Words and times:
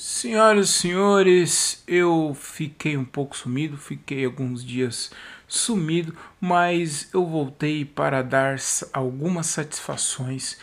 Senhoras 0.00 0.68
e 0.68 0.72
senhores, 0.74 1.82
eu 1.84 2.32
fiquei 2.32 2.96
um 2.96 3.04
pouco 3.04 3.36
sumido, 3.36 3.76
fiquei 3.76 4.24
alguns 4.24 4.64
dias 4.64 5.10
sumido, 5.48 6.16
mas 6.40 7.12
eu 7.12 7.26
voltei 7.26 7.84
para 7.84 8.22
dar 8.22 8.54
algumas 8.92 9.48
satisfações 9.48 10.56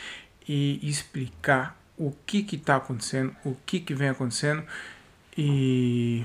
e 0.47 0.79
explicar 0.81 1.77
o 1.97 2.13
que 2.25 2.47
está 2.55 2.77
acontecendo, 2.77 3.35
o 3.43 3.57
que, 3.65 3.81
que 3.81 3.93
vem 3.93 4.07
acontecendo 4.07 4.63
e. 5.37 6.23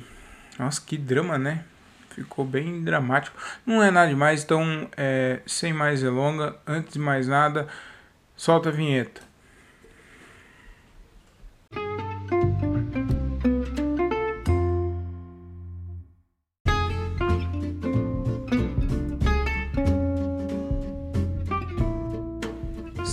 Nossa, 0.57 0.81
que 0.81 0.97
drama, 0.97 1.37
né? 1.37 1.65
Ficou 2.11 2.45
bem 2.45 2.85
dramático. 2.85 3.37
Não 3.67 3.83
é 3.83 3.91
nada 3.91 4.09
demais, 4.09 4.45
então, 4.45 4.89
é, 4.97 5.41
sem 5.47 5.73
mais 5.73 6.01
delonga, 6.01 6.57
antes 6.65 6.93
de 6.93 7.01
mais 7.01 7.27
nada, 7.27 7.67
solta 8.37 8.69
a 8.69 8.73
vinheta. 8.73 9.30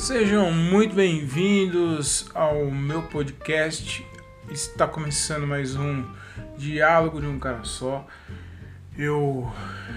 Sejam 0.08 0.50
muito 0.54 0.96
bem-vindos 0.96 2.30
ao 2.34 2.72
meu 2.72 3.04
podcast. 3.04 4.08
Está 4.50 4.88
começando 4.88 5.46
mais 5.46 5.76
um 5.76 6.06
diálogo 6.58 7.20
de 7.20 7.28
um 7.28 7.38
cara 7.38 7.66
só. 7.66 8.08
Eu, 8.98 9.52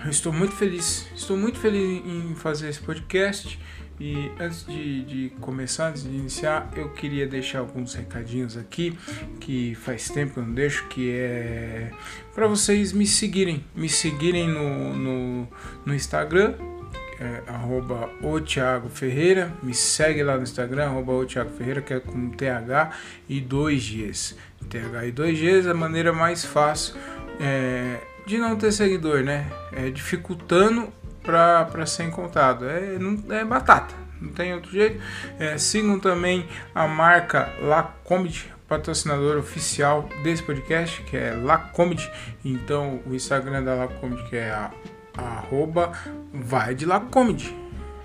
estou 0.09 0.33
muito 0.33 0.53
feliz, 0.57 1.07
estou 1.15 1.37
muito 1.37 1.61
feliz 1.61 2.05
em 2.05 2.35
fazer 2.35 2.71
esse 2.71 2.81
podcast. 2.81 3.57
E 4.01 4.33
antes 4.41 4.67
de, 4.67 5.05
de, 5.05 5.29
começar, 5.41 5.91
antes 5.91 6.03
de 6.03 6.09
iniciar, 6.09 6.69
eu 6.75 6.91
queria 6.91 7.29
deixar 7.29 7.61
alguns 7.61 7.95
recadinhos 7.95 8.57
aqui 8.57 8.99
que 9.39 9.77
faz 9.77 10.09
tempo 10.09 10.35
que 10.35 10.41
eu 10.41 10.45
não 10.45 10.55
deixo, 10.55 10.89
que 10.89 11.09
é 11.09 11.93
para 12.35 12.49
vocês 12.49 12.93
me 12.93 13.07
seguirem, 13.07 13.65
me 13.77 13.89
seguirem 13.89 14.49
no, 14.49 14.93
no, 14.93 15.49
no 15.87 15.95
Instagram, 15.95 16.57
é, 17.21 17.43
arroba 17.47 18.09
o 18.23 18.41
Thiago 18.41 18.89
Ferreira, 18.89 19.53
me 19.63 19.75
segue 19.75 20.23
lá 20.23 20.37
no 20.37 20.43
Instagram, 20.43 20.87
arroba 20.87 21.13
o 21.13 21.27
Thiago 21.27 21.51
Ferreira, 21.51 21.83
que 21.83 21.93
é 21.93 22.01
com 22.01 22.31
TH 22.31 22.91
e 23.29 23.41
dois 23.41 23.87
Gs. 23.87 24.37
TH 24.71 25.07
e 25.07 25.13
dois 25.13 25.39
Gs 25.39 25.69
é 25.69 25.71
a 25.71 25.75
maneira 25.75 26.13
mais 26.13 26.45
fácil 26.45 26.95
é, 27.39 28.01
de 28.27 28.39
não 28.39 28.57
ter 28.57 28.73
seguidor, 28.73 29.23
né? 29.23 29.47
É 29.73 29.91
dificultando 29.91 30.91
para 31.23 31.85
ser 31.85 32.05
encontrado. 32.05 32.65
É, 32.69 32.99
não, 32.99 33.23
é 33.35 33.45
batata, 33.45 33.95
não 34.21 34.31
tem 34.33 34.55
outro 34.55 34.71
jeito. 34.71 35.03
É, 35.39 35.59
sigam 35.59 36.01
também 36.01 36.49
a 36.75 36.89
marca 36.89 37.53
Lacomedy, 37.61 38.51
patrocinador 38.67 39.37
oficial 39.37 40.09
desse 40.23 40.43
podcast, 40.43 41.03
que 41.03 41.17
é 41.17 41.33
Lacomedy. 41.33 42.11
Então, 42.43 43.01
o 43.07 43.15
Instagram 43.15 43.63
da 43.63 43.75
Lacomedy, 43.75 44.23
que 44.31 44.37
é 44.37 44.51
a 44.51 44.71
arroba 45.21 45.93
vai 46.33 46.75
de 46.75 46.85
lá 46.87 47.01
comedy. 47.01 47.57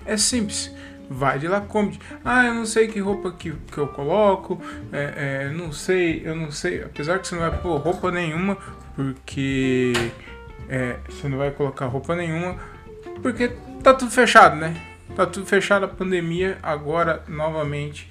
É 0.04 0.16
simples. 0.16 0.74
Vai 1.08 1.38
de 1.38 1.46
lá 1.46 1.60
comedy. 1.60 2.00
Ah, 2.24 2.46
eu 2.46 2.54
não 2.54 2.66
sei 2.66 2.88
que 2.88 2.98
roupa 2.98 3.30
que, 3.32 3.52
que 3.52 3.78
eu 3.78 3.88
coloco. 3.88 4.60
É, 4.92 5.44
é, 5.44 5.50
não 5.50 5.72
sei, 5.72 6.22
eu 6.24 6.34
não 6.34 6.50
sei. 6.50 6.82
Apesar 6.82 7.18
que 7.18 7.28
você 7.28 7.34
não 7.34 7.42
vai 7.48 7.58
pôr 7.58 7.76
roupa 7.76 8.10
nenhuma, 8.10 8.56
porque 8.94 9.92
é, 10.68 10.96
você 11.08 11.28
não 11.28 11.38
vai 11.38 11.50
colocar 11.50 11.86
roupa 11.86 12.16
nenhuma, 12.16 12.56
porque 13.22 13.52
tá 13.82 13.94
tudo 13.94 14.10
fechado, 14.10 14.56
né? 14.56 14.76
Tá 15.14 15.26
tudo 15.26 15.46
fechado 15.46 15.84
a 15.84 15.88
pandemia. 15.88 16.58
Agora 16.62 17.22
novamente 17.28 18.10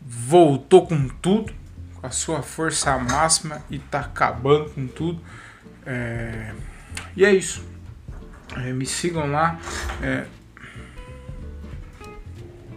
voltou 0.00 0.86
com 0.86 1.08
tudo, 1.08 1.52
com 2.00 2.06
a 2.06 2.10
sua 2.10 2.42
força 2.42 2.96
máxima 2.98 3.62
e 3.70 3.78
tá 3.78 4.00
acabando 4.00 4.70
com 4.70 4.86
tudo. 4.86 5.20
É, 5.84 6.52
e 7.16 7.24
é 7.24 7.32
isso. 7.32 7.69
É, 8.56 8.72
me 8.72 8.86
sigam 8.86 9.30
lá. 9.30 9.58
É, 10.02 10.24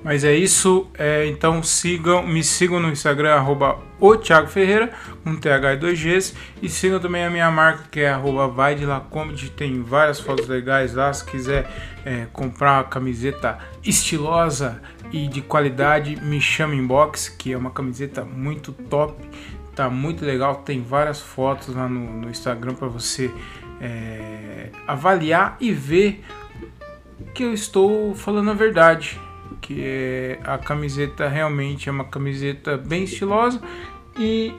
mas 0.03 0.23
é 0.23 0.35
isso. 0.35 0.87
É, 0.97 1.25
então 1.27 1.63
sigam, 1.63 2.27
me 2.27 2.43
sigam 2.43 2.79
no 2.79 2.89
Instagram, 2.89 3.35
arroba 3.35 3.79
o 3.99 4.17
Thiago 4.17 4.47
Ferreira, 4.47 4.91
com 5.23 5.35
TH 5.35 5.73
e 5.73 5.77
2Gs. 5.77 6.35
E 6.61 6.69
sigam 6.69 6.99
também 6.99 7.23
a 7.23 7.29
minha 7.29 7.49
marca, 7.49 7.85
que 7.89 8.01
é 8.01 8.09
arroba 8.09 8.47
vai 8.47 8.75
de 8.75 8.85
Lacomedy. 8.85 9.49
Tem 9.49 9.81
várias 9.81 10.19
fotos 10.19 10.47
legais 10.47 10.93
lá. 10.93 11.11
Se 11.13 11.23
quiser 11.23 11.69
é, 12.03 12.27
comprar 12.33 12.79
uma 12.79 12.83
camiseta 12.83 13.57
estilosa 13.81 14.81
e 15.11 15.27
de 15.27 15.41
qualidade, 15.41 16.17
me 16.21 16.41
chama 16.41 16.75
inbox, 16.75 17.29
que 17.29 17.53
é 17.53 17.57
uma 17.57 17.71
camiseta 17.71 18.25
muito 18.25 18.73
top. 18.73 19.15
Tá 19.73 19.89
muito 19.89 20.25
legal. 20.25 20.57
Tem 20.57 20.81
várias 20.81 21.21
fotos 21.21 21.73
lá 21.73 21.87
no, 21.87 22.21
no 22.21 22.29
Instagram 22.29 22.75
para 22.75 22.87
você 22.89 23.31
é, 23.83 24.69
avaliar 24.87 25.57
e 25.59 25.71
ver 25.73 26.23
que 27.33 27.43
eu 27.43 27.53
estou 27.53 28.15
falando 28.15 28.49
a 28.49 28.53
verdade, 28.53 29.19
que 29.59 29.81
é, 29.83 30.39
a 30.43 30.57
camiseta 30.57 31.27
realmente 31.27 31.89
é 31.89 31.91
uma 31.91 32.05
camiseta 32.05 32.77
bem 32.77 33.03
estilosa 33.03 33.61
e 34.17 34.53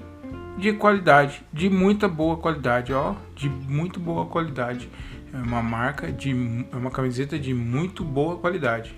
de 0.58 0.72
qualidade, 0.74 1.42
de 1.52 1.70
muita 1.70 2.06
boa 2.06 2.36
qualidade, 2.36 2.92
ó, 2.92 3.14
de 3.34 3.48
muito 3.48 3.98
boa 3.98 4.26
qualidade. 4.26 4.90
É 5.32 5.36
uma 5.38 5.62
marca 5.62 6.12
de 6.12 6.30
é 6.70 6.76
uma 6.76 6.90
camiseta 6.90 7.38
de 7.38 7.54
muito 7.54 8.04
boa 8.04 8.36
qualidade. 8.36 8.94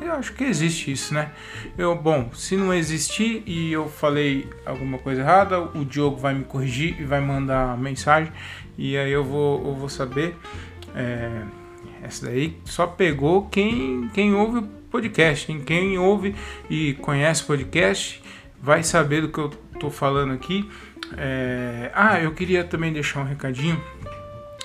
Eu 0.00 0.12
acho 0.12 0.32
que 0.32 0.44
existe 0.44 0.92
isso, 0.92 1.12
né? 1.12 1.32
Eu, 1.76 1.94
bom, 1.96 2.30
se 2.32 2.56
não 2.56 2.72
existir 2.72 3.42
e 3.46 3.72
eu 3.72 3.88
falei 3.88 4.48
alguma 4.64 4.98
coisa 4.98 5.22
errada, 5.22 5.60
o 5.60 5.84
Diogo 5.84 6.16
vai 6.16 6.34
me 6.34 6.44
corrigir 6.44 7.00
e 7.00 7.04
vai 7.04 7.20
mandar 7.20 7.76
mensagem 7.76 8.32
e 8.78 8.96
aí 8.96 9.10
eu 9.10 9.24
vou, 9.24 9.66
eu 9.66 9.74
vou 9.74 9.88
saber. 9.88 10.36
É, 10.94 11.42
essa 12.00 12.26
daí 12.26 12.56
só 12.64 12.86
pegou 12.86 13.48
quem, 13.48 14.08
quem 14.14 14.34
ouve 14.34 14.58
o 14.58 14.62
podcast. 14.62 15.50
Hein? 15.50 15.62
Quem 15.66 15.98
ouve 15.98 16.34
e 16.70 16.94
conhece 16.94 17.42
o 17.42 17.46
podcast 17.46 18.22
vai 18.60 18.84
saber 18.84 19.22
do 19.22 19.28
que 19.28 19.38
eu 19.38 19.48
tô 19.80 19.90
falando 19.90 20.32
aqui. 20.32 20.68
É, 21.16 21.90
ah, 21.92 22.20
eu 22.20 22.32
queria 22.32 22.62
também 22.62 22.92
deixar 22.92 23.20
um 23.20 23.24
recadinho 23.24 23.82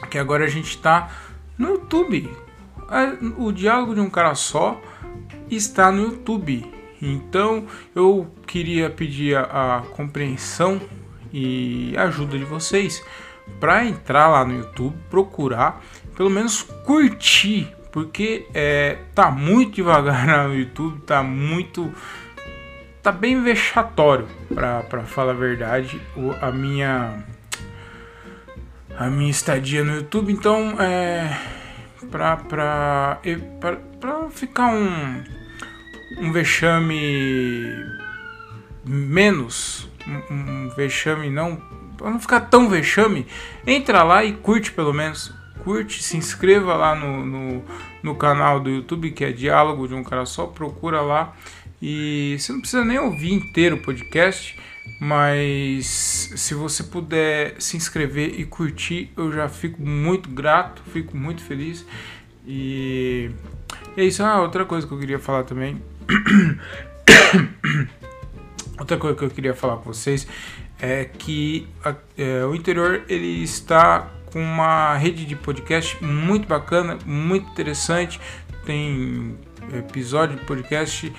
que 0.10 0.18
agora 0.18 0.46
a 0.46 0.50
gente 0.50 0.70
está 0.70 1.10
no 1.58 1.70
YouTube. 1.70 2.30
O 3.38 3.52
diálogo 3.52 3.96
de 3.96 4.02
um 4.02 4.10
cara 4.10 4.36
só 4.36 4.80
está 5.50 5.92
no 5.92 6.04
YouTube. 6.04 6.66
Então 7.02 7.66
eu 7.96 8.28
queria 8.48 8.90
pedir 8.90 9.36
a, 9.36 9.78
a 9.78 9.82
compreensão 9.82 10.82
e 11.32 11.94
ajuda 11.98 12.38
de 12.38 12.46
vocês 12.46 13.04
para 13.60 13.86
entrar 13.86 14.30
lá 14.30 14.46
no 14.46 14.56
YouTube, 14.56 14.96
procurar, 15.10 15.84
pelo 16.16 16.30
menos 16.30 16.62
curtir, 16.62 17.68
porque 17.92 18.48
é, 18.54 19.00
tá 19.14 19.30
muito 19.30 19.76
devagar 19.76 20.48
no 20.48 20.56
YouTube, 20.56 21.02
tá 21.02 21.22
muito 21.22 21.92
tá 23.02 23.12
bem 23.12 23.44
vexatório 23.44 24.26
para 24.56 25.04
falar 25.04 25.32
a 25.32 25.36
verdade 25.36 26.00
o, 26.16 26.32
a 26.40 26.54
minha 26.54 27.22
a 28.98 29.10
minha 29.10 29.30
estadia 29.30 29.84
no 29.84 29.94
YouTube 29.96 30.32
então 30.32 30.82
é 30.82 31.38
para 32.10 32.38
para 33.60 33.78
para 34.04 34.30
ficar 34.30 34.68
um 34.68 35.24
um 36.20 36.30
vexame 36.34 37.74
menos 38.84 39.88
um, 40.06 40.66
um 40.66 40.70
vexame 40.76 41.30
não 41.30 41.56
para 41.96 42.10
não 42.10 42.20
ficar 42.20 42.42
tão 42.42 42.68
vexame, 42.68 43.26
entra 43.66 44.04
lá 44.04 44.26
e 44.26 44.34
curte 44.34 44.74
pelo 44.74 44.92
menos. 44.92 45.32
Curte, 45.64 46.04
se 46.04 46.18
inscreva 46.18 46.74
lá 46.74 46.94
no, 46.94 47.26
no, 47.26 47.64
no 48.02 48.16
canal 48.16 48.60
do 48.60 48.70
YouTube 48.70 49.12
que 49.12 49.24
é 49.24 49.32
Diálogo 49.32 49.88
de 49.88 49.94
um 49.94 50.04
Cara 50.04 50.26
Só, 50.26 50.48
procura 50.48 51.00
lá. 51.00 51.34
E 51.82 52.36
você 52.38 52.52
não 52.52 52.60
precisa 52.60 52.84
nem 52.84 53.00
ouvir 53.00 53.32
inteiro 53.32 53.78
o 53.78 53.82
podcast, 53.82 54.60
mas 55.00 55.86
se 56.36 56.54
você 56.54 56.84
puder 56.84 57.56
se 57.60 57.78
inscrever 57.78 58.38
e 58.38 58.44
curtir, 58.44 59.14
eu 59.16 59.32
já 59.32 59.48
fico 59.48 59.82
muito 59.82 60.28
grato, 60.28 60.82
fico 60.92 61.16
muito 61.16 61.42
feliz. 61.42 61.86
E 62.46 63.32
é 63.98 64.04
isso. 64.04 64.24
Outra 64.24 64.66
coisa 64.66 64.88
que 64.88 64.94
eu 64.94 65.00
queria 65.00 65.20
falar 65.20 65.44
também. 65.44 65.82
outra 68.80 68.98
coisa 68.98 69.16
que 69.16 69.24
eu 69.24 69.30
queria 69.30 69.54
falar 69.54 69.78
com 69.78 69.94
vocês 69.94 70.28
é 70.80 71.06
que 71.06 71.68
é, 72.18 72.46
o 72.46 72.54
interior 72.54 73.04
ele 73.08 73.44
está 73.44 74.10
com 74.26 74.40
uma 74.40 74.98
rede 74.98 75.26
de 75.26 75.36
podcast 75.36 76.04
muito 76.04 76.48
bacana, 76.48 76.98
muito 77.06 77.50
interessante. 77.52 78.20
Tem 78.66 79.38
episódio 79.74 80.38
de 80.38 80.46
podcast 80.46 81.14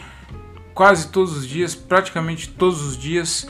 quase 0.74 1.08
todos 1.08 1.36
os 1.36 1.46
dias, 1.46 1.74
praticamente 1.74 2.50
todos 2.50 2.82
os 2.82 2.98
dias. 2.98 3.48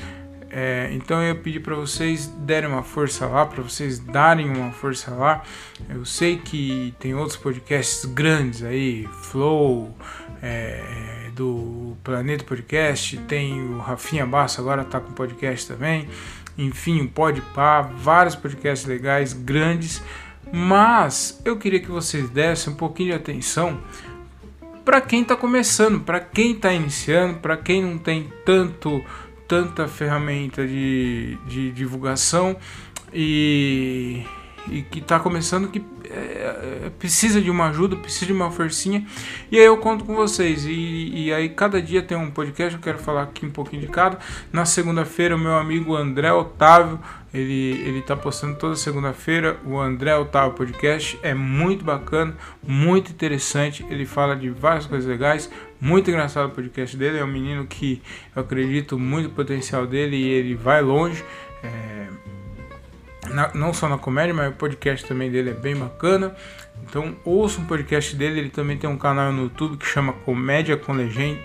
É, 0.56 0.88
então 0.92 1.20
eu 1.20 1.34
pedi 1.34 1.58
para 1.58 1.74
vocês 1.74 2.28
derem 2.28 2.70
uma 2.70 2.84
força 2.84 3.26
lá, 3.26 3.44
para 3.44 3.60
vocês 3.60 3.98
darem 3.98 4.48
uma 4.48 4.70
força 4.70 5.10
lá. 5.10 5.42
Eu 5.90 6.04
sei 6.04 6.38
que 6.38 6.94
tem 7.00 7.12
outros 7.12 7.36
podcasts 7.36 8.04
grandes 8.04 8.62
aí, 8.62 9.08
Flow, 9.22 9.92
é, 10.40 11.28
do 11.34 11.96
Planeta 12.04 12.44
Podcast, 12.44 13.16
tem 13.26 13.60
o 13.68 13.78
Rafinha 13.78 14.24
Basso 14.24 14.60
agora 14.60 14.82
está 14.82 15.00
com 15.00 15.10
podcast 15.12 15.66
também. 15.66 16.08
enfim, 16.56 17.00
o 17.00 17.08
Podpah, 17.08 17.82
vários 17.82 18.36
podcasts 18.36 18.86
legais, 18.86 19.32
grandes, 19.32 20.00
mas 20.52 21.42
eu 21.44 21.56
queria 21.56 21.80
que 21.80 21.90
vocês 21.90 22.30
dessem 22.30 22.72
um 22.72 22.76
pouquinho 22.76 23.08
de 23.08 23.16
atenção 23.16 23.80
para 24.84 25.00
quem 25.00 25.22
está 25.22 25.34
começando, 25.34 25.98
para 26.00 26.20
quem 26.20 26.52
está 26.52 26.72
iniciando, 26.72 27.40
para 27.40 27.56
quem 27.56 27.82
não 27.82 27.98
tem 27.98 28.30
tanto 28.44 29.02
tanta 29.54 29.86
ferramenta 29.86 30.66
de, 30.66 31.38
de 31.46 31.70
divulgação 31.70 32.56
e, 33.12 34.24
e 34.68 34.82
que 34.82 34.98
está 34.98 35.20
começando 35.20 35.68
que 35.68 35.80
é, 36.10 36.86
é, 36.86 36.90
precisa 36.98 37.40
de 37.40 37.50
uma 37.50 37.68
ajuda, 37.68 37.94
precisa 37.94 38.26
de 38.26 38.32
uma 38.32 38.50
forcinha. 38.50 39.06
E 39.50 39.58
aí 39.58 39.64
eu 39.64 39.76
conto 39.76 40.04
com 40.04 40.16
vocês. 40.16 40.64
E, 40.64 41.26
e 41.26 41.32
aí 41.32 41.48
cada 41.50 41.80
dia 41.80 42.02
tem 42.02 42.18
um 42.18 42.32
podcast, 42.32 42.74
eu 42.74 42.80
quero 42.80 42.98
falar 42.98 43.22
aqui 43.22 43.46
um 43.46 43.50
pouquinho 43.50 43.82
de 43.82 43.88
cada. 43.88 44.18
Na 44.52 44.64
segunda-feira, 44.64 45.36
o 45.36 45.38
meu 45.38 45.54
amigo 45.54 45.94
André 45.94 46.32
Otávio, 46.32 46.98
ele, 47.32 47.80
ele 47.86 48.02
tá 48.02 48.16
postando 48.16 48.56
toda 48.56 48.74
segunda-feira 48.74 49.58
o 49.64 49.78
André 49.78 50.16
Otávio 50.16 50.54
Podcast. 50.54 51.16
É 51.22 51.32
muito 51.32 51.84
bacana, 51.84 52.36
muito 52.60 53.12
interessante. 53.12 53.86
Ele 53.88 54.04
fala 54.04 54.34
de 54.34 54.50
várias 54.50 54.86
coisas 54.86 55.08
legais. 55.08 55.48
Muito 55.84 56.10
engraçado 56.10 56.46
o 56.46 56.50
podcast 56.50 56.96
dele. 56.96 57.18
É 57.18 57.24
um 57.24 57.30
menino 57.30 57.66
que 57.66 58.00
eu 58.34 58.40
acredito 58.40 58.98
muito 58.98 59.28
no 59.28 59.34
potencial 59.34 59.86
dele 59.86 60.16
e 60.16 60.26
ele 60.26 60.54
vai 60.54 60.80
longe. 60.80 61.22
É, 61.62 62.06
na, 63.28 63.50
não 63.52 63.74
só 63.74 63.86
na 63.86 63.98
comédia, 63.98 64.32
mas 64.32 64.50
o 64.50 64.56
podcast 64.56 65.06
também 65.06 65.30
dele 65.30 65.50
é 65.50 65.52
bem 65.52 65.76
bacana. 65.76 66.34
Então 66.88 67.14
ouça 67.22 67.60
um 67.60 67.66
podcast 67.66 68.16
dele, 68.16 68.40
ele 68.40 68.48
também 68.48 68.78
tem 68.78 68.88
um 68.88 68.96
canal 68.96 69.30
no 69.30 69.42
YouTube 69.42 69.76
que 69.76 69.84
chama 69.84 70.14
Comédia 70.14 70.74
com 70.78 70.94
Legenda, 70.94 71.38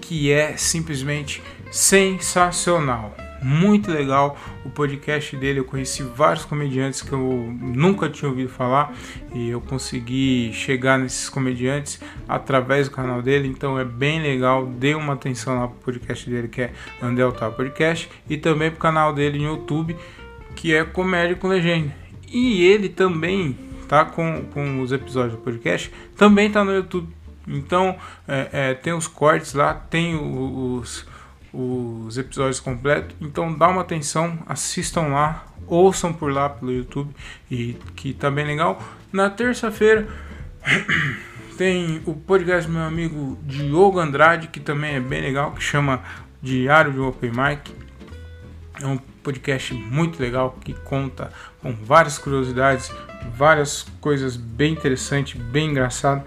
que 0.00 0.32
é 0.32 0.56
simplesmente 0.56 1.42
sensacional. 1.70 3.14
Muito 3.42 3.90
legal 3.90 4.38
o 4.64 4.70
podcast 4.70 5.36
dele. 5.36 5.60
Eu 5.60 5.64
conheci 5.64 6.02
vários 6.02 6.44
comediantes 6.44 7.02
que 7.02 7.12
eu 7.12 7.54
nunca 7.60 8.08
tinha 8.08 8.28
ouvido 8.28 8.48
falar 8.48 8.94
e 9.34 9.50
eu 9.50 9.60
consegui 9.60 10.52
chegar 10.52 10.98
nesses 10.98 11.28
comediantes 11.28 12.00
através 12.28 12.88
do 12.88 12.94
canal 12.94 13.20
dele. 13.20 13.48
Então 13.48 13.78
é 13.78 13.84
bem 13.84 14.22
legal. 14.22 14.66
Dê 14.66 14.94
uma 14.94 15.14
atenção 15.14 15.58
lá 15.58 15.68
pro 15.68 15.78
podcast 15.78 16.28
dele 16.30 16.48
que 16.48 16.62
é 16.62 16.72
Andel 17.02 17.32
Podcast 17.32 18.08
e 18.28 18.36
também 18.36 18.70
pro 18.70 18.80
canal 18.80 19.12
dele 19.12 19.38
no 19.38 19.44
YouTube 19.44 19.96
que 20.54 20.74
é 20.74 20.84
Comédia 20.84 21.36
com 21.36 21.48
Legenda. 21.48 21.92
E 22.28 22.64
ele 22.64 22.88
também 22.88 23.56
tá 23.88 24.04
com, 24.04 24.44
com 24.52 24.80
os 24.80 24.92
episódios 24.92 25.34
do 25.34 25.38
podcast, 25.38 25.92
também 26.16 26.50
tá 26.50 26.64
no 26.64 26.72
YouTube. 26.72 27.08
Então 27.46 27.96
é, 28.26 28.48
é, 28.52 28.74
tem 28.74 28.92
os 28.92 29.06
cortes 29.06 29.54
lá, 29.54 29.74
tem 29.74 30.14
os, 30.14 31.06
os 31.52 32.16
episódios 32.16 32.60
completos. 32.60 33.14
Então 33.20 33.52
dá 33.52 33.68
uma 33.68 33.82
atenção, 33.82 34.38
assistam 34.46 35.08
lá, 35.08 35.46
ouçam 35.66 36.12
por 36.12 36.32
lá 36.32 36.48
pelo 36.48 36.72
YouTube 36.72 37.14
e 37.50 37.76
que 37.94 38.14
tá 38.14 38.30
bem 38.30 38.46
legal. 38.46 38.82
Na 39.12 39.28
terça-feira 39.28 40.08
tem 41.58 42.00
o 42.06 42.14
podcast 42.14 42.68
do 42.68 42.74
meu 42.74 42.82
amigo 42.82 43.38
Diogo 43.42 43.98
Andrade, 43.98 44.48
que 44.48 44.60
também 44.60 44.94
é 44.94 45.00
bem 45.00 45.20
legal, 45.20 45.52
que 45.52 45.62
chama 45.62 46.02
Diário 46.40 46.92
de 46.92 46.98
Open 46.98 47.30
Mic. 47.30 47.74
É 48.80 48.86
um 48.86 48.96
podcast 48.96 49.74
muito 49.74 50.20
legal 50.20 50.58
que 50.64 50.72
conta 50.72 51.30
com 51.60 51.72
várias 51.72 52.18
curiosidades, 52.18 52.90
várias 53.36 53.86
coisas 54.00 54.36
bem 54.36 54.72
interessantes, 54.72 55.40
bem 55.40 55.70
engraçado. 55.70 56.24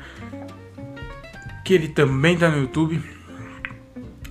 Que 1.65 1.73
ele 1.73 1.87
também 1.87 2.35
está 2.35 2.47
no 2.49 2.59
YouTube. 2.59 3.14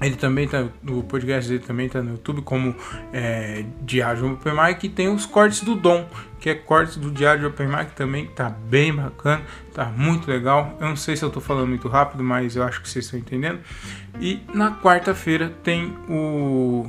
Ele 0.05 0.17
também 0.17 0.47
tá, 0.47 0.67
o 0.89 1.03
podcast 1.03 1.51
dele 1.51 1.65
também 1.65 1.89
tá 1.89 2.03
no 2.03 2.13
YouTube 2.13 2.43
como 2.43 2.75
é, 3.13 3.65
Diário 3.83 4.33
Open 4.33 4.53
Mic 4.53 4.85
e 4.85 4.89
tem 4.89 5.09
os 5.09 5.27
cortes 5.27 5.63
do 5.63 5.75
Dom, 5.75 6.09
que 6.41 6.51
é 6.51 6.55
cortes 6.55 6.97
do 6.97 7.11
Diário 7.11 7.49
Open 7.49 7.67
Mic 7.67 7.93
também, 7.95 8.27
tá 8.27 8.51
bem 8.51 8.95
bacana, 8.95 9.43
tá 9.73 9.87
muito 9.87 10.31
legal. 10.31 10.77
Eu 10.81 10.89
não 10.89 10.97
sei 10.97 11.17
se 11.17 11.25
eu 11.25 11.31
tô 11.31 11.41
falando 11.41 11.69
muito 11.69 11.89
rápido, 11.89 12.23
mas 12.23 12.57
eu 12.57 12.63
acho 12.63 12.83
que 12.83 12.89
vocês 12.89 13.05
estão 13.05 13.19
entendendo. 13.19 13.61
E 14.21 14.41
na 14.53 14.73
quarta-feira 14.73 15.53
tem 15.63 15.97
o 16.09 16.87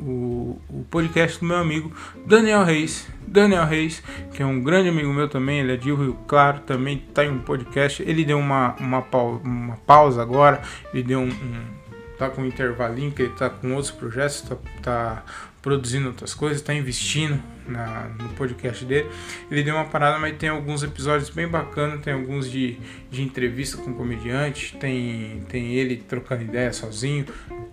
o, 0.00 0.60
o 0.68 0.84
podcast 0.90 1.40
do 1.40 1.46
meu 1.46 1.56
amigo 1.56 1.92
Daniel 2.26 2.64
Reis. 2.64 3.08
Daniel 3.26 3.66
Reis, 3.66 4.02
que 4.32 4.42
é 4.42 4.46
um 4.46 4.62
grande 4.62 4.88
amigo 4.88 5.12
meu 5.12 5.28
também, 5.28 5.60
ele 5.60 5.72
é 5.72 5.76
de 5.76 5.92
Rio 5.92 6.16
Claro, 6.26 6.60
também 6.60 7.04
está 7.08 7.24
em 7.24 7.30
um 7.30 7.38
podcast. 7.38 8.02
Ele 8.02 8.24
deu 8.24 8.38
uma, 8.38 8.74
uma, 8.80 9.04
uma 9.44 9.76
pausa 9.76 10.22
agora, 10.22 10.62
ele 10.94 11.02
deu 11.02 11.20
um, 11.20 11.28
um 11.28 11.77
tá 12.18 12.28
com 12.28 12.42
um 12.42 12.46
intervalinho, 12.46 13.12
que 13.12 13.22
ele 13.22 13.32
tá 13.34 13.48
com 13.48 13.72
outros 13.72 13.90
projetos, 13.90 14.42
tá, 14.42 14.56
tá 14.82 15.24
produzindo 15.62 16.08
outras 16.08 16.34
coisas, 16.34 16.60
tá 16.60 16.74
investindo 16.74 17.40
na, 17.66 18.08
no 18.18 18.28
podcast 18.30 18.84
dele. 18.84 19.08
Ele 19.50 19.62
deu 19.62 19.74
uma 19.74 19.84
parada, 19.84 20.18
mas 20.18 20.36
tem 20.36 20.48
alguns 20.48 20.82
episódios 20.82 21.30
bem 21.30 21.46
bacanas, 21.46 22.00
tem 22.02 22.12
alguns 22.12 22.50
de, 22.50 22.78
de 23.10 23.22
entrevista 23.22 23.76
com 23.76 23.94
comediante, 23.94 24.76
tem, 24.76 25.44
tem 25.48 25.74
ele 25.74 25.96
trocando 25.96 26.42
ideia 26.42 26.72
sozinho, 26.72 27.26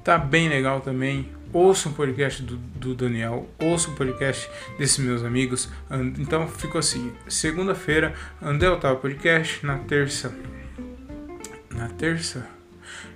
tá 0.04 0.18
bem 0.18 0.48
legal 0.48 0.82
também 0.82 1.30
ouça 1.56 1.88
o 1.88 1.94
podcast 1.94 2.44
do, 2.44 2.58
do 2.58 2.94
Daniel, 2.94 3.48
ouça 3.58 3.90
o 3.90 3.96
podcast 3.96 4.50
desses 4.78 4.98
meus 4.98 5.24
amigos. 5.24 5.70
Então 6.20 6.48
ficou 6.48 6.80
assim: 6.80 7.14
segunda-feira, 7.30 8.14
André 8.42 8.70
Otávio 8.70 9.00
Podcast, 9.00 9.66
na 9.66 9.78
terça. 9.78 10.36
Na 11.74 11.88
terça? 11.88 12.55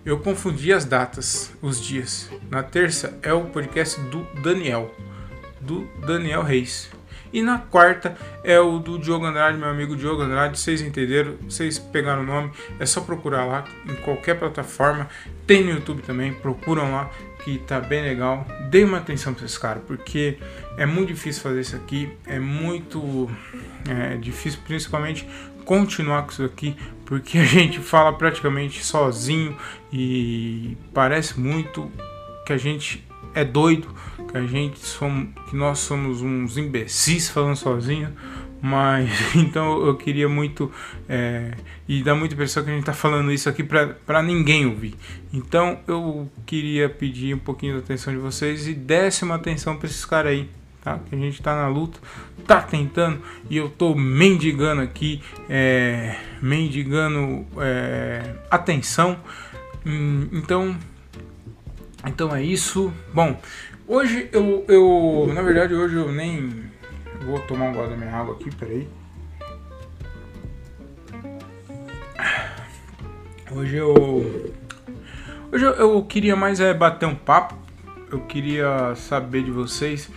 Eu 0.05 0.17
confundi 0.19 0.71
as 0.71 0.85
datas, 0.85 1.51
os 1.61 1.81
dias. 1.81 2.29
Na 2.49 2.63
terça 2.63 3.19
é 3.21 3.33
o 3.33 3.45
podcast 3.45 3.99
do 3.99 4.25
Daniel, 4.41 4.95
do 5.59 5.89
Daniel 6.05 6.41
Reis. 6.41 6.89
E 7.33 7.41
na 7.41 7.59
quarta 7.59 8.17
é 8.43 8.59
o 8.59 8.79
do 8.79 8.97
Diogo 8.97 9.25
Andrade, 9.25 9.57
meu 9.57 9.67
amigo 9.67 9.95
Diogo 9.95 10.21
Andrade. 10.21 10.57
Vocês 10.57 10.81
entenderam? 10.81 11.35
Vocês 11.43 11.77
pegaram 11.77 12.23
o 12.23 12.25
nome? 12.25 12.51
É 12.79 12.85
só 12.85 13.01
procurar 13.01 13.45
lá 13.45 13.65
em 13.87 13.95
qualquer 13.95 14.39
plataforma. 14.39 15.07
Tem 15.45 15.63
no 15.63 15.71
YouTube 15.71 16.01
também, 16.01 16.33
procuram 16.33 16.91
lá 16.91 17.11
que 17.43 17.59
tá 17.59 17.79
bem 17.79 18.01
legal. 18.01 18.47
Dê 18.69 18.83
uma 18.83 18.97
atenção 18.97 19.33
para 19.33 19.45
esses 19.45 19.57
caras, 19.57 19.83
porque 19.85 20.37
é 20.77 20.85
muito 20.85 21.09
difícil 21.09 21.43
fazer 21.43 21.61
isso 21.61 21.75
aqui, 21.75 22.11
é 22.25 22.39
muito 22.39 23.29
é, 23.87 24.17
difícil, 24.17 24.59
principalmente 24.65 25.27
continuar 25.69 26.24
com 26.24 26.31
isso 26.31 26.44
aqui, 26.44 26.75
porque 27.06 27.38
a 27.38 27.45
gente 27.45 27.77
fala 27.77 28.12
praticamente 28.12 28.83
sozinho 28.83 29.56
e 29.94 30.75
parece 30.92 31.39
muito 31.39 31.92
que 32.44 32.51
a 32.51 32.57
gente 32.57 33.06
é 33.36 33.45
doido, 33.45 33.88
que 34.31 34.36
a 34.36 34.48
gente 34.48 34.80
somos, 34.80 35.30
que 35.48 35.56
nós 35.56 35.77
somos 35.77 36.24
uns 36.24 36.57
imbecis 36.57 37.30
falando 37.30 37.56
sozinho, 37.56 38.11
mas 38.59 39.11
então 39.38 39.85
eu 39.85 39.95
queria 39.95 40.28
muito 40.28 40.71
é, 41.07 41.52
e 41.88 42.02
dá 42.02 42.16
muita 42.16 42.33
impressão 42.33 42.64
que 42.64 42.71
a 42.71 42.73
gente 42.73 42.81
está 42.81 42.94
falando 42.94 43.31
isso 43.31 43.47
aqui 43.47 43.64
para 43.64 44.23
ninguém 44.23 44.66
ouvir. 44.66 44.95
Então 45.31 45.81
eu 45.88 46.28
queria 46.47 46.90
pedir 46.90 47.35
um 47.35 47.40
pouquinho 47.40 47.73
de 47.73 47.83
atenção 47.83 48.11
de 48.11 48.19
vocês 48.19 48.68
e 48.68 48.73
desse 48.73 49.23
uma 49.23 49.35
atenção 49.35 49.78
para 49.78 49.85
esses 49.85 50.04
caras 50.04 50.31
aí, 50.31 50.49
tá? 50.81 51.00
Que 51.00 51.16
a 51.16 51.18
gente 51.18 51.33
está 51.33 51.56
na 51.56 51.68
luta, 51.68 52.00
tá 52.45 52.62
tentando 52.62 53.21
e 53.50 53.57
eu 53.57 53.69
tô 53.69 53.95
mendigando 53.95 54.81
aqui, 54.81 55.21
é, 55.50 56.16
mendigando 56.42 57.45
é, 57.57 58.36
atenção. 58.50 59.18
Hum, 59.86 60.28
então, 60.33 60.76
então 62.06 62.36
é 62.36 62.44
isso. 62.44 62.94
Bom, 63.14 63.40
hoje 63.88 64.30
eu, 64.31 64.66
eu 64.68 65.31
na 65.33 65.42
verdade 65.42 65.74
hoje 65.74 65.95
eu 65.95 66.12
nem 66.12 66.69
Vou 67.21 67.40
tomar 67.40 67.66
um 67.66 67.74
gole 67.74 67.90
da 67.90 67.98
minha 67.98 68.12
água 68.16 68.36
aqui, 68.36 68.50
peraí. 68.56 68.88
Hoje 73.52 73.76
eu. 73.76 73.94
Hoje 75.52 75.66
eu, 75.66 75.74
eu 75.74 76.04
queria 76.04 76.36
mais 76.36 76.59
é 76.59 76.74
bater 76.74 77.06
um 77.07 77.16
papo. 77.16 77.56
Eu 78.09 78.21
queria 78.21 78.95
saber 78.95 79.44
de 79.44 79.52
vocês 79.52 80.09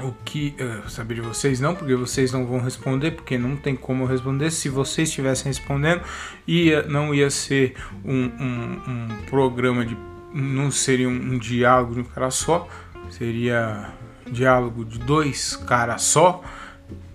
o 0.00 0.12
que. 0.24 0.54
Uh, 0.58 0.88
saber 0.88 1.14
de 1.14 1.20
vocês 1.20 1.60
não, 1.60 1.74
porque 1.74 1.94
vocês 1.94 2.32
não 2.32 2.46
vão 2.46 2.60
responder, 2.60 3.12
porque 3.12 3.38
não 3.38 3.56
tem 3.56 3.76
como 3.76 4.04
eu 4.04 4.06
responder. 4.06 4.50
Se 4.50 4.68
vocês 4.68 5.08
estivessem 5.08 5.46
respondendo, 5.46 6.02
ia, 6.46 6.82
não 6.82 7.14
ia 7.14 7.30
ser 7.30 7.74
um, 8.04 8.24
um, 8.24 8.82
um 8.86 9.08
programa 9.26 9.84
de. 9.84 9.96
Não 10.32 10.70
seria 10.70 11.08
um, 11.08 11.34
um 11.34 11.38
diálogo 11.38 11.94
de 11.94 12.00
um 12.00 12.04
cara 12.04 12.30
só, 12.30 12.68
seria 13.10 13.92
diálogo 14.30 14.84
de 14.84 14.98
dois 14.98 15.54
caras 15.54 16.02
só, 16.02 16.42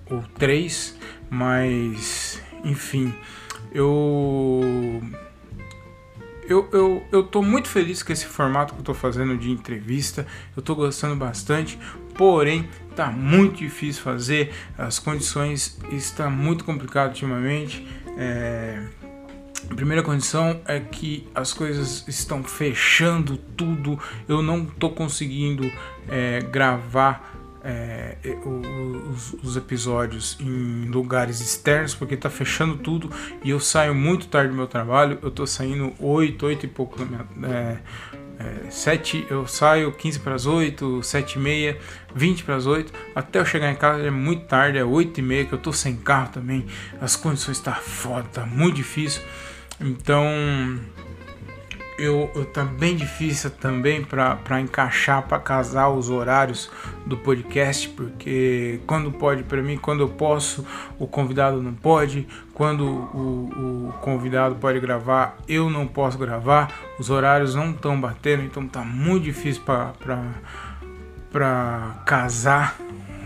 ou 0.09 0.23
três, 0.37 0.97
mas 1.29 2.41
enfim, 2.63 3.13
eu. 3.71 5.01
Eu, 6.47 6.67
eu, 6.71 7.03
eu 7.11 7.21
tô 7.21 7.43
muito 7.43 7.69
feliz 7.69 8.01
com 8.01 8.11
esse 8.11 8.25
formato 8.25 8.73
que 8.73 8.79
eu 8.79 8.83
tô 8.83 8.95
fazendo 8.95 9.37
de 9.37 9.51
entrevista, 9.51 10.25
eu 10.57 10.63
tô 10.63 10.73
gostando 10.73 11.15
bastante, 11.15 11.77
porém 12.19 12.67
tá 12.97 13.07
muito 13.07 13.59
difícil 13.59 14.03
fazer, 14.03 14.51
as 14.77 14.99
condições 14.99 15.79
estão 15.89 16.29
muito 16.29 16.65
complicadas 16.65 17.13
ultimamente. 17.13 17.87
É, 18.17 18.83
a 19.71 19.73
primeira 19.73 20.03
condição 20.03 20.59
é 20.65 20.81
que 20.81 21.25
as 21.33 21.53
coisas 21.53 22.05
estão 22.09 22.43
fechando 22.43 23.37
tudo, 23.37 23.97
eu 24.27 24.41
não 24.41 24.63
estou 24.63 24.91
conseguindo 24.91 25.71
é, 26.09 26.41
gravar 26.41 27.39
é, 27.63 28.17
os, 29.09 29.33
os, 29.41 29.55
episódios 29.55 30.37
em 30.41 30.89
lugares 30.89 31.39
externos, 31.39 31.95
porque 31.95 32.17
tá 32.17 32.29
fechando 32.29 32.75
tudo 32.77 33.09
e 33.43 33.49
eu 33.49 33.61
saio 33.61 33.95
muito 33.95 34.27
tarde 34.27 34.49
do 34.49 34.55
meu 34.55 34.67
trabalho. 34.67 35.19
Eu 35.21 35.31
tô 35.31 35.47
saindo 35.47 35.93
8, 35.99 36.45
8 36.45 36.65
e 36.65 36.69
pouco 36.69 36.99
da 36.99 37.05
minha. 37.05 37.27
É, 37.47 37.77
é, 38.39 38.71
7, 38.71 39.27
eu 39.29 39.45
saio 39.45 39.91
15 39.91 40.19
para 40.19 40.33
as 40.33 40.45
8, 40.45 41.03
7 41.03 41.33
e 41.33 41.39
meia, 41.39 41.77
20 42.15 42.43
para 42.45 42.55
as 42.55 42.65
8, 42.65 42.91
até 43.13 43.39
eu 43.39 43.45
chegar 43.45 43.69
em 43.69 43.75
casa 43.75 44.01
é 44.01 44.09
muito 44.09 44.45
tarde, 44.45 44.77
é 44.77 44.83
8 44.83 45.19
e 45.19 45.21
meia, 45.21 45.45
que 45.45 45.53
eu 45.53 45.59
tô 45.59 45.73
sem 45.73 45.97
carro 45.97 46.29
também, 46.31 46.65
as 47.01 47.15
condições 47.15 47.59
tá 47.59 47.75
foda, 47.75 48.27
tá 48.31 48.45
muito 48.45 48.75
difícil, 48.75 49.21
então 49.81 50.23
eu, 51.99 52.31
eu 52.33 52.45
tá 52.45 52.63
bem 52.63 52.95
difícil 52.95 53.51
também 53.51 54.03
para 54.03 54.61
encaixar, 54.61 55.27
para 55.27 55.39
casar 55.39 55.89
os 55.89 56.09
horários 56.09 56.71
do 57.05 57.17
podcast, 57.17 57.89
porque 57.89 58.79
quando 58.87 59.11
pode 59.11 59.43
para 59.43 59.61
mim, 59.61 59.77
quando 59.77 60.01
eu 60.01 60.09
posso, 60.09 60.65
o 60.97 61.05
convidado 61.05 61.61
não 61.61 61.73
pode, 61.73 62.27
quando 62.53 62.85
o, 62.85 63.89
o 63.89 63.93
convidado 64.01 64.55
pode 64.55 64.79
gravar, 64.79 65.37
eu 65.47 65.69
não 65.69 65.85
posso 65.85 66.17
gravar, 66.17 66.71
os 66.97 67.09
horários 67.09 67.55
não 67.55 67.71
estão 67.71 67.99
batendo, 67.99 68.43
então 68.43 68.67
tá 68.67 68.81
muito 68.81 69.23
difícil 69.23 69.61
para 69.63 69.91
casar 72.05 72.77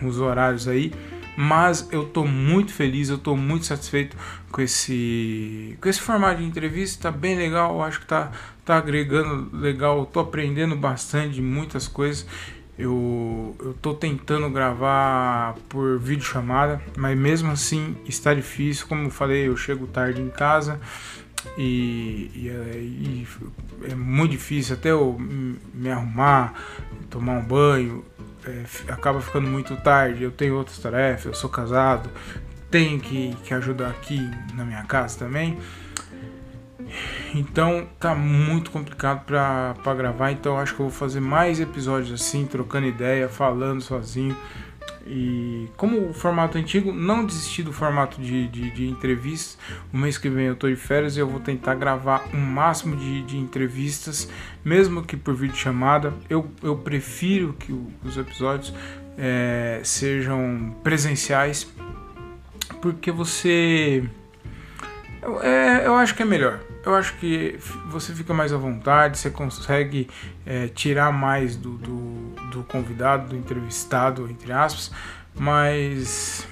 os 0.01 0.20
horários 0.20 0.68
aí. 0.68 0.92
Mas 1.36 1.89
eu 1.92 2.06
tô 2.06 2.25
muito 2.25 2.72
feliz, 2.72 3.10
eu 3.10 3.18
tô 3.18 3.36
muito 3.36 3.65
satisfeito 3.65 4.15
com 4.51 4.62
esse 4.62 5.75
com 5.82 5.89
esse 5.89 6.00
formato 6.00 6.38
de 6.38 6.46
entrevista, 6.46 7.12
tá 7.12 7.18
bem 7.18 7.36
legal, 7.36 7.74
eu 7.74 7.82
acho 7.82 8.01
que 8.01 8.06
tá 8.06 8.32
tá 8.65 8.77
agregando 8.77 9.55
legal, 9.55 10.05
tô 10.05 10.20
aprendendo 10.20 10.75
bastante 10.75 11.41
muitas 11.41 11.88
coisas. 11.88 12.25
Eu, 12.77 13.55
eu 13.60 13.74
tô 13.75 13.93
tentando 13.93 14.50
gravar 14.50 15.55
por 15.70 16.00
vídeo 16.00 16.24
chamada, 16.24 16.82
mas 16.98 17.17
mesmo 17.17 17.51
assim 17.51 17.96
está 18.05 18.34
difícil. 18.34 18.88
Como 18.88 19.03
eu 19.03 19.12
falei, 19.12 19.48
eu 19.48 19.55
chego 19.55 19.86
tarde 19.86 20.22
em 20.22 20.29
casa 20.29 20.79
e, 21.58 22.32
e, 22.34 22.50
é, 22.50 22.77
e 22.77 23.27
é 23.91 23.96
muito 23.96 24.32
difícil 24.32 24.75
até 24.75 24.89
eu 24.89 25.17
me 25.20 25.89
arrumar, 25.89 26.53
tomar 27.10 27.34
um 27.34 27.43
banho 27.43 28.03
é, 28.46 28.63
acaba 28.91 29.22
ficando 29.22 29.48
muito 29.48 29.75
tarde, 29.77 30.24
eu 30.24 30.32
tenho 30.32 30.55
outras 30.55 30.77
tarefas, 30.77 31.25
eu 31.25 31.34
sou 31.34 31.50
casado, 31.50 32.10
tenho 32.70 33.00
que, 33.00 33.36
que 33.43 33.53
ajudar 33.53 33.89
aqui 33.89 34.20
na 34.53 34.65
minha 34.65 34.84
casa 34.84 35.20
também. 35.20 35.58
Então 37.33 37.88
tá 38.00 38.13
muito 38.13 38.71
complicado 38.71 39.25
para 39.25 39.93
gravar, 39.95 40.31
então 40.31 40.57
acho 40.57 40.75
que 40.75 40.79
eu 40.79 40.88
vou 40.88 40.95
fazer 40.95 41.19
mais 41.19 41.59
episódios 41.59 42.21
assim, 42.21 42.45
trocando 42.45 42.88
ideia, 42.88 43.27
falando 43.27 43.81
sozinho. 43.81 44.35
E 45.05 45.69
como 45.75 46.09
o 46.09 46.13
formato 46.13 46.57
antigo, 46.57 46.93
não 46.93 47.25
desisti 47.25 47.62
do 47.62 47.73
formato 47.73 48.21
de, 48.21 48.47
de, 48.47 48.71
de 48.71 48.88
entrevistas. 48.88 49.57
O 49.91 49.97
mês 49.97 50.17
que 50.17 50.29
vem 50.29 50.45
eu 50.45 50.55
tô 50.55 50.69
de 50.69 50.77
férias 50.77 51.17
e 51.17 51.19
eu 51.19 51.27
vou 51.27 51.41
tentar 51.41 51.75
gravar 51.75 52.29
um 52.33 52.39
máximo 52.39 52.95
de, 52.95 53.21
de 53.23 53.38
entrevistas, 53.38 54.29
mesmo 54.63 55.03
que 55.03 55.17
por 55.17 55.35
vídeo 55.35 55.57
chamada. 55.57 56.13
Eu, 56.29 56.50
eu 56.62 56.77
prefiro 56.77 57.53
que 57.53 57.73
o, 57.73 57.91
os 58.03 58.15
episódios 58.17 58.73
é, 59.17 59.81
sejam 59.83 60.73
presenciais, 60.83 61.67
porque 62.81 63.12
você. 63.12 64.03
É, 65.41 65.85
eu 65.85 65.95
acho 65.95 66.15
que 66.15 66.21
é 66.21 66.25
melhor 66.25 66.62
eu 66.85 66.95
acho 66.95 67.15
que 67.17 67.57
você 67.87 68.13
fica 68.13 68.33
mais 68.33 68.51
à 68.51 68.57
vontade, 68.57 69.17
você 69.17 69.29
consegue 69.29 70.09
é, 70.45 70.67
tirar 70.67 71.11
mais 71.11 71.55
do, 71.55 71.77
do, 71.77 72.49
do, 72.51 72.63
convidado, 72.63 73.29
do 73.29 73.35
entrevistado, 73.35 74.29
entre 74.29 74.51
aspas, 74.51 74.91
mas 75.33 76.47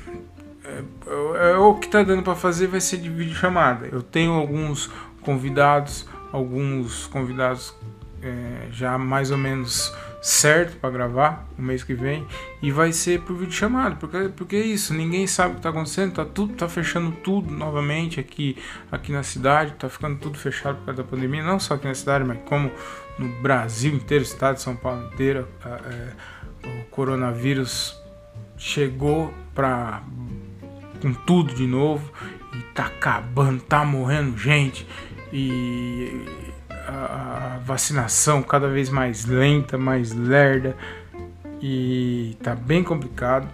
é, 0.63 1.51
é, 1.51 1.57
o 1.57 1.75
que 1.75 1.88
está 1.88 2.01
dando 2.01 2.23
para 2.23 2.35
fazer 2.35 2.67
vai 2.67 2.79
ser 2.79 2.97
de 2.97 3.09
vídeo 3.09 3.35
chamada. 3.35 3.88
Eu 3.88 4.01
tenho 4.01 4.31
alguns 4.31 4.89
convidados, 5.21 6.07
alguns 6.31 7.07
convidados 7.07 7.75
é, 8.21 8.67
já 8.71 8.97
mais 8.97 9.31
ou 9.31 9.38
menos 9.38 9.93
certo 10.22 10.78
para 10.78 10.92
gravar 10.92 11.48
o 11.58 11.62
mês 11.62 11.84
que 11.84 11.96
vem 11.96 12.28
e 12.62 12.72
vai 12.72 12.94
ser 12.94 13.22
por 13.22 13.36
vídeo 13.36 13.54
chamado, 13.54 13.96
porque 13.96 14.30
porque 14.30 14.56
é 14.56 14.62
isso, 14.62 14.94
ninguém 14.94 15.25
sabe 15.25 15.50
o 15.50 15.54
que 15.54 15.60
está 15.60 15.70
acontecendo, 15.70 16.13
tá 16.13 16.24
tudo 16.25 16.54
tá 16.54 16.70
fechando 16.70 17.12
tudo 17.24 17.51
novamente 17.51 18.20
aqui 18.20 18.56
aqui 18.92 19.12
na 19.12 19.24
cidade, 19.24 19.74
tá 19.74 19.90
ficando 19.90 20.20
tudo 20.20 20.38
fechado 20.38 20.78
por 20.78 20.86
causa 20.86 21.01
da 21.01 21.10
pandemia, 21.10 21.44
não 21.44 21.60
só 21.60 21.74
aqui 21.74 21.88
na 21.88 21.96
cidade, 21.96 22.24
mas 22.24 22.38
como 22.46 22.72
no 23.18 23.30
Brasil 23.42 23.96
inteiro, 23.96 24.24
estado 24.24 24.56
de 24.56 24.62
São 24.62 24.75
Paulo 24.75 25.08
inteiro, 25.12 25.48
é, 25.66 26.12
o 26.68 26.84
coronavírus 26.92 28.00
chegou 28.58 29.34
para 29.56 30.04
com 31.01 31.13
tudo 31.13 31.54
de 31.56 31.66
novo 31.66 32.12
e 32.54 32.62
tá 32.74 32.86
acabando, 32.86 33.60
tá 33.63 33.84
morrendo 33.84 34.38
gente 34.38 34.88
e 35.34 36.25
a, 36.88 37.59
vacinação 37.63 38.41
cada 38.41 38.67
vez 38.67 38.89
mais 38.89 39.25
lenta, 39.25 39.77
mais 39.77 40.11
lerda 40.13 40.75
e 41.61 42.35
tá 42.41 42.55
bem 42.55 42.83
complicado. 42.83 43.47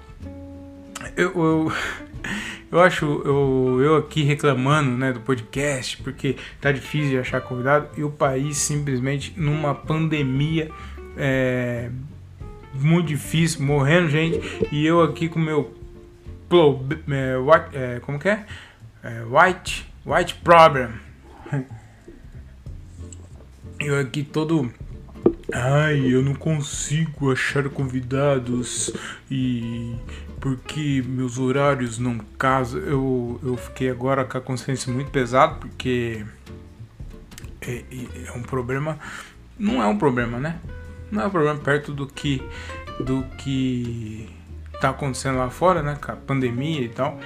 Eu, 1.16 1.32
eu, 1.36 1.74
eu 2.72 2.80
acho 2.80 3.06
eu, 3.06 3.80
eu 3.82 3.96
aqui 3.98 4.24
reclamando 4.24 4.92
né, 4.92 5.14
do 5.14 5.20
podcast 5.20 5.98
porque 5.98 6.38
tá 6.62 6.72
difícil 6.72 7.12
de 7.12 7.18
achar 7.20 7.42
convidado 7.42 7.90
e 7.98 8.04
o 8.04 8.10
país 8.10 8.58
simplesmente 8.58 9.34
numa 9.38 9.76
pandemia 9.76 10.72
é, 11.18 11.90
muito 12.74 13.08
difícil, 13.08 13.62
morrendo 13.66 14.10
gente 14.10 14.68
e 14.72 14.86
eu 14.86 15.02
aqui 15.02 15.28
com 15.28 15.40
meu 15.40 15.76
é, 17.10 17.38
white, 17.38 17.78
é, 17.78 18.00
como 18.00 18.18
que 18.18 18.30
é? 18.30 18.46
é 19.04 19.24
white 19.24 19.86
white 20.06 20.34
problem 20.36 20.90
eu 23.80 24.00
aqui 24.00 24.24
todo. 24.24 24.72
Ai, 25.54 26.14
eu 26.14 26.22
não 26.22 26.36
consigo 26.36 27.32
achar 27.32 27.70
convidados 27.70 28.92
e 29.32 29.96
porque 30.40 31.04
meus 31.08 31.38
horários 31.38 31.98
não 31.98 32.18
casam. 32.38 32.80
Eu, 32.82 33.40
eu 33.44 33.58
fiquei 33.58 33.90
agora 33.90 34.26
com 34.26 34.38
a 34.38 34.42
consciência 34.42 34.92
muito 34.92 35.10
pesada 35.10 35.56
porque 35.56 36.26
é, 37.62 37.84
é 38.26 38.32
um 38.34 38.42
problema. 38.42 39.00
Não 39.58 39.82
é 39.82 39.88
um 39.88 39.98
problema, 39.98 40.38
né? 40.38 40.60
Não 41.12 41.24
é 41.24 41.28
um 41.28 41.32
problema 41.32 41.60
perto 41.60 41.94
do 41.94 42.06
que 42.06 42.42
do 43.00 43.24
que 43.38 44.30
tá 44.82 44.90
acontecendo 44.90 45.38
lá 45.38 45.50
fora, 45.50 45.82
né? 45.82 45.98
Com 46.04 46.12
a 46.12 46.16
pandemia 46.16 46.82
e 46.82 46.90
tal. 46.90 47.20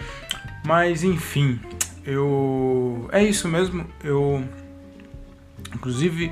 Mas 0.66 1.04
enfim, 1.04 1.60
eu 2.06 3.10
é 3.12 3.24
isso 3.24 3.48
mesmo. 3.48 3.86
Eu 4.04 4.44
Inclusive, 5.74 6.32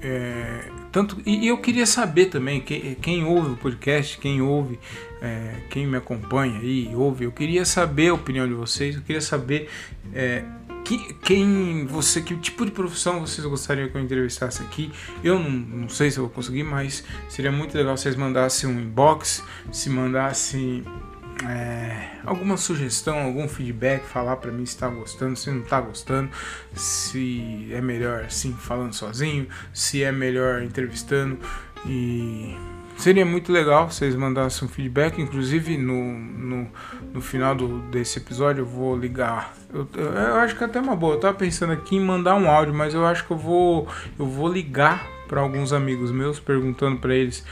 é, 0.00 0.68
tanto 0.90 1.16
e, 1.24 1.46
eu 1.46 1.58
queria 1.58 1.86
saber 1.86 2.26
também 2.26 2.60
quem, 2.60 2.94
quem 2.96 3.24
ouve 3.24 3.52
o 3.52 3.56
podcast, 3.56 4.18
quem 4.18 4.42
ouve, 4.42 4.78
é, 5.20 5.54
quem 5.70 5.86
me 5.86 5.96
acompanha 5.96 6.58
aí, 6.58 6.90
ouve. 6.94 7.24
Eu 7.24 7.32
queria 7.32 7.64
saber 7.64 8.08
a 8.08 8.14
opinião 8.14 8.46
de 8.46 8.54
vocês. 8.54 8.96
Eu 8.96 9.02
queria 9.02 9.20
saber 9.20 9.70
é, 10.12 10.44
que, 10.84 11.14
quem 11.22 11.86
você, 11.86 12.20
que 12.20 12.36
tipo 12.36 12.64
de 12.64 12.72
profissão 12.72 13.20
vocês 13.20 13.46
gostariam 13.46 13.88
que 13.88 13.96
eu 13.96 14.00
entrevistasse 14.00 14.62
aqui. 14.62 14.90
Eu 15.22 15.38
não, 15.38 15.50
não 15.50 15.88
sei 15.88 16.10
se 16.10 16.18
eu 16.18 16.24
vou 16.24 16.32
conseguir, 16.32 16.64
mas 16.64 17.04
seria 17.28 17.52
muito 17.52 17.76
legal 17.76 17.96
se 17.96 18.04
vocês 18.04 18.16
mandassem 18.16 18.68
um 18.68 18.80
inbox, 18.80 19.42
se 19.70 19.88
mandassem 19.88 20.84
é, 21.48 22.18
alguma 22.24 22.56
sugestão, 22.56 23.18
algum 23.18 23.48
feedback, 23.48 24.04
falar 24.04 24.36
para 24.36 24.50
mim 24.50 24.64
se 24.66 24.74
está 24.74 24.88
gostando, 24.88 25.36
se 25.36 25.50
não 25.50 25.62
está 25.62 25.80
gostando, 25.80 26.30
se 26.74 27.68
é 27.70 27.80
melhor 27.80 28.24
assim 28.24 28.52
falando 28.52 28.92
sozinho, 28.92 29.46
se 29.72 30.02
é 30.02 30.12
melhor 30.12 30.62
entrevistando 30.62 31.38
e 31.86 32.56
seria 32.96 33.24
muito 33.24 33.50
legal 33.50 33.90
vocês 33.90 34.14
mandassem 34.14 34.66
um 34.66 34.70
feedback, 34.70 35.20
inclusive 35.20 35.76
no, 35.76 36.14
no, 36.14 36.68
no 37.12 37.20
final 37.20 37.54
do, 37.54 37.80
desse 37.90 38.18
episódio 38.18 38.62
eu 38.62 38.66
vou 38.66 38.96
ligar. 38.96 39.54
Eu, 39.72 39.88
eu, 39.94 40.36
acho 40.36 40.56
que 40.56 40.62
é 40.62 40.66
até 40.66 40.80
uma 40.80 40.94
boa. 40.94 41.14
Eu 41.14 41.20
tava 41.20 41.36
pensando 41.36 41.72
aqui 41.72 41.96
em 41.96 42.00
mandar 42.00 42.36
um 42.36 42.48
áudio, 42.48 42.74
mas 42.74 42.94
eu 42.94 43.04
acho 43.04 43.26
que 43.26 43.32
eu 43.32 43.38
vou 43.38 43.88
eu 44.18 44.26
vou 44.26 44.48
ligar 44.48 45.06
para 45.26 45.40
alguns 45.40 45.72
amigos 45.72 46.10
meus 46.10 46.38
perguntando 46.38 46.98
para 46.98 47.14
eles 47.14 47.44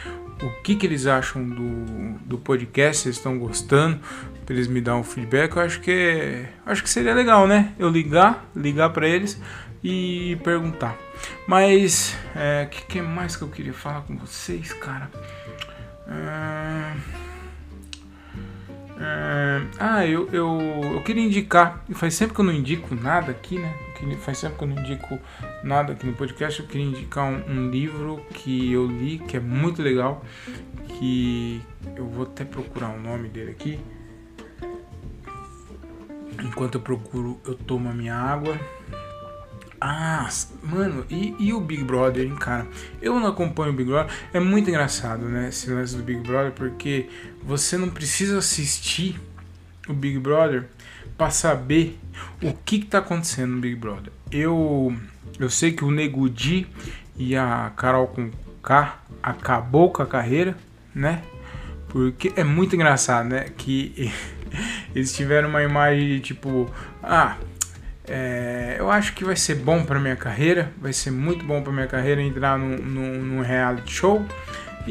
o 0.42 0.50
que, 0.62 0.74
que 0.74 0.86
eles 0.86 1.06
acham 1.06 1.48
do, 1.48 2.18
do 2.24 2.38
podcast, 2.38 3.02
se 3.02 3.08
eles 3.08 3.16
estão 3.16 3.38
gostando, 3.38 4.00
para 4.44 4.54
eles 4.54 4.66
me 4.66 4.80
dar 4.80 4.96
um 4.96 5.04
feedback. 5.04 5.54
Eu 5.54 5.62
acho 5.62 5.80
que 5.80 6.46
acho 6.64 6.82
que 6.82 6.90
seria 6.90 7.14
legal, 7.14 7.46
né? 7.46 7.72
Eu 7.78 7.88
ligar, 7.88 8.48
ligar 8.54 8.90
para 8.90 9.06
eles 9.06 9.40
e 9.82 10.38
perguntar. 10.42 10.96
Mas 11.46 12.16
o 12.34 12.38
é, 12.38 12.66
que, 12.66 12.82
que 12.84 13.02
mais 13.02 13.36
que 13.36 13.42
eu 13.42 13.48
queria 13.48 13.74
falar 13.74 14.02
com 14.02 14.16
vocês, 14.16 14.72
cara? 14.72 15.10
É... 16.08 17.19
É... 19.02 19.62
Ah, 19.78 20.06
eu, 20.06 20.28
eu, 20.30 20.60
eu 20.94 21.02
queria 21.02 21.24
indicar. 21.24 21.82
Faz 21.92 22.14
sempre 22.14 22.34
que 22.34 22.40
eu 22.40 22.44
não 22.44 22.52
indico 22.52 22.94
nada 22.94 23.30
aqui, 23.30 23.58
né? 23.58 23.74
Faz 24.20 24.40
tempo 24.40 24.56
que 24.56 24.64
eu 24.64 24.68
não 24.68 24.82
indico 24.82 25.18
nada 25.64 25.94
aqui 25.94 26.06
no 26.06 26.12
podcast. 26.12 26.60
Eu 26.60 26.66
queria 26.66 26.86
indicar 26.86 27.24
um, 27.24 27.42
um 27.48 27.70
livro 27.70 28.24
que 28.34 28.70
eu 28.72 28.86
li, 28.86 29.18
que 29.18 29.36
é 29.36 29.40
muito 29.40 29.82
legal. 29.82 30.24
Que 30.86 31.62
eu 31.96 32.06
vou 32.06 32.24
até 32.24 32.44
procurar 32.44 32.90
o 32.90 33.00
nome 33.00 33.28
dele 33.28 33.50
aqui. 33.50 33.80
Enquanto 36.42 36.74
eu 36.76 36.80
procuro, 36.80 37.40
eu 37.46 37.54
tomo 37.54 37.88
a 37.88 37.92
minha 37.92 38.14
água. 38.14 38.58
Ah, 39.80 40.28
mano, 40.62 41.06
e, 41.08 41.34
e, 41.38 41.54
o 41.54 41.60
Big 41.60 41.82
Brother, 41.82 42.26
hein, 42.26 42.36
cara? 42.36 42.66
Eu 43.00 43.18
não 43.18 43.28
acompanho 43.28 43.72
o 43.72 43.74
Big 43.74 43.88
Brother. 43.88 44.12
É 44.32 44.38
muito 44.38 44.68
engraçado, 44.68 45.24
né? 45.24 45.48
Esse 45.48 45.70
lance 45.70 45.96
do 45.96 46.02
Big 46.02 46.20
Brother, 46.20 46.52
porque 46.52 47.08
você 47.42 47.78
não 47.78 47.88
precisa 47.88 48.38
assistir 48.38 49.18
o 49.88 49.94
Big 49.94 50.18
Brother 50.18 50.68
para 51.16 51.30
saber 51.30 51.98
o 52.42 52.52
que, 52.52 52.80
que 52.80 52.86
tá 52.86 52.98
acontecendo 52.98 53.54
no 53.54 53.60
Big 53.60 53.74
Brother. 53.74 54.12
Eu, 54.30 54.94
eu 55.38 55.48
sei 55.48 55.72
que 55.72 55.82
o 55.82 55.90
Nego 55.90 56.28
Di 56.28 56.66
e 57.16 57.34
a 57.34 57.72
Carol 57.74 58.06
com 58.06 58.30
K 58.62 58.98
acabou 59.22 59.90
com 59.90 60.02
a 60.02 60.06
carreira, 60.06 60.56
né? 60.94 61.22
Porque 61.88 62.32
é 62.36 62.44
muito 62.44 62.76
engraçado, 62.76 63.30
né? 63.30 63.46
Que 63.56 64.12
eles 64.94 65.14
tiveram 65.14 65.48
uma 65.48 65.62
imagem 65.62 66.06
de 66.06 66.20
tipo, 66.20 66.70
ah, 67.02 67.36
é, 68.10 68.76
eu 68.78 68.90
acho 68.90 69.14
que 69.14 69.24
vai 69.24 69.36
ser 69.36 69.54
bom 69.54 69.84
para 69.84 70.00
minha 70.00 70.16
carreira, 70.16 70.72
vai 70.80 70.92
ser 70.92 71.12
muito 71.12 71.44
bom 71.44 71.62
para 71.62 71.72
minha 71.72 71.86
carreira 71.86 72.20
entrar 72.20 72.58
num, 72.58 72.76
num, 72.76 73.22
num 73.22 73.40
reality 73.40 73.92
show. 73.92 74.26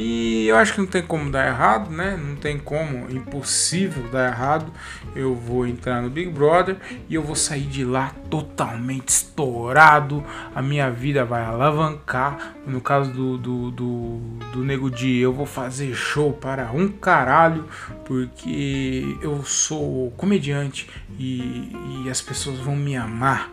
E 0.01 0.47
eu 0.47 0.55
acho 0.55 0.75
que 0.75 0.79
não 0.79 0.87
tem 0.87 1.01
como 1.01 1.29
dar 1.29 1.45
errado, 1.45 1.91
né? 1.91 2.15
Não 2.15 2.37
tem 2.37 2.57
como, 2.57 3.11
impossível 3.11 4.07
dar 4.09 4.29
errado. 4.29 4.71
Eu 5.13 5.35
vou 5.35 5.67
entrar 5.67 6.01
no 6.01 6.09
Big 6.09 6.29
Brother 6.29 6.77
e 7.09 7.15
eu 7.15 7.21
vou 7.21 7.35
sair 7.35 7.65
de 7.65 7.83
lá 7.83 8.15
totalmente 8.29 9.09
estourado. 9.09 10.23
A 10.55 10.61
minha 10.61 10.89
vida 10.89 11.25
vai 11.25 11.43
alavancar. 11.43 12.55
No 12.65 12.79
caso 12.79 13.11
do, 13.11 13.37
do, 13.37 13.71
do, 13.71 14.17
do 14.53 14.63
Nego 14.63 14.89
Di, 14.89 15.17
eu 15.17 15.33
vou 15.33 15.45
fazer 15.45 15.93
show 15.93 16.31
para 16.31 16.71
um 16.71 16.87
caralho, 16.87 17.67
porque 18.05 19.17
eu 19.21 19.43
sou 19.43 20.11
comediante 20.11 20.89
e, 21.19 21.73
e 22.05 22.09
as 22.09 22.21
pessoas 22.21 22.57
vão 22.59 22.73
me 22.73 22.95
amar. 22.95 23.51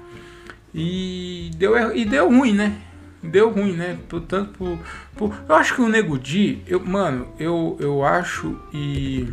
E 0.73 1.51
deu, 1.57 1.97
e 1.97 2.05
deu 2.05 2.29
ruim, 2.29 2.53
né? 2.53 2.86
Deu 3.27 3.51
ruim, 3.51 3.73
né? 3.73 3.99
Portanto, 4.09 4.53
por, 4.57 4.79
por, 5.17 5.37
eu 5.49 5.55
acho 5.55 5.75
que 5.75 5.81
o 5.81 5.89
Nego 5.89 6.19
Di, 6.19 6.63
eu, 6.67 6.81
mano, 6.81 7.29
eu, 7.39 7.77
eu 7.81 8.05
acho 8.05 8.59
e 8.73 9.29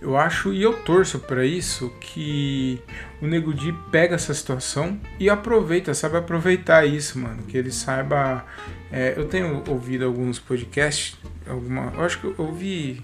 eu 0.00 0.16
acho 0.16 0.52
e 0.52 0.62
eu 0.62 0.72
torço 0.72 1.18
para 1.18 1.44
isso 1.44 1.90
que 2.00 2.80
o 3.20 3.26
Nego 3.26 3.52
Di 3.52 3.72
pega 3.90 4.14
essa 4.14 4.32
situação 4.32 5.00
e 5.18 5.28
aproveita, 5.28 5.94
sabe 5.94 6.16
aproveitar 6.16 6.86
isso, 6.86 7.18
mano, 7.18 7.42
que 7.42 7.56
ele 7.56 7.72
saiba. 7.72 8.44
É, 8.92 9.14
eu 9.16 9.26
tenho 9.26 9.64
ouvido 9.68 10.04
alguns 10.04 10.38
podcasts, 10.38 11.16
alguma, 11.44 11.92
eu 11.94 12.04
acho 12.04 12.20
que 12.20 12.26
eu 12.26 12.34
ouvi, 12.38 13.02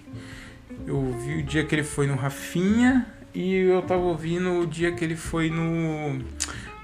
eu 0.87 0.97
ouvi 0.97 1.41
o 1.41 1.43
dia 1.43 1.65
que 1.65 1.75
ele 1.75 1.83
foi 1.83 2.07
no 2.07 2.15
Rafinha 2.15 3.05
e 3.35 3.57
eu 3.57 3.83
tava 3.83 4.03
ouvindo 4.03 4.61
o 4.61 4.67
dia 4.67 4.93
que 4.93 5.05
ele 5.05 5.17
foi 5.17 5.51
no 5.51 6.21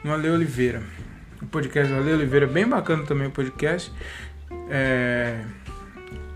no 0.03 0.13
Ale 0.13 0.31
Oliveira 0.31 0.83
o 1.42 1.47
podcast 1.47 1.92
do 1.92 1.99
Ale 1.99 2.12
Oliveira, 2.12 2.47
bem 2.47 2.66
bacana 2.66 3.04
também 3.04 3.28
o 3.28 3.30
podcast. 3.30 3.92
É... 4.71 5.45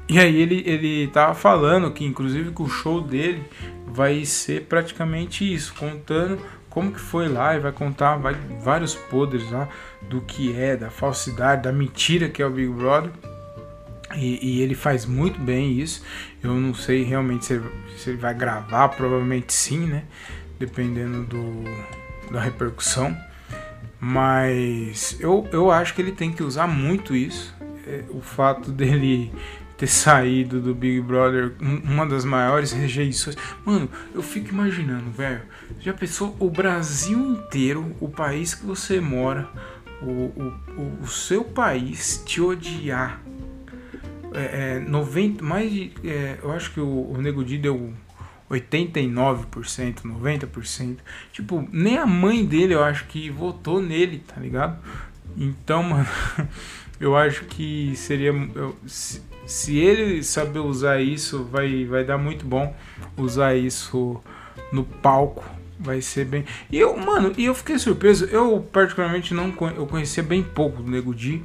E 0.09 0.18
aí 0.18 0.40
ele, 0.40 0.62
ele 0.66 1.09
tava 1.09 1.35
falando 1.35 1.90
que 1.90 2.04
inclusive 2.04 2.50
que 2.52 2.62
o 2.62 2.68
show 2.68 3.00
dele 3.00 3.42
vai 3.87 4.25
ser 4.25 4.62
praticamente 4.62 5.52
isso, 5.52 5.75
contando 5.75 6.38
como 6.68 6.90
que 6.90 7.00
foi 7.00 7.28
lá 7.28 7.54
e 7.54 7.61
vai 7.61 7.73
contar 7.73 8.16
vai, 8.16 8.35
vários 8.62 8.94
podres 8.94 9.50
lá 9.50 9.68
do 10.02 10.23
que 10.23 10.59
é, 10.59 10.76
da 10.76 10.90
falsidade, 10.90 11.62
da 11.62 11.73
mentira 11.73 12.28
que 12.28 12.40
é 12.40 12.47
o 12.47 12.50
Big 12.50 12.73
Brother. 12.73 13.11
E, 14.14 14.59
e 14.59 14.62
ele 14.62 14.75
faz 14.75 15.06
muito 15.06 15.40
bem 15.40 15.78
isso. 15.78 16.02
Eu 16.42 16.54
não 16.54 16.75
sei 16.75 17.02
realmente 17.02 17.47
se 17.47 17.54
ele, 17.54 17.64
se 17.97 18.11
ele 18.11 18.18
vai 18.18 18.35
gravar, 18.35 18.88
provavelmente 18.88 19.52
sim, 19.52 19.87
né? 19.87 20.04
Dependendo 20.59 21.25
do, 21.25 21.65
da 22.30 22.41
repercussão. 22.41 23.17
Mas 24.04 25.17
eu, 25.21 25.49
eu 25.52 25.71
acho 25.71 25.95
que 25.95 26.02
ele 26.02 26.10
tem 26.10 26.32
que 26.32 26.43
usar 26.43 26.67
muito 26.67 27.15
isso. 27.15 27.54
É, 27.86 28.02
o 28.10 28.21
fato 28.21 28.73
dele 28.75 29.32
ter 29.78 29.86
saído 29.86 30.60
do 30.60 30.75
Big 30.75 31.00
Brother, 31.00 31.54
uma 31.60 32.04
das 32.04 32.25
maiores 32.25 32.73
rejeições. 32.73 33.36
Mano, 33.65 33.88
eu 34.12 34.21
fico 34.21 34.49
imaginando, 34.49 35.08
velho. 35.12 35.43
Já 35.78 35.93
pensou 35.93 36.36
o 36.41 36.50
Brasil 36.50 37.17
inteiro, 37.17 37.95
o 38.00 38.08
país 38.08 38.56
que 38.56 38.67
você 38.67 39.00
mora, 39.00 39.49
o, 40.02 40.10
o, 40.10 40.99
o 41.02 41.06
seu 41.06 41.45
país 41.45 42.21
te 42.26 42.41
odiar? 42.41 43.23
É, 44.34 44.78
é, 44.78 44.80
90, 44.80 45.45
mais 45.45 45.71
de. 45.71 45.93
É, 46.04 46.38
eu 46.43 46.50
acho 46.50 46.73
que 46.73 46.80
o, 46.80 47.12
o 47.12 47.19
Nego 47.19 47.45
Di 47.45 47.56
deu 47.56 47.93
89%, 48.52 50.02
90%. 50.02 50.99
Tipo, 51.32 51.67
nem 51.73 51.97
a 51.97 52.06
mãe 52.06 52.45
dele 52.45 52.75
eu 52.75 52.82
acho 52.82 53.06
que 53.06 53.30
votou 53.30 53.80
nele, 53.80 54.23
tá 54.26 54.41
ligado? 54.41 54.78
Então, 55.36 55.82
mano, 55.82 56.08
eu 57.00 57.17
acho 57.17 57.45
que 57.45 57.95
seria. 57.97 58.30
Eu, 58.54 58.76
se, 58.86 59.23
se, 59.47 59.78
ele 59.78 60.23
saber 60.23 60.60
usar 60.60 61.00
isso, 61.00 61.45
vai, 61.45 61.84
vai 61.84 62.04
dar 62.04 62.19
muito 62.19 62.45
bom 62.45 62.75
usar 63.17 63.56
isso 63.56 64.21
no 64.71 64.84
palco. 64.84 65.45
Vai 65.80 66.00
ser 66.00 66.26
bem. 66.26 66.45
E 66.71 66.78
eu, 66.78 66.97
mano, 66.97 67.32
e 67.36 67.47
eu 67.47 67.54
fiquei 67.54 67.78
surpreso. 67.78 68.26
Eu, 68.26 68.60
particularmente, 68.73 69.34
não 69.34 69.52
eu 69.76 69.86
conhecia 69.86 70.23
bem 70.23 70.43
pouco 70.43 70.82
do 70.82 70.91
Nego 70.91 71.15
Di. 71.15 71.43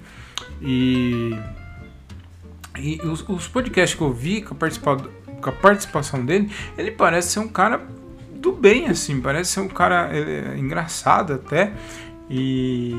E. 0.62 1.32
E 2.80 3.02
os, 3.02 3.28
os 3.28 3.48
podcasts 3.48 3.98
que 3.98 4.04
eu 4.04 4.14
vi 4.14 4.44
com 4.44 4.54
a 4.54 4.58
participação 4.58 5.10
com 5.42 5.50
a 5.50 5.54
participação 5.54 6.26
dele, 6.26 6.52
ele 6.78 6.92
parece 6.92 7.30
ser 7.30 7.40
um 7.40 7.48
cara 7.48 7.86
do 8.36 8.52
bem, 8.52 8.88
assim, 8.88 9.20
parece 9.20 9.52
ser 9.52 9.60
um 9.60 9.68
cara 9.68 10.10
é, 10.16 10.58
engraçado 10.58 11.34
até. 11.34 11.74
E, 12.30 12.92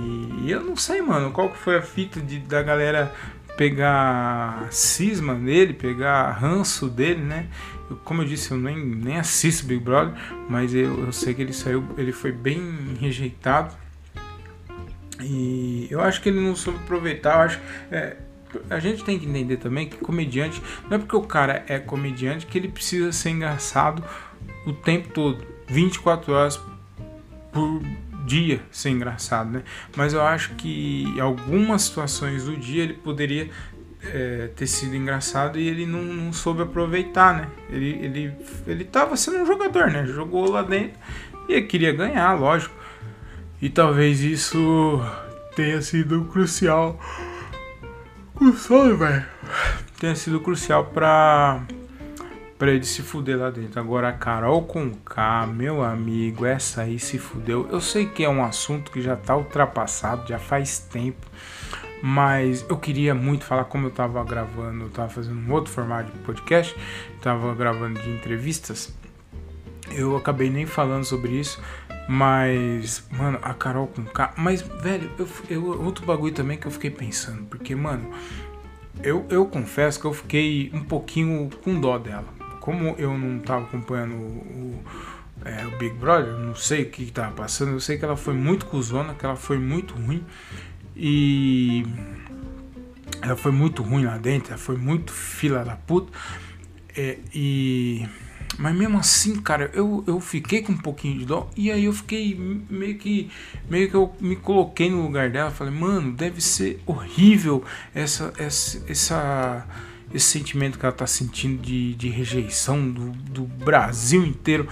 e, 0.42 0.50
eu 0.50 0.62
não 0.62 0.76
sei, 0.76 1.02
mano, 1.02 1.30
qual 1.30 1.50
que 1.50 1.58
foi 1.58 1.76
a 1.76 1.82
fita 1.82 2.20
de, 2.20 2.38
da 2.38 2.62
galera 2.62 3.12
pegar 3.56 4.68
cisma 4.70 5.34
dele, 5.34 5.74
pegar 5.74 6.30
ranço 6.30 6.88
dele, 6.88 7.22
né? 7.22 7.46
Eu, 7.90 7.96
como 7.96 8.22
eu 8.22 8.26
disse, 8.26 8.52
eu 8.52 8.56
nem, 8.56 8.78
nem 8.78 9.18
assisto 9.18 9.66
Big 9.66 9.82
Brother, 9.82 10.14
mas 10.48 10.74
eu, 10.74 11.06
eu 11.06 11.12
sei 11.12 11.34
que 11.34 11.42
ele 11.42 11.52
saiu, 11.52 11.84
ele 11.96 12.12
foi 12.12 12.32
bem 12.32 12.60
rejeitado. 13.00 13.74
E 15.20 15.88
eu 15.90 16.00
acho 16.00 16.22
que 16.22 16.28
ele 16.28 16.40
não 16.40 16.54
soube 16.54 16.78
aproveitar, 16.78 17.34
eu 17.34 17.40
acho. 17.40 17.60
É, 17.90 18.16
a 18.70 18.78
gente 18.78 19.04
tem 19.04 19.18
que 19.18 19.26
entender 19.26 19.56
também 19.56 19.88
que 19.88 19.96
comediante 19.98 20.62
não 20.88 20.96
é 20.96 20.98
porque 20.98 21.16
o 21.16 21.22
cara 21.22 21.64
é 21.68 21.78
comediante 21.78 22.46
que 22.46 22.58
ele 22.58 22.68
precisa 22.68 23.12
ser 23.12 23.30
engraçado 23.30 24.02
o 24.66 24.72
tempo 24.72 25.08
todo, 25.10 25.44
24 25.66 26.32
horas 26.32 26.60
por 27.52 27.82
dia 28.26 28.60
ser 28.70 28.90
engraçado, 28.90 29.50
né? 29.50 29.62
Mas 29.96 30.12
eu 30.12 30.22
acho 30.22 30.54
que 30.54 31.04
em 31.04 31.20
algumas 31.20 31.82
situações 31.82 32.44
do 32.44 32.56
dia 32.56 32.82
ele 32.82 32.92
poderia 32.92 33.50
é, 34.02 34.50
ter 34.54 34.66
sido 34.66 34.94
engraçado 34.94 35.58
e 35.58 35.66
ele 35.66 35.86
não, 35.86 36.02
não, 36.02 36.32
soube 36.32 36.62
aproveitar, 36.62 37.34
né? 37.34 37.48
Ele, 37.70 37.90
ele, 38.02 38.32
ele 38.66 38.84
tava 38.84 39.16
sendo 39.16 39.38
um 39.38 39.46
jogador, 39.46 39.90
né? 39.90 40.06
Jogou 40.06 40.50
lá 40.50 40.62
dentro 40.62 40.98
e 41.48 41.60
queria 41.62 41.92
ganhar, 41.92 42.34
lógico. 42.34 42.74
E 43.60 43.68
talvez 43.68 44.20
isso 44.20 45.00
tenha 45.56 45.80
sido 45.82 46.24
crucial 46.26 47.00
o 48.40 48.52
sono, 48.52 48.96
velho, 48.96 49.24
tenha 49.98 50.14
sido 50.14 50.40
crucial 50.40 50.86
pra, 50.86 51.62
pra 52.58 52.70
ele 52.70 52.84
se 52.84 53.02
fuder 53.02 53.38
lá 53.38 53.50
dentro. 53.50 53.80
Agora, 53.80 54.08
a 54.08 54.12
Carol 54.12 54.62
com 54.62 54.90
K, 54.90 55.46
meu 55.46 55.82
amigo, 55.82 56.46
essa 56.46 56.82
aí 56.82 56.98
se 56.98 57.18
fudeu. 57.18 57.68
Eu 57.70 57.80
sei 57.80 58.06
que 58.06 58.24
é 58.24 58.28
um 58.28 58.44
assunto 58.44 58.90
que 58.90 59.02
já 59.02 59.16
tá 59.16 59.36
ultrapassado, 59.36 60.28
já 60.28 60.38
faz 60.38 60.78
tempo. 60.78 61.26
Mas 62.00 62.64
eu 62.68 62.76
queria 62.76 63.12
muito 63.12 63.44
falar 63.44 63.64
como 63.64 63.88
eu 63.88 63.90
tava 63.90 64.22
gravando, 64.22 64.84
eu 64.84 64.90
tava 64.90 65.08
fazendo 65.08 65.40
um 65.40 65.52
outro 65.52 65.72
formato 65.72 66.12
de 66.12 66.18
podcast, 66.18 66.76
tava 67.20 67.52
gravando 67.54 68.00
de 68.00 68.08
entrevistas. 68.08 68.94
Eu 69.90 70.16
acabei 70.16 70.48
nem 70.48 70.64
falando 70.64 71.04
sobre 71.04 71.32
isso, 71.32 71.60
mas, 72.08 73.06
mano, 73.10 73.38
a 73.42 73.52
Carol 73.52 73.86
com 73.86 74.02
K. 74.02 74.32
Mas, 74.38 74.62
velho, 74.62 75.10
eu, 75.18 75.28
eu, 75.50 75.82
outro 75.84 76.06
bagulho 76.06 76.32
também 76.32 76.56
que 76.56 76.66
eu 76.66 76.70
fiquei 76.70 76.90
pensando. 76.90 77.44
Porque, 77.44 77.74
mano, 77.74 78.10
eu, 79.02 79.26
eu 79.28 79.44
confesso 79.44 80.00
que 80.00 80.06
eu 80.06 80.14
fiquei 80.14 80.70
um 80.72 80.82
pouquinho 80.82 81.50
com 81.62 81.78
dó 81.78 81.98
dela. 81.98 82.24
Como 82.60 82.94
eu 82.96 83.16
não 83.16 83.38
tava 83.40 83.64
acompanhando 83.64 84.14
o, 84.14 84.16
o, 84.16 84.84
é, 85.44 85.66
o 85.66 85.76
Big 85.76 85.96
Brother, 85.96 86.32
não 86.32 86.54
sei 86.54 86.84
o 86.84 86.90
que, 86.90 87.04
que 87.04 87.12
tava 87.12 87.32
passando. 87.32 87.72
Eu 87.72 87.80
sei 87.80 87.98
que 87.98 88.06
ela 88.06 88.16
foi 88.16 88.32
muito 88.32 88.64
cuzona, 88.64 89.12
que 89.12 89.26
ela 89.26 89.36
foi 89.36 89.58
muito 89.58 89.92
ruim. 89.92 90.24
E. 90.96 91.84
Ela 93.20 93.36
foi 93.36 93.52
muito 93.52 93.82
ruim 93.82 94.04
lá 94.04 94.16
dentro, 94.16 94.52
ela 94.52 94.58
foi 94.58 94.78
muito 94.78 95.12
fila 95.12 95.62
da 95.62 95.76
puta. 95.76 96.10
É, 96.96 97.18
e 97.34 98.08
mas 98.58 98.74
mesmo 98.74 98.98
assim, 98.98 99.36
cara, 99.40 99.70
eu, 99.72 100.02
eu 100.06 100.20
fiquei 100.20 100.62
com 100.62 100.72
um 100.72 100.76
pouquinho 100.76 101.20
de 101.20 101.24
dó. 101.24 101.48
E 101.56 101.70
aí 101.70 101.84
eu 101.84 101.92
fiquei 101.92 102.34
meio 102.68 102.98
que. 102.98 103.30
Meio 103.70 103.88
que 103.88 103.94
eu 103.94 104.12
me 104.20 104.34
coloquei 104.34 104.90
no 104.90 105.02
lugar 105.02 105.30
dela. 105.30 105.50
Falei, 105.52 105.72
mano, 105.72 106.12
deve 106.12 106.40
ser 106.40 106.82
horrível 106.84 107.64
essa. 107.94 108.32
essa, 108.36 108.82
essa 108.88 109.66
esse 110.12 110.24
sentimento 110.24 110.78
que 110.78 110.86
ela 110.86 110.94
tá 110.94 111.06
sentindo 111.06 111.60
de, 111.60 111.94
de 111.94 112.08
rejeição 112.08 112.90
do, 112.90 113.10
do 113.10 113.42
Brasil 113.42 114.24
inteiro 114.24 114.66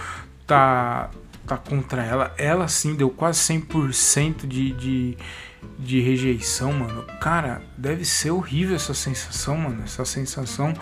tá, 0.46 1.10
tá 1.46 1.58
contra 1.58 2.02
ela. 2.02 2.34
Ela 2.38 2.68
sim 2.68 2.94
deu 2.94 3.10
quase 3.10 3.40
100% 3.40 4.46
de, 4.46 4.72
de, 4.72 5.18
de 5.78 6.00
rejeição, 6.00 6.72
mano. 6.72 7.04
Cara, 7.20 7.62
deve 7.76 8.04
ser 8.04 8.30
horrível 8.30 8.76
essa 8.76 8.94
sensação, 8.94 9.56
mano. 9.56 9.82
Essa 9.84 10.04
sensação 10.04 10.72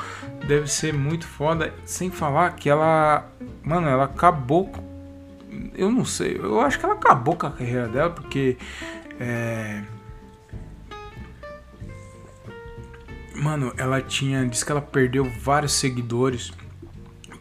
deve 0.46 0.66
ser 0.66 0.92
muito 0.92 1.26
foda. 1.26 1.72
Sem 1.84 2.10
falar 2.10 2.54
que 2.56 2.68
ela, 2.68 3.30
mano, 3.62 3.88
ela 3.88 4.04
acabou. 4.04 4.72
Eu 5.74 5.90
não 5.90 6.04
sei, 6.04 6.36
eu 6.36 6.60
acho 6.60 6.78
que 6.78 6.84
ela 6.84 6.94
acabou 6.94 7.36
com 7.36 7.46
a 7.46 7.50
carreira 7.50 7.88
dela, 7.88 8.10
porque. 8.10 8.56
É, 9.20 9.82
mano, 13.34 13.72
ela 13.76 14.00
tinha. 14.00 14.46
Diz 14.46 14.64
que 14.64 14.72
ela 14.72 14.82
perdeu 14.82 15.24
vários 15.24 15.72
seguidores 15.72 16.52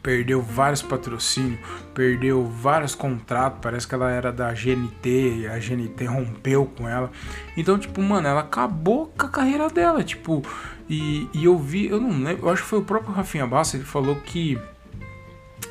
perdeu 0.04 0.42
vários 0.42 0.82
patrocínios, 0.82 1.60
perdeu 1.94 2.46
vários 2.46 2.94
contratos. 2.94 3.60
Parece 3.62 3.88
que 3.88 3.96
ela 3.96 4.12
era 4.12 4.32
da 4.32 4.52
GNT, 4.54 5.48
a 5.48 5.58
GNT 5.58 6.06
rompeu 6.06 6.66
com 6.66 6.88
ela. 6.88 7.10
Então, 7.56 7.80
tipo, 7.80 8.02
mano, 8.02 8.28
ela 8.28 8.42
acabou 8.42 9.08
com 9.18 9.26
a 9.26 9.30
carreira 9.30 9.70
dela. 9.70 10.04
Tipo, 10.04 10.44
e, 10.90 11.30
e 11.34 11.46
eu 11.46 11.58
vi, 11.58 11.88
eu 11.88 12.02
não 12.02 12.10
lembro, 12.22 12.46
eu 12.46 12.50
acho 12.52 12.62
que 12.62 12.68
foi 12.68 12.80
o 12.80 12.84
próprio 12.84 13.14
Rafinha 13.14 13.48
Bassa, 13.48 13.78
ele 13.78 13.86
falou 13.86 14.18
que. 14.18 14.60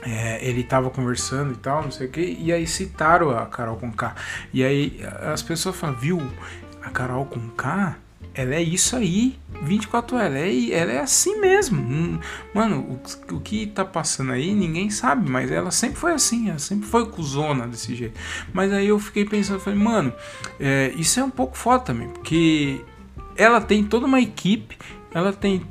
É, 0.05 0.45
ele 0.45 0.64
tava 0.64 0.90
conversando 0.90 1.53
e 1.53 1.57
tal, 1.57 1.85
não 1.85 1.92
sei 1.92 2.09
o 2.09 2.11
que, 2.11 2.37
e 2.40 2.53
aí 2.53 2.66
citaram 2.66 3.31
a 3.31 3.47
Carol 3.47 3.77
com 3.77 3.92
K. 3.92 4.16
E 4.53 4.64
aí 4.64 4.99
as 5.33 5.42
pessoas 5.42 5.77
falam, 5.77 5.95
viu, 5.95 6.21
a 6.83 6.90
Carol 6.90 7.25
com 7.25 7.49
K 7.51 7.97
ela 8.35 8.55
é 8.55 8.62
isso 8.62 8.97
aí, 8.97 9.38
24 9.62 10.16
horas, 10.16 10.35
é, 10.35 10.70
ela 10.70 10.92
é 10.92 11.01
assim 11.01 11.40
mesmo. 11.40 11.81
Hum, 11.81 12.18
mano, 12.53 12.98
o, 13.31 13.35
o, 13.37 13.40
que 13.40 13.66
tá 13.66 13.85
passando 13.85 14.33
aí 14.33 14.55
ninguém 14.55 14.90
sabe, 14.90 15.31
mas 15.31 15.51
ela 15.51 15.70
sempre 15.70 15.96
foi 15.96 16.12
assim, 16.12 16.48
ela 16.48 16.59
sempre 16.59 16.87
foi 16.88 17.07
cuzona 17.07 17.66
desse 17.66 17.94
jeito. 17.94 18.18
Mas 18.53 18.72
aí 18.72 18.88
eu 18.88 18.98
fiquei 18.98 19.25
pensando, 19.25 19.61
falei, 19.61 19.79
mano, 19.79 20.12
é, 20.59 20.92
isso 20.96 21.20
é 21.20 21.25
um 21.25 21.31
pouco 21.31 21.57
foda 21.57 21.85
também, 21.85 22.09
porque 22.09 22.85
ela 23.37 23.61
tem 23.61 23.85
toda 23.85 24.07
uma 24.07 24.20
equipe, 24.20 24.77
ela 25.14 25.33
tem 25.33 25.62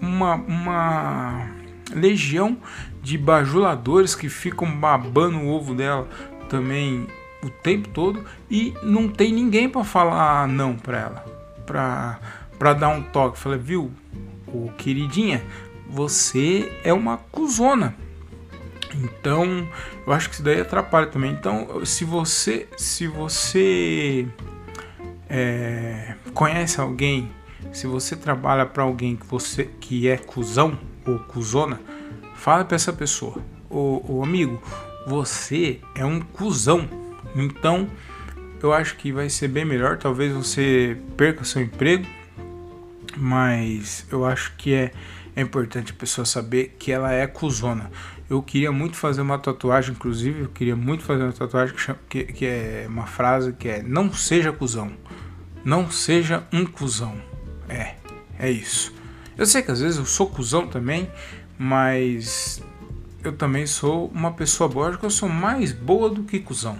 uma, 0.00 0.34
uma 0.34 1.48
legião 1.94 2.58
de 3.02 3.16
bajuladores 3.16 4.14
que 4.14 4.28
ficam 4.28 4.70
babando 4.78 5.38
o 5.38 5.48
ovo 5.48 5.74
dela 5.74 6.08
também 6.48 7.06
o 7.42 7.50
tempo 7.50 7.88
todo 7.90 8.24
e 8.50 8.74
não 8.82 9.08
tem 9.08 9.32
ninguém 9.32 9.68
para 9.68 9.84
falar 9.84 10.48
não 10.48 10.74
para 10.74 10.98
ela 10.98 11.36
pra, 11.66 12.18
pra 12.58 12.72
dar 12.72 12.88
um 12.88 13.02
toque. 13.02 13.38
Falei, 13.38 13.58
viu, 13.58 13.90
o 14.46 14.70
queridinha, 14.76 15.42
você 15.88 16.72
é 16.84 16.92
uma 16.92 17.16
cuzona. 17.16 17.94
Então, 18.94 19.68
eu 20.06 20.12
acho 20.12 20.28
que 20.28 20.36
isso 20.36 20.42
daí 20.42 20.60
atrapalha 20.60 21.06
também. 21.06 21.32
Então, 21.32 21.84
se 21.84 22.04
você, 22.04 22.66
se 22.76 23.06
você 23.06 24.26
é, 25.28 26.14
conhece 26.32 26.80
alguém, 26.80 27.30
se 27.72 27.86
você 27.86 28.16
trabalha 28.16 28.64
para 28.64 28.82
alguém 28.82 29.16
que 29.16 29.26
você 29.26 29.64
que 29.64 30.08
é 30.08 30.16
cuzão 30.16 30.78
ou 31.06 31.18
cuzona, 31.18 31.80
fala 32.34 32.64
para 32.64 32.76
essa 32.76 32.92
pessoa, 32.92 33.36
o 33.68 34.22
amigo, 34.22 34.62
você 35.06 35.80
é 35.94 36.04
um 36.04 36.20
cuzão. 36.20 36.88
Então, 37.34 37.88
eu 38.62 38.72
acho 38.72 38.96
que 38.96 39.12
vai 39.12 39.28
ser 39.28 39.48
bem 39.48 39.64
melhor. 39.64 39.98
Talvez 39.98 40.32
você 40.32 40.96
perca 41.16 41.44
seu 41.44 41.62
emprego, 41.62 42.06
mas 43.16 44.06
eu 44.10 44.24
acho 44.24 44.54
que 44.56 44.74
é, 44.74 44.92
é 45.34 45.42
importante 45.42 45.92
a 45.92 45.94
pessoa 45.94 46.24
saber 46.24 46.76
que 46.78 46.92
ela 46.92 47.12
é 47.12 47.26
cuzona. 47.26 47.90
Eu 48.28 48.42
queria 48.42 48.72
muito 48.72 48.96
fazer 48.96 49.20
uma 49.20 49.38
tatuagem, 49.38 49.92
inclusive, 49.92 50.42
eu 50.42 50.48
queria 50.48 50.74
muito 50.74 51.04
fazer 51.04 51.22
uma 51.22 51.32
tatuagem 51.32 51.74
que, 51.74 51.80
chama, 51.80 51.98
que, 52.08 52.24
que 52.24 52.44
é 52.44 52.86
uma 52.88 53.06
frase 53.06 53.52
que 53.52 53.68
é 53.68 53.82
não 53.82 54.12
seja 54.12 54.52
cuzão. 54.52 54.92
Não 55.64 55.90
seja 55.90 56.44
um 56.52 56.64
cuzão. 56.64 57.20
É, 57.68 57.94
é 58.38 58.50
isso. 58.50 58.92
Eu 59.36 59.46
sei 59.46 59.62
que 59.62 59.70
às 59.70 59.80
vezes 59.80 59.98
eu 59.98 60.06
sou 60.06 60.28
cuzão 60.28 60.66
também, 60.66 61.10
mas 61.58 62.62
eu 63.22 63.32
também 63.32 63.66
sou 63.66 64.08
uma 64.08 64.32
pessoa 64.32 64.68
boa. 64.68 64.86
Eu 64.86 64.90
acho 64.90 64.98
que 64.98 65.06
eu 65.06 65.10
sou 65.10 65.28
mais 65.28 65.72
boa 65.72 66.10
do 66.10 66.22
que 66.22 66.38
cuzão. 66.40 66.78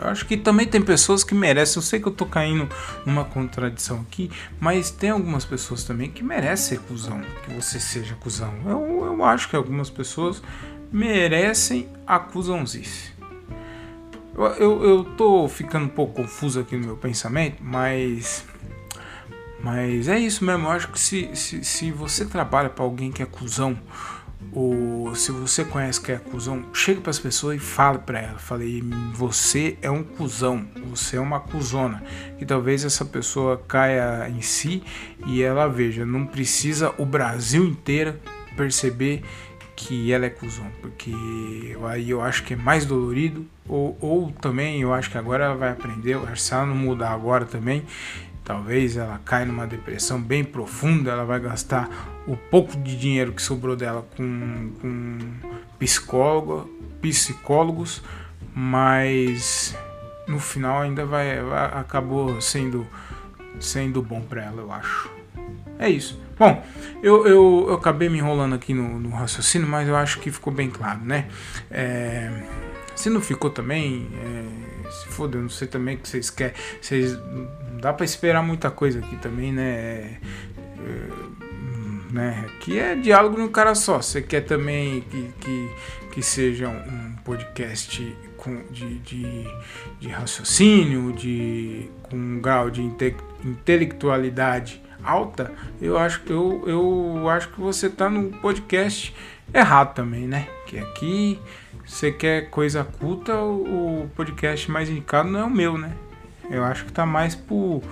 Eu 0.00 0.08
acho 0.08 0.26
que 0.26 0.36
também 0.36 0.66
tem 0.66 0.80
pessoas 0.80 1.24
que 1.24 1.34
merecem. 1.34 1.76
Eu 1.76 1.82
sei 1.82 2.00
que 2.00 2.06
eu 2.06 2.12
tô 2.12 2.26
caindo 2.26 2.68
numa 3.04 3.24
contradição 3.24 4.00
aqui, 4.00 4.30
mas 4.60 4.90
tem 4.90 5.10
algumas 5.10 5.44
pessoas 5.44 5.84
também 5.84 6.10
que 6.10 6.22
merecem 6.22 6.78
ser 6.78 6.84
cuzão, 6.84 7.20
que 7.44 7.52
você 7.52 7.80
seja 7.80 8.14
cuzão. 8.14 8.52
Eu, 8.64 9.04
eu 9.06 9.24
acho 9.24 9.48
que 9.48 9.56
algumas 9.56 9.90
pessoas 9.90 10.42
merecem 10.92 11.88
a 12.06 12.18
cuzãozice. 12.18 13.12
Eu, 14.34 14.44
eu, 14.44 14.84
eu 14.84 15.04
tô 15.04 15.48
ficando 15.48 15.86
um 15.86 15.90
pouco 15.90 16.22
confuso 16.22 16.60
aqui 16.60 16.76
no 16.76 16.86
meu 16.86 16.96
pensamento, 16.96 17.56
mas. 17.60 18.44
Mas 19.60 20.06
é 20.06 20.16
isso 20.18 20.44
mesmo. 20.44 20.68
Eu 20.68 20.70
acho 20.70 20.88
que 20.88 21.00
se, 21.00 21.34
se, 21.34 21.64
se 21.64 21.90
você 21.90 22.24
trabalha 22.24 22.68
para 22.68 22.84
alguém 22.84 23.10
que 23.10 23.20
é 23.20 23.26
cuzão, 23.26 23.76
ou 24.58 25.14
se 25.14 25.30
você 25.30 25.64
conhece 25.64 26.00
que 26.00 26.10
é 26.10 26.16
cuzão, 26.16 26.64
chegue 26.72 27.00
para 27.00 27.10
as 27.10 27.18
pessoas 27.20 27.58
e 27.58 27.60
fale 27.60 27.98
para 27.98 28.18
ela. 28.18 28.38
Falei, 28.40 28.82
você 29.12 29.78
é 29.80 29.88
um 29.88 30.02
cuzão, 30.02 30.66
você 30.90 31.16
é 31.16 31.20
uma 31.20 31.38
cuzona. 31.38 32.02
E 32.40 32.44
talvez 32.44 32.84
essa 32.84 33.04
pessoa 33.04 33.62
caia 33.68 34.28
em 34.28 34.40
si 34.40 34.82
e 35.26 35.42
ela 35.44 35.68
veja, 35.68 36.04
não 36.04 36.26
precisa 36.26 36.92
o 36.98 37.06
Brasil 37.06 37.64
inteiro 37.64 38.16
perceber 38.56 39.22
que 39.76 40.12
ela 40.12 40.26
é 40.26 40.30
cuzão, 40.30 40.66
porque 40.82 41.12
aí 41.88 42.10
eu 42.10 42.20
acho 42.20 42.42
que 42.42 42.54
é 42.54 42.56
mais 42.56 42.84
dolorido, 42.84 43.46
ou, 43.68 43.96
ou 44.00 44.32
também 44.32 44.82
eu 44.82 44.92
acho 44.92 45.08
que 45.08 45.16
agora 45.16 45.44
ela 45.44 45.54
vai 45.54 45.70
aprender, 45.70 46.18
se 46.34 46.52
ela 46.52 46.66
não 46.66 46.74
mudar 46.74 47.12
agora 47.12 47.44
também, 47.44 47.84
Talvez 48.48 48.96
ela 48.96 49.20
caia 49.26 49.44
numa 49.44 49.66
depressão 49.66 50.18
bem 50.18 50.42
profunda, 50.42 51.10
ela 51.10 51.26
vai 51.26 51.38
gastar 51.38 51.86
o 52.26 52.34
pouco 52.34 52.74
de 52.78 52.96
dinheiro 52.96 53.30
que 53.34 53.42
sobrou 53.42 53.76
dela 53.76 54.08
com, 54.16 54.72
com 54.80 55.18
psicólogo, 55.78 56.66
psicólogos, 57.02 58.02
mas 58.54 59.76
no 60.26 60.40
final 60.40 60.80
ainda 60.80 61.04
vai, 61.04 61.38
acabou 61.74 62.40
sendo 62.40 62.86
sendo 63.60 64.00
bom 64.00 64.22
para 64.22 64.44
ela, 64.44 64.62
eu 64.62 64.72
acho. 64.72 65.10
É 65.78 65.90
isso. 65.90 66.18
Bom, 66.38 66.64
eu, 67.02 67.26
eu, 67.26 67.66
eu 67.68 67.74
acabei 67.74 68.08
me 68.08 68.16
enrolando 68.16 68.54
aqui 68.54 68.72
no, 68.72 68.98
no, 68.98 69.10
raciocínio, 69.10 69.68
mas 69.68 69.86
eu 69.86 69.94
acho 69.94 70.20
que 70.20 70.30
ficou 70.30 70.50
bem 70.50 70.70
claro, 70.70 71.00
né? 71.04 71.28
É, 71.70 72.44
se 72.96 73.10
não 73.10 73.20
ficou 73.20 73.50
também, 73.50 74.08
é, 74.14 74.67
se 74.90 75.08
for, 75.08 75.32
eu 75.34 75.42
não 75.42 75.48
sei 75.48 75.68
também 75.68 75.96
o 75.96 75.98
que 75.98 76.08
vocês 76.08 76.30
querem. 76.30 76.54
Vocês 76.80 77.18
dá 77.80 77.92
para 77.92 78.04
esperar 78.04 78.42
muita 78.42 78.70
coisa 78.70 78.98
aqui 78.98 79.16
também, 79.16 79.52
né? 79.52 79.62
É, 79.62 80.18
é, 80.78 82.12
né? 82.12 82.46
Aqui 82.46 82.78
é 82.78 82.94
diálogo 82.94 83.38
no 83.38 83.50
cara 83.50 83.74
só. 83.74 84.00
Você 84.00 84.22
quer 84.22 84.42
também 84.42 85.02
que, 85.02 85.32
que, 85.40 85.70
que 86.12 86.22
seja 86.22 86.68
um 86.68 87.16
podcast 87.24 88.16
com, 88.36 88.62
de, 88.70 88.98
de, 89.00 89.44
de 90.00 90.08
raciocínio, 90.08 91.12
de, 91.12 91.90
com 92.02 92.16
um 92.16 92.40
grau 92.40 92.70
de 92.70 92.82
inte, 92.82 93.14
intelectualidade 93.44 94.82
alta, 95.02 95.52
eu 95.80 95.96
acho, 95.96 96.22
eu, 96.28 96.64
eu 96.66 97.28
acho 97.28 97.48
que 97.50 97.60
você 97.60 97.88
tá 97.88 98.10
no 98.10 98.30
podcast 98.38 99.14
errado 99.52 99.94
também, 99.94 100.26
né? 100.26 100.48
Que 100.66 100.78
aqui 100.78 101.38
você 101.88 102.12
quer 102.12 102.50
coisa 102.50 102.84
culta, 102.84 103.34
o, 103.34 104.10
podcast 104.14 104.70
mais 104.70 104.90
indicado 104.90 105.30
não 105.30 105.40
é 105.40 105.44
o 105.44 105.50
meu, 105.50 105.78
né? 105.78 105.90
Eu 106.50 106.62
acho 106.62 106.84
que 106.84 106.92
tá 106.92 107.06
mais 107.06 107.34
pro 107.34 107.82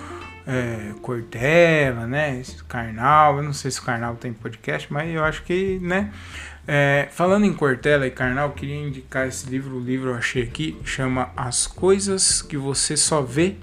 é, 0.47 0.93
Cortella, 1.01 2.07
né? 2.07 2.39
Esse 2.39 2.63
Karnal. 2.65 3.39
Eu 3.39 3.43
não 3.43 3.55
sei 3.55 3.71
se 3.71 3.81
o 3.81 3.83
Karnal 3.83 4.15
tem 4.17 4.35
podcast, 4.35 4.93
mas 4.93 5.13
eu 5.13 5.25
acho 5.25 5.43
que, 5.45 5.79
né? 5.81 6.13
É, 6.69 7.09
falando 7.11 7.47
em 7.47 7.53
Cortella 7.55 8.07
e 8.07 8.11
Karnal, 8.11 8.51
queria 8.51 8.77
indicar 8.77 9.27
esse 9.27 9.49
livro. 9.49 9.77
O 9.77 9.81
livro 9.81 10.11
eu 10.11 10.15
achei 10.15 10.43
aqui, 10.43 10.79
chama 10.85 11.31
As 11.35 11.67
Coisas 11.67 12.43
que 12.43 12.57
Você 12.57 12.99
Só 12.99 13.23
Vê 13.23 13.57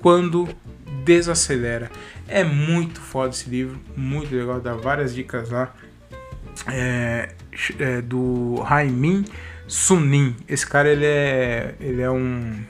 Quando 0.00 0.46
Desacelera. 1.04 1.90
É 2.28 2.44
muito 2.44 3.00
foda 3.00 3.30
esse 3.30 3.48
livro, 3.48 3.80
muito 3.96 4.34
legal, 4.34 4.60
dá 4.60 4.74
várias 4.74 5.14
dicas 5.14 5.48
lá. 5.48 5.74
É, 6.68 7.30
é 7.78 8.02
do 8.02 8.60
Raimin 8.60 9.24
Sunim. 9.66 10.36
Esse 10.48 10.66
cara 10.66 10.88
ele 10.88 11.06
é, 11.06 11.74
ele 11.80 12.02
é 12.02 12.10
um 12.10 12.64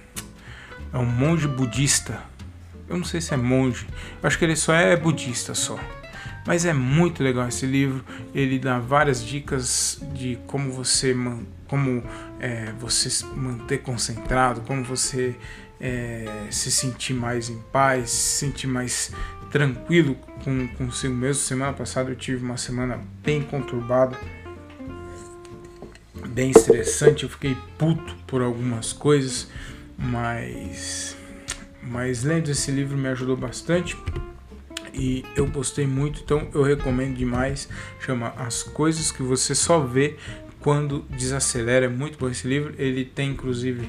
é 0.92 0.98
um 0.98 1.06
monge 1.06 1.48
budista. 1.48 2.22
Eu 2.88 2.96
não 2.96 3.04
sei 3.04 3.20
se 3.20 3.34
é 3.34 3.36
monge, 3.36 3.86
eu 4.22 4.26
acho 4.26 4.38
que 4.38 4.44
ele 4.44 4.56
só 4.56 4.74
é 4.74 4.96
budista 4.96 5.54
só. 5.54 5.78
Mas 6.46 6.66
é 6.66 6.72
muito 6.74 7.22
legal 7.22 7.48
esse 7.48 7.64
livro. 7.66 8.04
Ele 8.34 8.58
dá 8.58 8.78
várias 8.78 9.24
dicas 9.24 10.00
de 10.12 10.38
como 10.46 10.70
você 10.70 11.16
como 11.66 12.04
é, 12.38 12.72
você 12.78 13.08
se 13.08 13.24
manter 13.24 13.78
concentrado, 13.78 14.60
como 14.60 14.84
você 14.84 15.34
é, 15.80 16.28
se 16.50 16.70
sentir 16.70 17.14
mais 17.14 17.48
em 17.48 17.58
paz, 17.72 18.10
se 18.10 18.38
sentir 18.38 18.66
mais 18.66 19.10
tranquilo 19.50 20.16
com 20.44 20.68
consigo 20.76 21.14
mesmo. 21.14 21.42
Semana 21.42 21.72
passada 21.72 22.10
eu 22.10 22.16
tive 22.16 22.44
uma 22.44 22.56
semana 22.56 23.00
bem 23.22 23.42
conturbada, 23.42 24.16
bem 26.28 26.50
estressante. 26.50 27.24
Eu 27.24 27.30
fiquei 27.30 27.56
puto 27.78 28.14
por 28.26 28.42
algumas 28.42 28.92
coisas, 28.92 29.48
mas 29.96 31.16
mas 31.82 32.24
lendo 32.24 32.50
esse 32.50 32.70
livro 32.70 32.96
me 32.96 33.08
ajudou 33.08 33.36
bastante 33.36 33.94
e 34.94 35.24
eu 35.34 35.46
gostei 35.46 35.86
muito, 35.86 36.20
então 36.22 36.48
eu 36.54 36.62
recomendo 36.62 37.16
demais. 37.16 37.68
Chama 38.00 38.32
As 38.36 38.62
Coisas 38.62 39.10
que 39.10 39.22
Você 39.22 39.54
Só 39.54 39.80
Vê 39.80 40.16
Quando 40.60 41.00
Desacelera. 41.10 41.86
É 41.86 41.88
muito 41.88 42.16
bom 42.18 42.28
esse 42.28 42.46
livro. 42.46 42.74
Ele 42.78 43.04
tem 43.04 43.30
inclusive 43.30 43.88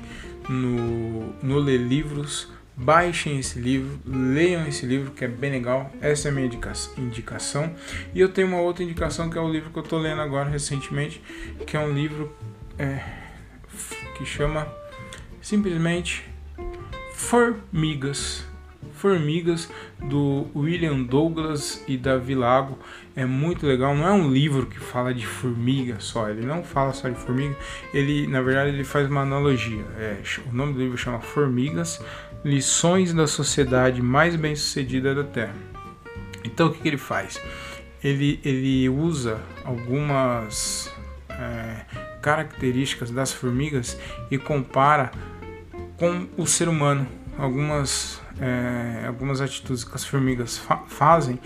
no, 0.49 1.33
no 1.43 1.59
Ler 1.59 1.77
Livros. 1.77 2.49
Baixem 2.77 3.39
esse 3.39 3.59
livro, 3.59 3.99
leiam 4.05 4.67
esse 4.67 4.85
livro 4.85 5.11
que 5.11 5.23
é 5.23 5.27
bem 5.27 5.51
legal. 5.51 5.91
Essa 6.01 6.27
é 6.27 6.31
a 6.31 6.33
minha 6.33 6.49
indicação. 6.97 7.73
E 8.13 8.19
eu 8.19 8.29
tenho 8.29 8.47
uma 8.47 8.59
outra 8.59 8.83
indicação 8.83 9.29
que 9.29 9.37
é 9.37 9.41
o 9.41 9.49
livro 9.49 9.69
que 9.69 9.77
eu 9.79 9.83
estou 9.83 9.99
lendo 9.99 10.21
agora 10.21 10.49
recentemente, 10.49 11.21
que 11.65 11.77
é 11.77 11.79
um 11.79 11.93
livro 11.93 12.35
é, 12.77 13.01
que 14.17 14.25
chama 14.25 14.67
simplesmente 15.41 16.23
Formigas 17.13 18.45
Formigas 18.95 19.69
do 19.99 20.47
William 20.55 21.03
Douglas 21.03 21.83
e 21.87 21.97
Davi 21.97 22.33
Lago. 22.33 22.79
É 23.15 23.25
muito 23.25 23.65
legal, 23.65 23.95
não 23.95 24.05
é 24.05 24.11
um 24.11 24.29
livro 24.29 24.65
que 24.65 24.77
fala 24.77 25.13
de 25.13 25.25
formiga 25.25 25.95
só, 25.99 26.29
ele 26.29 26.45
não 26.45 26.63
fala 26.63 26.91
só 26.91 27.07
de 27.07 27.15
formiga, 27.15 27.55
ele 27.93 28.27
na 28.27 28.41
verdade 28.41 28.71
ele 28.71 28.83
faz 28.83 29.09
uma 29.09 29.21
analogia. 29.21 29.85
É, 29.97 30.21
o 30.51 30.53
nome 30.53 30.73
do 30.73 30.79
livro 30.79 30.97
chama 30.97 31.21
Formigas, 31.21 32.03
lições 32.43 33.13
da 33.13 33.25
sociedade 33.25 34.01
mais 34.01 34.35
bem-sucedida 34.35 35.15
da 35.15 35.23
Terra. 35.23 35.55
Então 36.43 36.67
o 36.67 36.73
que, 36.73 36.81
que 36.81 36.87
ele 36.89 36.97
faz? 36.97 37.41
Ele, 38.03 38.39
ele 38.43 38.89
usa 38.89 39.39
algumas 39.63 40.93
é, 41.29 41.85
características 42.21 43.11
das 43.11 43.31
formigas 43.31 43.97
e 44.29 44.37
compara 44.37 45.11
com 45.97 46.27
o 46.35 46.45
ser 46.45 46.67
humano. 46.67 47.07
Algumas 47.37 48.21
é, 48.39 49.05
algumas 49.07 49.39
atitudes 49.39 49.83
que 49.85 49.95
as 49.95 50.05
formigas 50.05 50.57
fa 50.57 50.83
fazem 50.87 51.39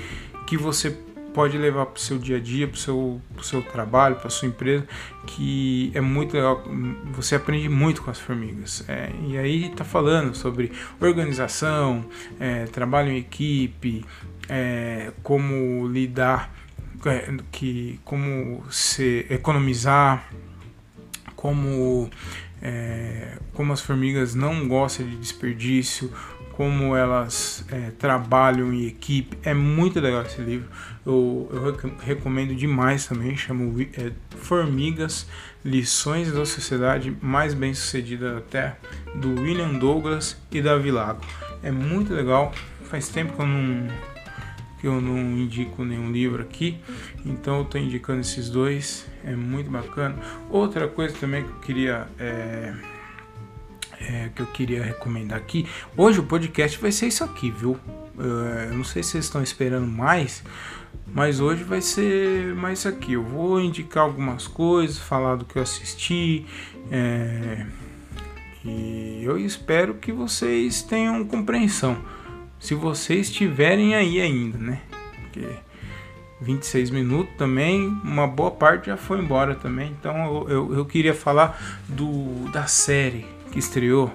que 0.48 0.58
você 0.58 0.98
pode 1.40 1.58
levar 1.58 1.86
para 1.86 1.96
o 1.96 2.00
seu 2.02 2.18
dia 2.18 2.36
a 2.36 2.40
dia, 2.42 2.68
para 2.68 2.76
o 2.76 2.78
seu, 2.78 3.22
seu 3.42 3.62
trabalho, 3.62 4.18
para 4.18 4.30
sua 4.30 4.50
empresa, 4.50 4.86
que 5.26 5.90
é 5.96 6.02
muito 6.02 6.34
legal. 6.34 6.62
Você 7.14 7.34
aprende 7.34 7.70
muito 7.70 8.02
com 8.02 8.12
as 8.12 8.20
formigas. 8.20 8.84
É, 8.90 9.10
e 9.26 9.38
aí 9.38 9.68
está 9.68 9.86
falando 9.86 10.36
sobre 10.36 10.70
organização, 11.00 12.04
é, 12.42 12.66
trabalho 12.66 13.10
em 13.10 13.16
equipe, 13.16 14.04
é, 14.50 15.14
como 15.24 15.88
lidar, 15.88 16.54
é, 17.06 17.34
que, 17.54 18.02
como 18.04 18.62
se 18.70 19.26
economizar, 19.30 20.30
como 21.38 22.10
é, 22.62 23.38
como 23.54 23.72
as 23.72 23.80
formigas 23.80 24.36
não 24.36 24.68
gostam 24.68 25.08
de 25.08 25.16
desperdício, 25.16 26.12
como 26.60 26.94
elas 26.94 27.64
é, 27.72 27.92
trabalham 27.92 28.74
em 28.74 28.86
equipe. 28.86 29.38
É 29.44 29.54
muito 29.54 29.98
legal 30.02 30.24
esse 30.24 30.42
livro. 30.42 30.68
Eu, 31.06 31.50
eu 31.52 31.98
recomendo 32.00 32.56
demais 32.56 33.06
também. 33.06 33.36
Chama 33.36 33.64
é, 33.98 34.12
Formigas, 34.38 35.28
Lições 35.64 36.32
da 36.32 36.46
Sociedade 36.46 37.16
Mais 37.22 37.54
Bem 37.54 37.74
Sucedida 37.74 38.36
da 38.36 38.42
Terra, 38.42 38.78
do 39.16 39.42
William 39.42 39.74
Douglas 39.74 40.38
e 40.52 40.62
da 40.62 40.78
Vilago. 40.78 41.22
É 41.64 41.72
muito 41.72 42.14
legal. 42.14 42.54
Faz 42.84 43.10
tempo 43.10 43.34
que 43.34 43.42
eu 43.42 43.48
não 43.48 43.88
que 44.80 44.88
eu 44.88 45.02
não 45.02 45.18
indico 45.18 45.84
nenhum 45.84 46.10
livro 46.10 46.42
aqui, 46.42 46.80
então 47.26 47.58
eu 47.58 47.64
estou 47.64 47.82
indicando 47.82 48.22
esses 48.22 48.50
dois, 48.50 49.06
é 49.26 49.36
muito 49.36 49.70
bacana. 49.70 50.16
Outra 50.50 50.88
coisa 50.88 51.14
também 51.18 51.44
que 51.44 51.50
eu 51.50 51.60
queria 51.60 52.08
é, 52.18 52.74
é, 54.00 54.30
que 54.34 54.42
eu 54.42 54.48
queria 54.48 54.84
recomendar 54.84 55.38
aqui. 55.38 55.68
Hoje 55.98 56.20
o 56.20 56.24
podcast 56.24 56.80
vai 56.80 56.92
ser 56.92 57.08
isso 57.08 57.24
aqui, 57.24 57.52
viu? 57.52 57.78
Eu 58.18 58.74
não 58.74 58.84
sei 58.84 59.02
se 59.02 59.12
vocês 59.12 59.26
estão 59.26 59.42
esperando 59.42 59.88
mais, 59.88 60.44
mas 61.06 61.40
hoje 61.40 61.64
vai 61.64 61.82
ser 61.82 62.54
mais 62.56 62.86
aqui. 62.86 63.14
Eu 63.14 63.24
vou 63.24 63.60
indicar 63.60 64.04
algumas 64.04 64.48
coisas, 64.48 64.98
falar 64.98 65.36
do 65.36 65.46
que 65.46 65.58
eu 65.58 65.64
assisti. 65.64 66.46
É, 66.92 67.66
e 68.64 69.22
eu 69.24 69.38
espero 69.38 69.96
que 69.96 70.12
vocês 70.12 70.82
tenham 70.82 71.24
compreensão. 71.26 71.98
Se 72.60 72.76
vocês 72.76 73.28
estiverem 73.28 73.96
aí 73.96 74.20
ainda, 74.20 74.58
né? 74.58 74.82
Porque 75.22 75.46
26 76.42 76.90
minutos 76.90 77.34
também, 77.38 77.88
uma 78.04 78.28
boa 78.28 78.52
parte 78.52 78.88
já 78.88 78.98
foi 78.98 79.20
embora 79.20 79.56
também. 79.56 79.96
Então 80.00 80.26
eu, 80.26 80.50
eu, 80.50 80.74
eu 80.76 80.86
queria 80.86 81.14
falar 81.14 81.60
do 81.88 82.50
da 82.52 82.66
série 82.66 83.26
que 83.52 83.60
estreou 83.60 84.12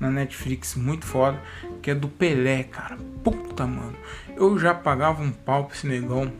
na 0.00 0.10
Netflix, 0.10 0.74
muito 0.74 1.06
foda, 1.06 1.40
que 1.82 1.90
é 1.90 1.94
do 1.94 2.08
Pelé, 2.08 2.64
cara. 2.64 2.96
Puta, 3.22 3.66
mano. 3.66 3.94
Eu 4.36 4.58
já 4.58 4.74
pagava 4.74 5.22
um 5.22 5.30
pau 5.30 5.64
pra 5.64 5.76
esse 5.76 5.86
negão. 5.86 6.32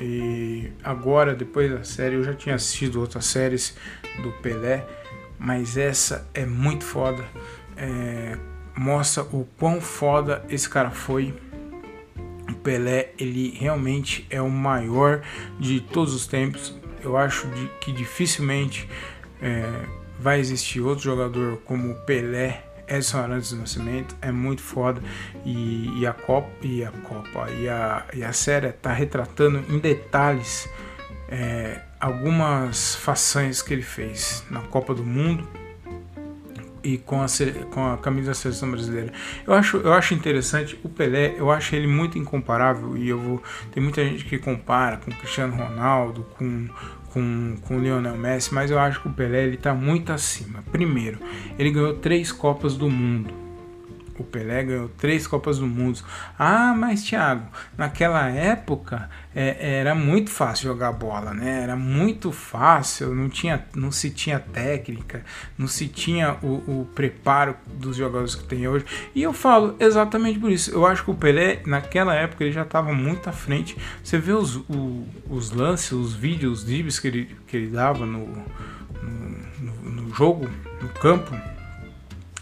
E 0.00 0.72
agora, 0.82 1.34
depois 1.34 1.70
da 1.70 1.84
série, 1.84 2.14
eu 2.14 2.24
já 2.24 2.34
tinha 2.34 2.54
assistido 2.54 3.00
outras 3.00 3.26
séries 3.26 3.76
do 4.22 4.32
Pelé, 4.40 4.86
mas 5.38 5.76
essa 5.76 6.26
é 6.32 6.46
muito 6.46 6.84
foda. 6.84 7.22
É, 7.76 8.38
mostra 8.76 9.24
o 9.24 9.46
quão 9.58 9.80
foda 9.80 10.44
esse 10.48 10.68
cara 10.68 10.90
foi. 10.90 11.34
O 12.48 12.54
Pelé, 12.54 13.12
ele 13.18 13.50
realmente 13.58 14.26
é 14.30 14.40
o 14.40 14.50
maior 14.50 15.22
de 15.58 15.80
todos 15.80 16.14
os 16.14 16.26
tempos. 16.26 16.74
Eu 17.02 17.16
acho 17.16 17.46
de, 17.48 17.66
que 17.80 17.92
dificilmente 17.92 18.88
é, 19.40 19.64
vai 20.18 20.40
existir 20.40 20.80
outro 20.80 21.04
jogador 21.04 21.58
como 21.64 21.94
Pelé, 22.06 22.64
Edson 22.90 23.18
Arantes 23.18 23.52
do 23.52 23.58
Nascimento, 23.58 24.16
é 24.20 24.32
muito 24.32 24.60
foda 24.60 25.00
e, 25.44 26.00
e, 26.00 26.06
a 26.06 26.12
Copa 26.12 26.50
e 26.62 26.84
a 26.84 26.90
Copa 26.90 27.50
e 27.50 27.68
a, 27.68 28.04
e 28.12 28.24
a 28.24 28.32
série 28.32 28.68
está 28.68 28.92
retratando 28.92 29.64
em 29.68 29.78
detalhes 29.78 30.68
é, 31.28 31.80
algumas 32.00 32.96
façanhas 32.96 33.62
que 33.62 33.72
ele 33.72 33.82
fez 33.82 34.44
na 34.50 34.60
Copa 34.62 34.94
do 34.94 35.04
Mundo 35.04 35.48
e 36.82 36.98
com 36.98 37.22
a, 37.22 37.26
com 37.70 37.92
a 37.92 37.98
camisa 37.98 38.28
da 38.28 38.34
seleção 38.34 38.70
brasileira. 38.70 39.12
Eu 39.46 39.54
acho, 39.54 39.76
eu 39.78 39.92
acho 39.92 40.14
interessante 40.14 40.78
o 40.82 40.88
Pelé, 40.88 41.34
eu 41.36 41.50
acho 41.50 41.74
ele 41.74 41.86
muito 41.86 42.18
incomparável 42.18 42.96
e 42.96 43.08
eu 43.08 43.18
vou 43.18 43.42
tem 43.70 43.82
muita 43.82 44.04
gente 44.04 44.24
que 44.24 44.38
compara 44.38 44.96
com 44.96 45.10
Cristiano 45.10 45.54
Ronaldo, 45.56 46.26
com 46.36 46.68
com, 47.12 47.56
com 47.62 47.76
o 47.76 47.80
Lionel 47.80 48.16
Messi, 48.16 48.54
mas 48.54 48.70
eu 48.70 48.78
acho 48.78 49.00
que 49.00 49.08
o 49.08 49.12
Pelé 49.12 49.44
ele 49.44 49.56
está 49.56 49.74
muito 49.74 50.12
acima. 50.12 50.64
Primeiro, 50.70 51.18
ele 51.58 51.70
ganhou 51.70 51.94
três 51.94 52.32
Copas 52.32 52.76
do 52.76 52.88
Mundo. 52.88 53.39
O 54.20 54.24
Pelé 54.24 54.62
ganhou 54.62 54.88
três 54.88 55.26
Copas 55.26 55.58
do 55.58 55.66
Mundo. 55.66 56.00
Ah, 56.38 56.74
mas 56.76 57.02
Thiago, 57.02 57.48
naquela 57.76 58.28
época 58.28 59.08
é, 59.34 59.78
era 59.78 59.94
muito 59.94 60.28
fácil 60.28 60.64
jogar 60.68 60.92
bola, 60.92 61.32
né? 61.32 61.62
Era 61.62 61.74
muito 61.74 62.30
fácil, 62.30 63.14
não, 63.14 63.30
tinha, 63.30 63.64
não 63.74 63.90
se 63.90 64.10
tinha 64.10 64.38
técnica, 64.38 65.24
não 65.56 65.66
se 65.66 65.88
tinha 65.88 66.36
o, 66.42 66.80
o 66.80 66.88
preparo 66.94 67.56
dos 67.66 67.96
jogadores 67.96 68.34
que 68.34 68.44
tem 68.44 68.68
hoje. 68.68 68.84
E 69.14 69.22
eu 69.22 69.32
falo 69.32 69.74
exatamente 69.80 70.38
por 70.38 70.50
isso. 70.50 70.70
Eu 70.70 70.84
acho 70.84 71.02
que 71.02 71.10
o 71.10 71.14
Pelé, 71.14 71.62
naquela 71.64 72.14
época, 72.14 72.44
ele 72.44 72.52
já 72.52 72.62
estava 72.62 72.92
muito 72.92 73.26
à 73.30 73.32
frente. 73.32 73.74
Você 74.04 74.18
vê 74.18 74.32
os, 74.32 74.56
o, 74.56 75.06
os 75.30 75.50
lances, 75.50 75.92
os 75.92 76.12
vídeos, 76.14 76.58
os 76.58 76.64
dribles 76.64 76.98
que 76.98 77.08
ele, 77.08 77.36
que 77.46 77.56
ele 77.56 77.68
dava 77.68 78.04
no, 78.04 78.26
no, 79.02 79.90
no 79.90 80.14
jogo, 80.14 80.46
no 80.82 80.88
campo 80.90 81.34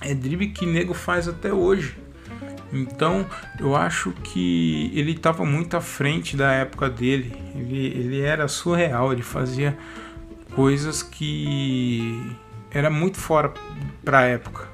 é 0.01 0.15
drible 0.15 0.49
que 0.49 0.67
nego 0.67 0.95
faz 0.95 1.29
até 1.29 1.53
hoje. 1.53 1.97
Então 2.73 3.27
eu 3.59 3.75
acho 3.75 4.13
que 4.13 4.91
ele 4.95 5.13
estava 5.13 5.45
muito 5.45 5.77
à 5.77 5.81
frente 5.81 6.37
da 6.37 6.53
época 6.53 6.89
dele. 6.91 7.35
Ele, 7.55 7.87
ele 7.87 8.21
era 8.21 8.47
surreal, 8.47 9.13
ele 9.13 9.23
fazia 9.23 9.77
coisas 10.55 11.03
que 11.03 12.37
era 12.71 12.91
muito 12.91 13.19
fora 13.19 13.53
para 14.05 14.19
a 14.19 14.23
época. 14.23 14.69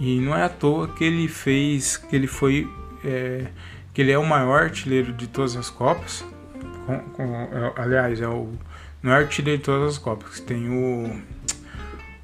E 0.00 0.18
não 0.18 0.36
é 0.36 0.42
à 0.42 0.48
toa 0.48 0.88
que 0.88 1.04
ele 1.04 1.28
fez, 1.28 1.96
que 1.96 2.16
ele 2.16 2.26
foi, 2.26 2.68
é, 3.04 3.46
que 3.92 4.02
ele 4.02 4.10
é 4.10 4.18
o 4.18 4.26
maior 4.26 4.64
artilheiro 4.64 5.12
de 5.12 5.28
todas 5.28 5.56
as 5.56 5.70
Copas. 5.70 6.24
Com, 6.84 6.98
com, 6.98 7.22
é, 7.22 7.72
aliás, 7.76 8.20
é 8.20 8.28
o 8.28 8.52
não 9.02 9.12
é 9.12 9.16
artilheiro 9.16 9.58
de 9.58 9.64
todas 9.64 9.92
as 9.92 9.98
Copas. 9.98 10.40
Tem 10.40 10.68
o 10.68 11.22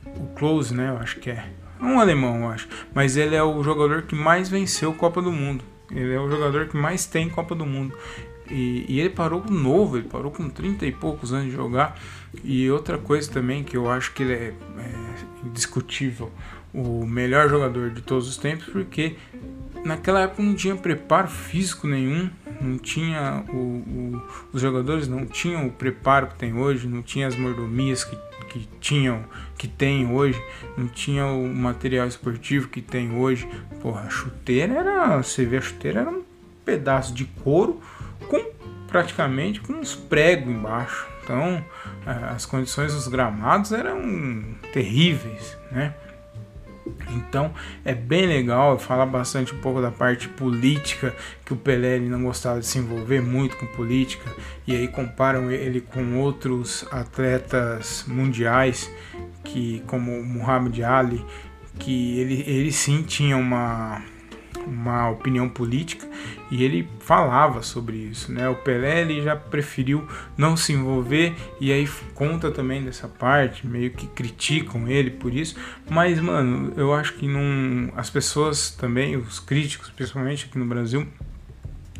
o 0.06 0.26
Close, 0.35 0.74
né? 0.74 0.90
Eu 0.90 0.98
acho 0.98 1.18
que 1.20 1.30
é 1.30 1.44
um 1.80 1.98
alemão, 1.98 2.42
eu 2.42 2.48
acho. 2.48 2.68
Mas 2.94 3.16
ele 3.16 3.34
é 3.34 3.42
o 3.42 3.62
jogador 3.62 4.02
que 4.02 4.14
mais 4.14 4.48
venceu 4.48 4.92
Copa 4.92 5.22
do 5.22 5.32
Mundo. 5.32 5.64
Ele 5.90 6.14
é 6.14 6.20
o 6.20 6.28
jogador 6.28 6.68
que 6.68 6.76
mais 6.76 7.06
tem 7.06 7.28
Copa 7.28 7.54
do 7.54 7.66
Mundo. 7.66 7.96
E, 8.50 8.84
e, 8.88 9.00
ele 9.00 9.10
parou 9.10 9.44
novo, 9.48 9.96
ele 9.96 10.08
parou 10.08 10.30
com 10.30 10.48
30 10.48 10.84
e 10.84 10.92
poucos 10.92 11.32
anos 11.32 11.46
de 11.46 11.52
jogar. 11.52 11.98
E 12.42 12.70
outra 12.70 12.98
coisa 12.98 13.30
também 13.30 13.62
que 13.62 13.76
eu 13.76 13.90
acho 13.90 14.12
que 14.12 14.22
ele 14.22 14.32
é, 14.32 14.54
é 14.78 15.46
indiscutível, 15.46 16.30
o 16.72 17.06
melhor 17.06 17.48
jogador 17.48 17.90
de 17.90 18.02
todos 18.02 18.28
os 18.28 18.36
tempos, 18.36 18.66
porque 18.66 19.16
naquela 19.84 20.22
época 20.22 20.42
não 20.42 20.54
tinha 20.54 20.76
preparo 20.76 21.28
físico 21.28 21.86
nenhum, 21.86 22.30
não 22.60 22.78
tinha 22.78 23.44
o, 23.48 23.56
o, 23.56 24.22
os 24.52 24.60
jogadores 24.60 25.08
não 25.08 25.26
tinham 25.26 25.66
o 25.66 25.72
preparo 25.72 26.28
que 26.28 26.36
tem 26.36 26.54
hoje, 26.54 26.86
não 26.86 27.02
tinha 27.02 27.26
as 27.26 27.36
mordomias 27.36 28.04
que, 28.04 28.16
que 28.48 28.68
tinham, 28.80 29.24
que 29.61 29.68
tem 29.68 30.11
hoje, 30.11 30.42
não 30.75 30.88
tinha 30.88 31.27
o 31.27 31.46
material 31.46 32.07
esportivo 32.07 32.68
que 32.68 32.81
tem 32.81 33.14
hoje. 33.14 33.46
Porra, 33.83 34.05
a 34.07 34.09
chuteira 34.09 34.73
era, 34.73 35.18
você 35.18 35.44
vê 35.44 35.59
a 35.59 35.61
chuteira 35.61 36.01
era 36.01 36.09
um 36.09 36.23
pedaço 36.64 37.12
de 37.12 37.27
couro 37.27 37.79
com 38.27 38.42
praticamente 38.88 39.61
com 39.61 39.75
uns 39.75 39.94
pregos 39.94 40.51
embaixo. 40.51 41.07
Então, 41.23 41.62
as 42.35 42.46
condições 42.46 42.94
dos 42.94 43.07
gramados 43.07 43.70
eram 43.70 44.01
terríveis, 44.73 45.59
né? 45.70 45.92
Então 47.11 47.53
é 47.85 47.94
bem 47.94 48.26
legal 48.26 48.79
falar 48.79 49.07
bastante 49.07 49.55
um 49.55 49.59
pouco 49.59 49.81
da 49.81 49.90
parte 49.90 50.29
política, 50.29 51.14
que 51.44 51.53
o 51.53 51.57
Pelé 51.57 51.96
ele 51.96 52.09
não 52.09 52.22
gostava 52.22 52.61
de 52.61 52.66
se 52.66 52.79
envolver 52.79 53.20
muito 53.20 53.57
com 53.57 53.66
política, 53.66 54.31
e 54.66 54.74
aí 54.74 54.88
comparam 54.88 55.50
ele 55.50 55.81
com 55.81 56.18
outros 56.18 56.87
atletas 56.90 58.05
mundiais, 58.07 58.90
que 59.44 59.83
como 59.87 60.22
Muhammad 60.22 60.81
Ali, 60.83 61.24
que 61.79 62.18
ele, 62.18 62.44
ele 62.46 62.72
sim 62.72 63.03
tinha 63.03 63.37
uma 63.37 64.03
uma 64.66 65.09
opinião 65.09 65.48
política 65.48 66.07
e 66.50 66.64
ele 66.64 66.88
falava 67.00 67.62
sobre 67.62 67.96
isso, 67.96 68.33
né? 68.33 68.48
O 68.48 68.54
Pelé 68.54 69.02
ele 69.02 69.22
já 69.22 69.37
preferiu 69.37 70.06
não 70.37 70.56
se 70.56 70.72
envolver 70.72 71.35
e 71.61 71.72
aí 71.72 71.88
conta 72.14 72.50
também 72.50 72.83
dessa 72.85 73.09
parte, 73.09 73.66
meio 73.66 73.90
que 73.90 74.06
criticam 74.06 74.88
ele 74.88 75.11
por 75.11 75.35
isso, 75.35 75.56
mas 75.88 76.20
mano, 76.20 76.72
eu 76.76 76.92
acho 76.92 77.14
que 77.14 77.26
não 77.26 77.92
as 77.96 78.11
pessoas 78.11 78.70
também, 78.70 79.16
os 79.16 79.38
críticos, 79.38 79.90
principalmente 79.90 80.46
aqui 80.46 80.59
no 80.59 80.66
Brasil, 80.66 81.06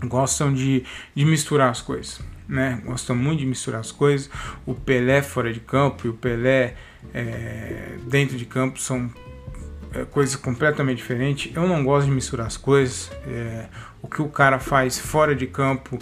gostam 0.07 0.53
de, 0.53 0.85
de 1.15 1.25
misturar 1.25 1.71
as 1.71 1.81
coisas. 1.81 2.21
Né? 2.49 2.83
Gostam 2.85 3.15
muito 3.15 3.41
de 3.41 3.47
misturar 3.47 3.81
as 3.81 3.93
coisas. 3.93 4.29
O 4.67 4.75
Pelé 4.75 5.23
fora 5.23 5.53
de 5.53 5.61
campo 5.61 6.07
e 6.07 6.11
o 6.11 6.15
Pelé 6.15 6.75
é, 7.15 7.97
dentro 8.09 8.37
de 8.37 8.45
campo 8.45 8.81
são 8.81 9.11
é, 9.93 10.05
coisa 10.05 10.39
completamente 10.39 10.99
diferente. 10.99 11.53
Eu 11.55 11.67
não 11.67 11.85
gosto 11.85 12.07
de 12.07 12.13
misturar 12.13 12.47
as 12.47 12.57
coisas. 12.57 13.11
É, 13.27 13.67
o 14.03 14.09
que 14.09 14.23
o 14.23 14.29
cara 14.29 14.59
faz 14.59 14.99
fora 14.99 15.35
de 15.35 15.47
campo, 15.47 15.99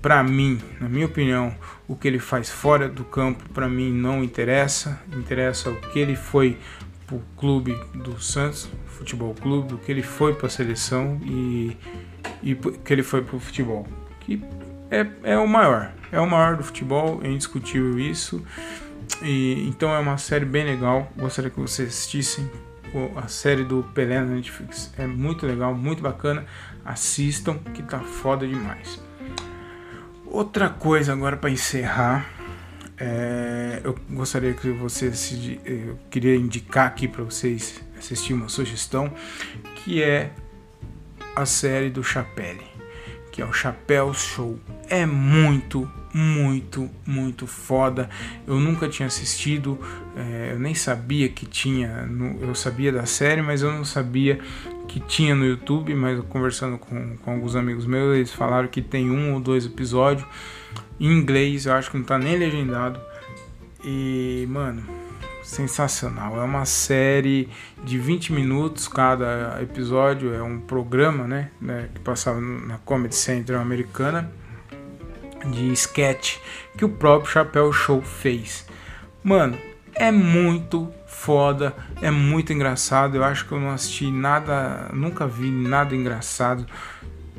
para 0.00 0.22
mim, 0.22 0.60
na 0.80 0.88
minha 0.88 1.06
opinião, 1.06 1.54
o 1.88 1.96
que 1.96 2.06
ele 2.06 2.18
faz 2.18 2.50
fora 2.50 2.88
do 2.88 3.04
campo, 3.04 3.48
para 3.50 3.68
mim 3.68 3.92
não 3.92 4.22
interessa. 4.22 5.00
Interessa 5.16 5.70
o 5.70 5.76
que 5.76 5.98
ele 5.98 6.14
foi 6.16 6.58
pro 7.06 7.22
clube 7.36 7.78
do 7.94 8.20
Santos, 8.20 8.68
futebol 8.86 9.34
clube, 9.34 9.74
o 9.74 9.78
que 9.78 9.90
ele 9.90 10.02
foi 10.02 10.34
para 10.34 10.46
a 10.46 10.50
seleção 10.50 11.20
e, 11.24 11.76
e 12.42 12.54
que 12.54 12.92
ele 12.92 13.02
foi 13.02 13.22
pro 13.22 13.38
futebol. 13.38 13.86
Que 14.20 14.42
é, 14.90 15.06
é 15.22 15.38
o 15.38 15.48
maior, 15.48 15.92
é 16.10 16.20
o 16.20 16.28
maior 16.28 16.56
do 16.56 16.62
futebol, 16.62 17.20
é 17.22 17.28
indiscutível 17.28 17.98
isso. 17.98 18.44
E, 19.22 19.66
então 19.68 19.92
é 19.92 19.98
uma 19.98 20.16
série 20.16 20.44
bem 20.44 20.64
legal, 20.64 21.10
gostaria 21.16 21.50
que 21.50 21.58
vocês 21.58 21.88
assistissem 21.88 22.48
a 23.16 23.28
série 23.28 23.64
do 23.64 23.82
Pelé 23.94 24.20
na 24.20 24.26
Netflix. 24.26 24.92
É 24.98 25.06
muito 25.06 25.46
legal, 25.46 25.74
muito 25.74 26.02
bacana. 26.02 26.44
Assistam 26.84 27.58
que 27.74 27.82
tá 27.82 28.00
foda 28.00 28.46
demais. 28.46 29.00
Outra 30.26 30.68
coisa 30.70 31.12
agora 31.12 31.36
para 31.36 31.50
encerrar, 31.50 32.26
é, 32.98 33.80
eu 33.84 33.94
gostaria 34.10 34.54
que 34.54 34.70
vocês, 34.70 35.32
eu 35.64 35.98
queria 36.10 36.36
indicar 36.36 36.86
aqui 36.86 37.06
para 37.06 37.22
vocês 37.22 37.82
assistir 37.98 38.32
uma 38.32 38.48
sugestão, 38.48 39.12
que 39.76 40.02
é 40.02 40.30
a 41.36 41.46
série 41.46 41.90
do 41.90 42.02
Chapelle, 42.02 42.66
que 43.30 43.42
é 43.42 43.44
o 43.44 43.52
Chapéu 43.52 44.12
Show. 44.14 44.58
É 44.88 45.04
muito 45.06 45.90
muito, 46.12 46.90
muito 47.06 47.46
foda. 47.46 48.08
Eu 48.46 48.60
nunca 48.60 48.88
tinha 48.88 49.06
assistido, 49.06 49.78
é, 50.16 50.50
eu 50.52 50.58
nem 50.58 50.74
sabia 50.74 51.28
que 51.28 51.46
tinha. 51.46 52.06
No, 52.06 52.40
eu 52.40 52.54
sabia 52.54 52.92
da 52.92 53.06
série, 53.06 53.40
mas 53.40 53.62
eu 53.62 53.72
não 53.72 53.84
sabia 53.84 54.38
que 54.86 55.00
tinha 55.00 55.34
no 55.34 55.44
YouTube. 55.44 55.94
Mas 55.94 56.20
conversando 56.28 56.78
com, 56.78 57.16
com 57.16 57.32
alguns 57.32 57.56
amigos 57.56 57.86
meus, 57.86 58.14
eles 58.14 58.32
falaram 58.32 58.68
que 58.68 58.82
tem 58.82 59.10
um 59.10 59.34
ou 59.34 59.40
dois 59.40 59.64
episódios 59.64 60.26
em 61.00 61.10
inglês. 61.10 61.66
Eu 61.66 61.74
acho 61.74 61.90
que 61.90 61.96
não 61.96 62.04
tá 62.04 62.18
nem 62.18 62.36
legendado. 62.36 63.00
E, 63.82 64.46
mano, 64.50 64.82
sensacional. 65.42 66.38
É 66.38 66.44
uma 66.44 66.66
série 66.66 67.48
de 67.82 67.98
20 67.98 68.34
minutos 68.34 68.86
cada 68.86 69.58
episódio. 69.62 70.34
É 70.34 70.42
um 70.42 70.60
programa, 70.60 71.26
né? 71.26 71.50
né 71.58 71.88
que 71.94 72.00
passava 72.00 72.38
na 72.40 72.76
Comedy 72.78 73.14
Central 73.14 73.62
americana 73.62 74.30
de 75.46 75.72
sketch 75.72 76.38
que 76.76 76.84
o 76.84 76.88
próprio 76.88 77.30
Chapéu 77.30 77.72
Show 77.72 78.02
fez. 78.02 78.66
Mano, 79.22 79.58
é 79.94 80.10
muito 80.10 80.92
foda, 81.06 81.74
é 82.00 82.10
muito 82.10 82.52
engraçado. 82.52 83.16
Eu 83.16 83.24
acho 83.24 83.46
que 83.46 83.52
eu 83.52 83.60
não 83.60 83.70
assisti 83.70 84.10
nada, 84.10 84.90
nunca 84.92 85.26
vi 85.26 85.50
nada 85.50 85.94
engraçado. 85.94 86.66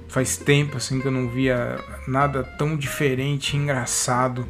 Faz 0.08 0.38
tempo 0.38 0.78
assim 0.78 1.02
que 1.02 1.08
eu 1.08 1.12
não 1.12 1.28
via 1.28 1.80
nada 2.08 2.44
tão 2.44 2.78
diferente, 2.78 3.58
engraçado 3.58 4.48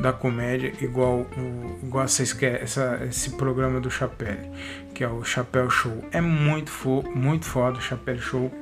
da 0.00 0.12
comédia 0.12 0.72
igual 0.80 1.26
igual 1.82 2.04
essa, 2.04 2.22
essa, 2.46 3.00
esse 3.08 3.30
programa 3.30 3.78
do 3.78 3.90
Chapéu, 3.90 4.38
que 4.94 5.04
é 5.04 5.08
o 5.08 5.22
Chapéu 5.22 5.68
Show. 5.68 6.04
É 6.10 6.20
muito 6.20 6.70
fo, 6.70 7.04
muito 7.14 7.44
foda 7.44 7.78
o 7.78 7.82
Chapéu 7.82 8.18
Show 8.18 8.61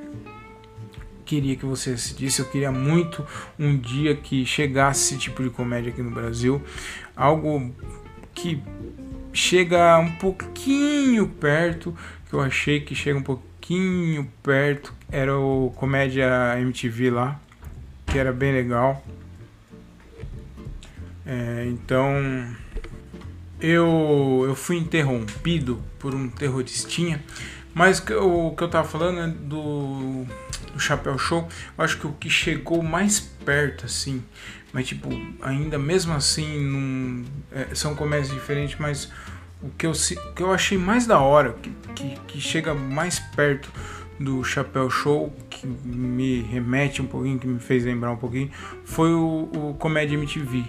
queria 1.31 1.55
que 1.55 1.65
você 1.65 1.91
assistisse, 1.91 2.41
eu 2.41 2.45
queria 2.45 2.73
muito 2.73 3.25
um 3.57 3.77
dia 3.77 4.13
que 4.13 4.45
chegasse 4.45 5.13
esse 5.13 5.17
tipo 5.17 5.41
de 5.41 5.49
comédia 5.49 5.89
aqui 5.89 6.01
no 6.01 6.11
Brasil, 6.11 6.61
algo 7.15 7.73
que 8.33 8.61
chega 9.31 9.97
um 9.97 10.11
pouquinho 10.17 11.29
perto, 11.29 11.95
que 12.27 12.33
eu 12.33 12.41
achei 12.41 12.81
que 12.81 12.93
chega 12.93 13.17
um 13.17 13.23
pouquinho 13.23 14.29
perto, 14.43 14.93
era 15.09 15.37
o 15.39 15.71
Comédia 15.77 16.27
MTV 16.59 17.11
lá, 17.11 17.39
que 18.07 18.19
era 18.19 18.33
bem 18.33 18.51
legal. 18.51 19.01
É, 21.25 21.65
então 21.69 22.13
eu, 23.61 24.43
eu 24.45 24.53
fui 24.53 24.75
interrompido 24.75 25.81
por 25.97 26.13
um 26.13 26.29
terroristinha, 26.29 27.23
mas 27.73 27.99
o 27.99 28.03
que 28.53 28.63
eu, 28.63 28.69
tava 28.69 28.85
falando 28.85 29.19
é 29.21 29.27
do 29.27 30.27
do 30.73 30.79
Chapéu 30.79 31.17
Show, 31.17 31.47
eu 31.77 31.83
acho 31.83 31.97
que 31.97 32.07
o 32.07 32.13
que 32.13 32.29
chegou 32.29 32.81
mais 32.81 33.19
perto, 33.19 33.85
assim, 33.85 34.23
mas 34.73 34.87
tipo, 34.87 35.09
ainda 35.41 35.77
mesmo 35.77 36.13
assim, 36.13 36.59
num, 36.59 37.25
é, 37.51 37.73
são 37.73 37.95
comédias 37.95 38.31
diferentes, 38.31 38.77
mas 38.79 39.11
o 39.61 39.69
que 39.69 39.85
eu, 39.85 39.91
o 39.91 40.33
que 40.33 40.41
eu 40.41 40.51
achei 40.51 40.77
mais 40.77 41.05
da 41.05 41.19
hora, 41.19 41.53
que, 41.61 41.69
que, 41.93 42.19
que 42.27 42.41
chega 42.41 42.73
mais 42.73 43.19
perto 43.19 43.71
do 44.19 44.43
Chapéu 44.43 44.89
Show, 44.89 45.35
que 45.49 45.67
me 45.67 46.41
remete 46.41 47.01
um 47.01 47.07
pouquinho, 47.07 47.39
que 47.39 47.47
me 47.47 47.59
fez 47.59 47.83
lembrar 47.83 48.11
um 48.11 48.17
pouquinho, 48.17 48.51
foi 48.85 49.13
o, 49.13 49.49
o 49.53 49.75
Comédia 49.79 50.15
MTV, 50.15 50.63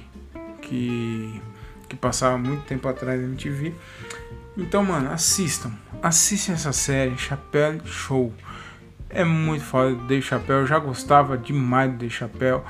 que, 0.62 1.40
que 1.88 1.96
passava 1.96 2.38
muito 2.38 2.64
tempo 2.64 2.88
atrás 2.88 3.20
na 3.20 3.26
MTV. 3.26 3.74
Então, 4.56 4.84
mano, 4.84 5.10
assistam. 5.10 5.72
Assistam 6.02 6.52
essa 6.52 6.72
série, 6.72 7.16
Chapéu 7.16 7.80
Show. 7.86 8.32
É 9.12 9.24
muito 9.24 9.64
foda 9.64 9.94
do 9.94 10.22
Chappelle. 10.22 10.60
Eu 10.60 10.66
já 10.66 10.78
gostava 10.78 11.36
demais 11.36 11.90
do 11.92 11.98
Dave 11.98 12.12
Chappelle. 12.12 12.62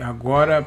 Agora 0.00 0.66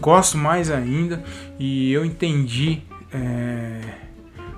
gosto 0.00 0.38
mais 0.38 0.70
ainda. 0.70 1.24
E 1.58 1.92
eu 1.92 2.04
entendi 2.04 2.82
é, 3.12 3.80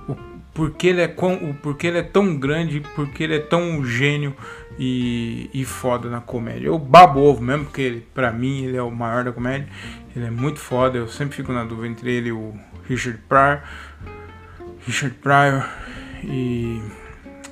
o 0.09 0.17
porquê 0.53 0.89
ele, 0.89 1.03
é, 1.03 1.15
o 1.17 1.77
ele 1.83 1.99
é 1.99 2.03
tão 2.03 2.37
grande, 2.37 2.81
porque 2.95 3.23
ele 3.23 3.37
é 3.37 3.41
tão 3.41 3.85
gênio 3.85 4.35
e, 4.79 5.49
e 5.55 5.65
foda 5.65 6.11
na 6.11 6.21
comédia. 6.21 6.67
Eu 6.67 6.79
babo 6.79 7.21
ovo 7.21 7.43
mesmo, 7.43 7.65
porque 7.65 7.83
ele, 7.83 8.07
pra 8.13 8.33
mim 8.33 8.65
ele 8.65 8.77
é 8.77 8.83
o 8.83 8.91
maior 8.91 9.25
da 9.25 9.33
comédia. 9.33 9.69
Ele 10.15 10.27
é 10.27 10.31
muito 10.31 10.59
foda. 10.59 10.99
Eu 10.99 11.09
sempre 11.09 11.37
fico 11.37 11.53
na 11.53 11.65
dúvida 11.65 11.89
entre 11.89 12.13
ele 12.13 12.29
e 12.29 12.33
o 12.33 12.55
Richard 12.89 13.19
Pryor. 13.29 13.61
Richard 14.87 15.15
Pryor 15.17 15.69
e 16.25 16.81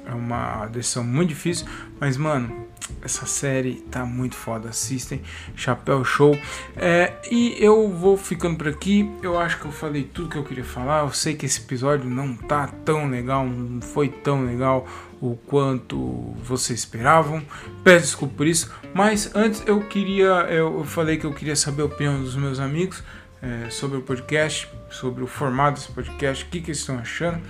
é 0.07 0.15
uma 0.15 0.67
decisão 0.67 1.05
muito 1.05 1.31
difícil, 1.31 1.67
mas 2.01 2.17
mano, 2.17 2.67
essa 3.03 3.27
série 3.27 3.75
tá 3.91 4.05
muito 4.05 4.35
foda. 4.37 4.69
Assistem, 4.69 5.23
Chapéu 5.55 6.05
Show. 6.05 6.39
É, 6.77 7.15
e 7.31 7.57
eu 7.59 7.89
vou 7.89 8.17
ficando 8.17 8.57
por 8.57 8.69
aqui. 8.69 9.11
Eu 9.23 9.39
acho 9.39 9.59
que 9.59 9.67
eu 9.67 9.73
falei 9.73 10.05
tudo 10.05 10.29
que 10.29 10.37
eu 10.37 10.45
queria 10.45 10.65
falar. 10.65 11.03
Eu 11.03 11.13
sei 11.13 11.35
que 11.35 11.47
esse 11.47 11.61
episódio 11.61 12.09
não 12.09 12.35
tá 12.35 12.67
tão 12.85 13.09
legal, 13.09 13.47
não 13.47 13.81
foi 13.81 14.09
tão 14.09 14.45
legal 14.45 14.87
o 15.21 15.37
quanto 15.47 16.35
vocês 16.43 16.81
esperavam. 16.81 17.43
Peço 17.83 18.07
desculpa 18.07 18.35
por 18.37 18.47
isso. 18.47 18.73
Mas 18.95 19.35
antes 19.35 19.63
eu 19.67 19.81
queria, 19.81 20.47
eu 20.51 20.85
falei 20.85 21.17
que 21.17 21.27
eu 21.27 21.33
queria 21.33 21.57
saber 21.57 21.83
a 21.83 21.87
opinião 21.87 22.21
dos 22.21 22.37
meus 22.37 22.61
amigos. 22.61 23.03
É, 23.47 23.70
sobre 23.70 23.97
o 23.97 24.03
podcast, 24.03 24.68
sobre 24.90 25.22
o 25.22 25.26
formato 25.26 25.78
desse 25.78 25.92
podcast, 25.92 26.44
o 26.44 26.49
que, 26.49 26.61
que 26.61 26.70
eles 26.70 26.80
estão 26.80 26.99
achando. 26.99 27.40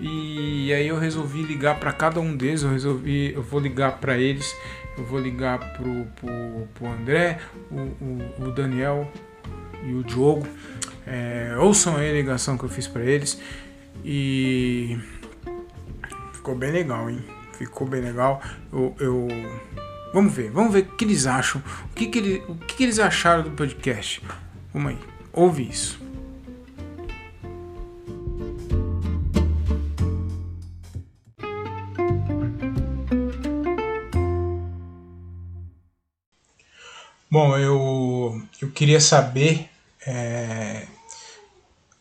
E 0.00 0.72
aí 0.72 0.88
eu 0.88 0.98
resolvi 0.98 1.42
ligar 1.42 1.78
para 1.78 1.92
cada 1.92 2.20
um 2.20 2.34
deles, 2.34 2.62
eu 2.62 2.70
resolvi, 2.70 3.32
eu 3.34 3.42
vou 3.42 3.60
ligar 3.60 3.98
para 3.98 4.16
eles, 4.16 4.54
eu 4.96 5.04
vou 5.04 5.20
ligar 5.20 5.58
pro, 5.74 6.06
pro, 6.16 6.68
pro 6.74 6.86
André, 6.86 7.38
o, 7.70 7.76
o, 7.76 8.48
o 8.48 8.52
Daniel 8.52 9.10
e 9.84 9.92
o 9.92 10.02
Diogo. 10.02 10.46
É, 11.06 11.54
ouçam 11.58 11.96
aí 11.96 12.10
a 12.10 12.12
ligação 12.12 12.56
que 12.56 12.64
eu 12.64 12.68
fiz 12.68 12.88
para 12.88 13.04
eles 13.04 13.40
e 14.04 14.98
ficou 16.32 16.54
bem 16.54 16.72
legal, 16.72 17.08
hein? 17.10 17.22
Ficou 17.52 17.86
bem 17.86 18.00
legal. 18.00 18.42
Eu, 18.72 18.94
eu, 18.98 19.28
vamos 20.12 20.32
ver, 20.32 20.50
vamos 20.50 20.72
ver 20.72 20.80
o 20.80 20.96
que 20.96 21.04
eles 21.04 21.26
acham, 21.26 21.62
o 21.90 21.94
que, 21.94 22.06
que, 22.06 22.18
ele, 22.18 22.44
o 22.48 22.54
que, 22.56 22.76
que 22.76 22.82
eles 22.84 22.98
acharam 22.98 23.42
do 23.42 23.50
podcast. 23.50 24.22
Vamos 24.72 24.92
aí, 24.92 24.98
ouve 25.36 25.68
isso. 25.68 26.00
Bom, 37.30 37.56
eu, 37.58 38.42
eu 38.62 38.70
queria 38.70 38.98
saber. 38.98 39.68
É, 40.06 40.86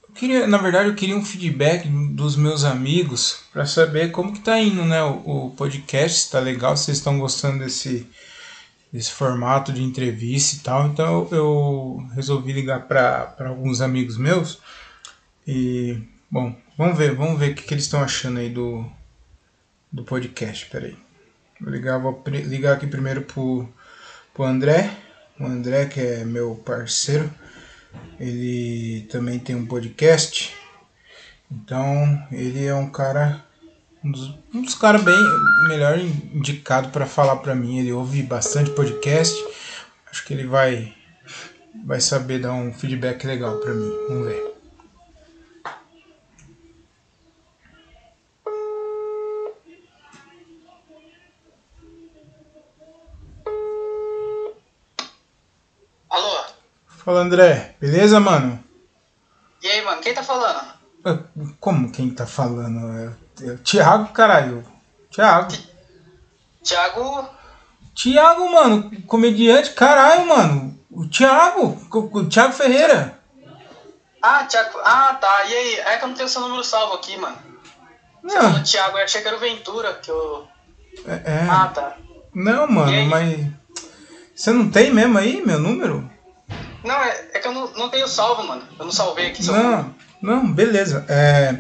eu 0.08 0.14
queria, 0.16 0.48
na 0.48 0.58
verdade, 0.58 0.88
eu 0.88 0.96
queria 0.96 1.18
um 1.18 1.26
feedback 1.26 1.90
dos 1.90 2.38
meus 2.38 2.64
amigos 2.64 3.44
para 3.52 3.66
saber 3.66 4.12
como 4.12 4.32
que 4.32 4.40
tá 4.40 4.58
indo, 4.60 4.86
né? 4.86 5.04
O, 5.04 5.48
o 5.48 5.52
podcast 5.58 6.20
está 6.20 6.40
legal, 6.40 6.78
vocês 6.78 6.98
estão 6.98 7.20
gostando 7.20 7.60
desse, 7.60 8.08
desse 8.96 9.12
formato 9.12 9.74
de 9.74 9.84
entrevista 9.84 10.56
e 10.56 10.60
tal. 10.60 10.88
Então 10.88 11.28
eu 11.32 12.08
resolvi 12.14 12.54
ligar 12.54 12.88
para 12.88 13.36
alguns 13.40 13.82
amigos 13.82 14.18
meus 14.18 14.60
e 15.48 16.00
bom, 16.32 16.56
vamos 16.78 16.98
ver, 16.98 17.14
vamos 17.14 17.40
ver 17.40 17.52
o 17.52 17.56
que, 17.56 17.64
que 17.64 17.74
eles 17.74 17.84
estão 17.84 18.02
achando 18.02 18.40
aí 18.40 18.50
do, 18.50 18.86
do 19.92 20.04
podcast. 20.04 20.66
Peraí. 20.68 20.96
Vou 21.60 21.72
ligar, 21.72 22.00
vou 22.00 22.24
ligar 22.28 22.76
aqui 22.76 22.88
primeiro 22.88 23.22
pro, 23.22 23.68
pro 24.34 24.44
André 24.44 25.06
o 25.40 25.46
André, 25.46 25.86
que 25.86 26.00
é 26.00 26.24
meu 26.24 26.56
parceiro, 26.56 27.30
ele 28.20 29.06
também 29.12 29.38
tem 29.38 29.56
um 29.56 29.66
podcast. 29.66 30.56
Então, 31.52 32.28
ele 32.32 32.66
é 32.66 32.74
um 32.74 32.90
cara 32.90 33.45
um 34.06 34.12
dos, 34.12 34.38
um 34.54 34.62
dos 34.62 34.76
caras 34.76 35.02
bem 35.02 35.18
melhor 35.68 35.98
indicado 35.98 36.90
para 36.90 37.08
falar 37.08 37.38
para 37.38 37.56
mim. 37.56 37.80
Ele 37.80 37.92
ouve 37.92 38.22
bastante 38.22 38.70
podcast. 38.70 39.36
Acho 40.12 40.24
que 40.24 40.34
ele 40.34 40.46
vai 40.46 40.94
vai 41.84 42.00
saber 42.00 42.40
dar 42.40 42.54
um 42.54 42.72
feedback 42.72 43.26
legal 43.26 43.58
para 43.58 43.74
mim. 43.74 43.92
Vamos 44.08 44.28
ver. 44.28 44.56
Fala 57.04 57.22
André, 57.22 57.76
beleza, 57.80 58.20
mano? 58.20 58.64
E 59.62 59.68
aí, 59.68 59.84
mano, 59.84 60.02
quem 60.02 60.12
tá 60.12 60.24
falando? 60.24 60.74
Como 61.60 61.92
quem 61.92 62.10
tá 62.10 62.26
falando? 62.26 63.16
Thiago, 63.64 64.14
caralho. 64.14 64.66
Thiago. 65.12 65.54
Thiago. 66.64 67.30
Thiago, 67.96 68.52
mano, 68.52 68.92
comediante, 69.08 69.72
caralho, 69.72 70.28
mano. 70.28 70.78
O 70.92 71.08
Thiago, 71.08 71.78
o 71.92 72.26
Thiago 72.26 72.54
Ferreira. 72.54 73.20
Ah, 74.22 74.44
Thiago. 74.46 74.80
Ah, 74.84 75.18
tá. 75.20 75.46
E 75.46 75.54
aí? 75.54 75.80
É 75.80 75.98
que 75.98 76.04
eu 76.04 76.08
não 76.10 76.16
tenho 76.16 76.30
seu 76.30 76.42
número 76.42 76.64
salvo 76.64 76.96
aqui, 76.96 77.18
mano. 77.18 77.38
Você 78.24 78.38
falou 78.38 78.64
Thiago, 78.64 78.98
eu 78.98 79.04
achei 79.04 79.22
que 79.22 79.28
era 79.28 79.38
o 79.38 79.40
Ventura 79.40 79.94
que 79.94 80.10
eu. 80.10 80.48
É, 81.06 81.14
é. 81.14 81.48
Ah, 81.50 81.68
tá. 81.74 81.98
Não, 82.34 82.68
mano, 82.68 83.06
mas. 83.06 83.48
Você 84.36 84.52
não 84.52 84.70
tem 84.70 84.92
mesmo 84.92 85.18
aí 85.18 85.46
meu 85.46 85.60
número? 85.60 86.10
Não, 86.84 86.96
é, 86.96 87.30
é 87.34 87.40
que 87.40 87.48
eu 87.48 87.54
não, 87.54 87.72
não 87.74 87.90
tenho 87.90 88.08
salvo, 88.08 88.44
mano. 88.44 88.64
Eu 88.78 88.86
não 88.86 88.92
salvei 88.92 89.28
aqui. 89.28 89.46
Não, 89.46 89.96
não, 90.22 90.52
beleza. 90.52 91.06
É... 91.08 91.56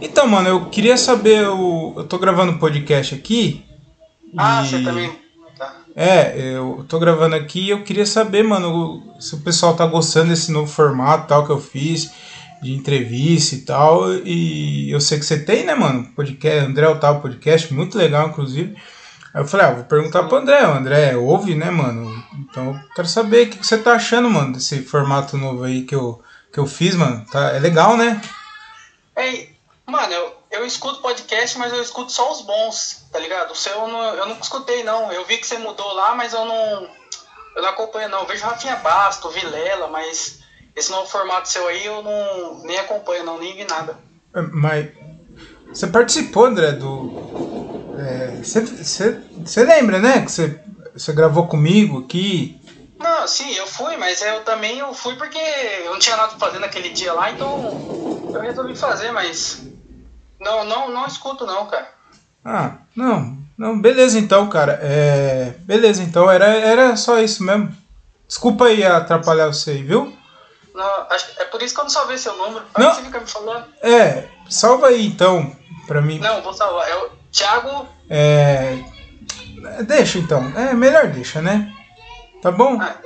Então, 0.00 0.26
mano, 0.26 0.48
eu 0.48 0.66
queria 0.66 0.96
saber. 0.96 1.44
Eu, 1.44 1.94
eu 1.96 2.04
tô 2.04 2.18
gravando 2.18 2.52
um 2.52 2.58
podcast 2.58 3.14
aqui. 3.14 3.64
Ah, 4.36 4.62
e... 4.62 4.68
você 4.68 4.82
também. 4.82 5.12
Tá. 5.58 5.76
É, 5.94 6.34
eu 6.54 6.84
tô 6.88 6.98
gravando 6.98 7.36
aqui 7.36 7.66
e 7.66 7.70
eu 7.70 7.82
queria 7.82 8.06
saber, 8.06 8.42
mano, 8.42 9.02
se 9.20 9.34
o 9.34 9.40
pessoal 9.40 9.74
tá 9.74 9.86
gostando 9.86 10.30
desse 10.30 10.50
novo 10.50 10.70
formato 10.70 11.28
tal 11.28 11.44
que 11.44 11.52
eu 11.52 11.60
fiz, 11.60 12.10
de 12.62 12.72
entrevista 12.72 13.54
e 13.54 13.60
tal. 13.60 14.14
E 14.24 14.90
eu 14.90 15.00
sei 15.00 15.18
que 15.18 15.24
você 15.24 15.38
tem, 15.38 15.64
né, 15.64 15.74
mano? 15.74 16.04
Podcast, 16.16 16.66
André 16.66 16.88
Otávio 16.88 17.20
Podcast, 17.20 17.74
muito 17.74 17.98
legal, 17.98 18.28
inclusive. 18.28 18.74
Aí 19.34 19.42
eu 19.42 19.46
falei, 19.46 19.66
ah, 19.66 19.72
vou 19.72 19.84
perguntar 19.84 20.24
pro 20.24 20.38
André. 20.38 20.66
O 20.66 20.72
André 20.72 21.16
ouve, 21.16 21.54
né, 21.54 21.70
mano? 21.70 22.24
Então 22.38 22.68
eu 22.68 22.80
quero 22.94 23.06
saber 23.06 23.46
o 23.46 23.50
que 23.50 23.66
você 23.66 23.78
tá 23.78 23.92
achando, 23.92 24.30
mano, 24.30 24.54
desse 24.54 24.82
formato 24.82 25.36
novo 25.36 25.64
aí 25.64 25.82
que 25.82 25.94
eu, 25.94 26.20
que 26.52 26.58
eu 26.58 26.66
fiz, 26.66 26.96
mano. 26.96 27.24
Tá, 27.30 27.50
é 27.50 27.58
legal, 27.58 27.96
né? 27.96 28.20
Ei, 29.16 29.49
mano, 29.90 30.12
eu, 30.12 30.34
eu 30.50 30.66
escuto 30.66 31.02
podcast, 31.02 31.58
mas 31.58 31.72
eu 31.72 31.82
escuto 31.82 32.12
só 32.12 32.32
os 32.32 32.42
bons, 32.42 33.06
tá 33.12 33.18
ligado? 33.18 33.50
O 33.50 33.56
seu 33.56 33.72
eu 33.72 33.88
não, 33.88 34.14
eu 34.14 34.26
não 34.26 34.38
escutei, 34.38 34.82
não. 34.82 35.12
Eu 35.12 35.24
vi 35.24 35.38
que 35.38 35.46
você 35.46 35.58
mudou 35.58 35.92
lá, 35.94 36.14
mas 36.14 36.32
eu 36.32 36.44
não. 36.44 36.88
Eu 37.56 37.62
não 37.62 37.68
acompanho, 37.68 38.08
não. 38.08 38.20
Eu 38.20 38.26
vejo 38.26 38.44
Rafinha 38.44 38.76
Basto, 38.76 39.28
Vilela, 39.30 39.88
mas 39.88 40.40
esse 40.74 40.90
novo 40.90 41.08
formato 41.08 41.48
seu 41.48 41.66
aí 41.66 41.84
eu 41.84 42.02
não 42.02 42.62
nem 42.62 42.78
acompanho, 42.78 43.24
não, 43.24 43.38
nem 43.38 43.54
vi 43.54 43.64
nada. 43.64 43.98
É, 44.34 44.40
mas. 44.40 44.88
Você 45.68 45.86
participou, 45.86 46.46
André, 46.46 46.72
do 46.72 47.30
você 48.42 49.60
é, 49.60 49.64
lembra, 49.64 49.98
né? 49.98 50.24
Que 50.24 50.30
você 50.30 51.12
gravou 51.12 51.46
comigo 51.46 52.00
aqui. 52.00 52.58
Não, 52.98 53.26
sim, 53.26 53.52
eu 53.54 53.66
fui, 53.66 53.96
mas 53.96 54.20
eu 54.20 54.40
também 54.44 54.78
eu 54.78 54.92
fui 54.92 55.16
porque 55.16 55.38
eu 55.84 55.92
não 55.92 55.98
tinha 55.98 56.16
nada 56.16 56.30
pra 56.30 56.46
fazer 56.46 56.58
naquele 56.58 56.90
dia 56.90 57.12
lá, 57.12 57.30
então 57.30 58.30
eu 58.32 58.40
resolvi 58.40 58.76
fazer, 58.76 59.10
mas. 59.12 59.62
Não, 60.40 60.64
não, 60.64 60.90
não 60.90 61.06
escuto 61.06 61.44
não, 61.44 61.66
cara. 61.66 61.88
Ah, 62.44 62.72
não. 62.96 63.38
Não, 63.56 63.78
beleza 63.78 64.18
então, 64.18 64.48
cara. 64.48 64.80
É, 64.82 65.54
beleza, 65.60 66.02
então 66.02 66.30
era, 66.30 66.46
era 66.46 66.96
só 66.96 67.18
isso 67.18 67.44
mesmo. 67.44 67.76
Desculpa 68.26 68.66
aí 68.66 68.84
atrapalhar 68.84 69.48
você 69.48 69.72
aí, 69.72 69.82
viu? 69.82 70.16
Não, 70.74 71.06
é 71.38 71.44
por 71.44 71.60
isso 71.60 71.74
que 71.74 71.80
eu 71.80 71.84
não 71.84 71.90
salvei 71.90 72.16
seu 72.16 72.34
número. 72.36 72.64
Aí 72.74 72.82
não, 72.82 72.94
você 72.94 73.02
fica 73.02 73.20
me 73.20 73.26
falando. 73.26 73.66
É, 73.82 74.28
salva 74.48 74.86
aí 74.86 75.06
então, 75.06 75.54
pra 75.86 76.00
mim. 76.00 76.18
Não, 76.18 76.40
vou 76.40 76.54
salvar. 76.54 76.88
É 76.88 76.96
o 76.96 77.10
Thiago. 77.30 77.86
É. 78.08 78.78
Deixa 79.86 80.18
então. 80.18 80.52
É 80.56 80.72
melhor 80.72 81.08
deixa, 81.08 81.42
né? 81.42 81.70
Tá 82.40 82.50
bom? 82.50 82.80
Ah, 82.80 82.96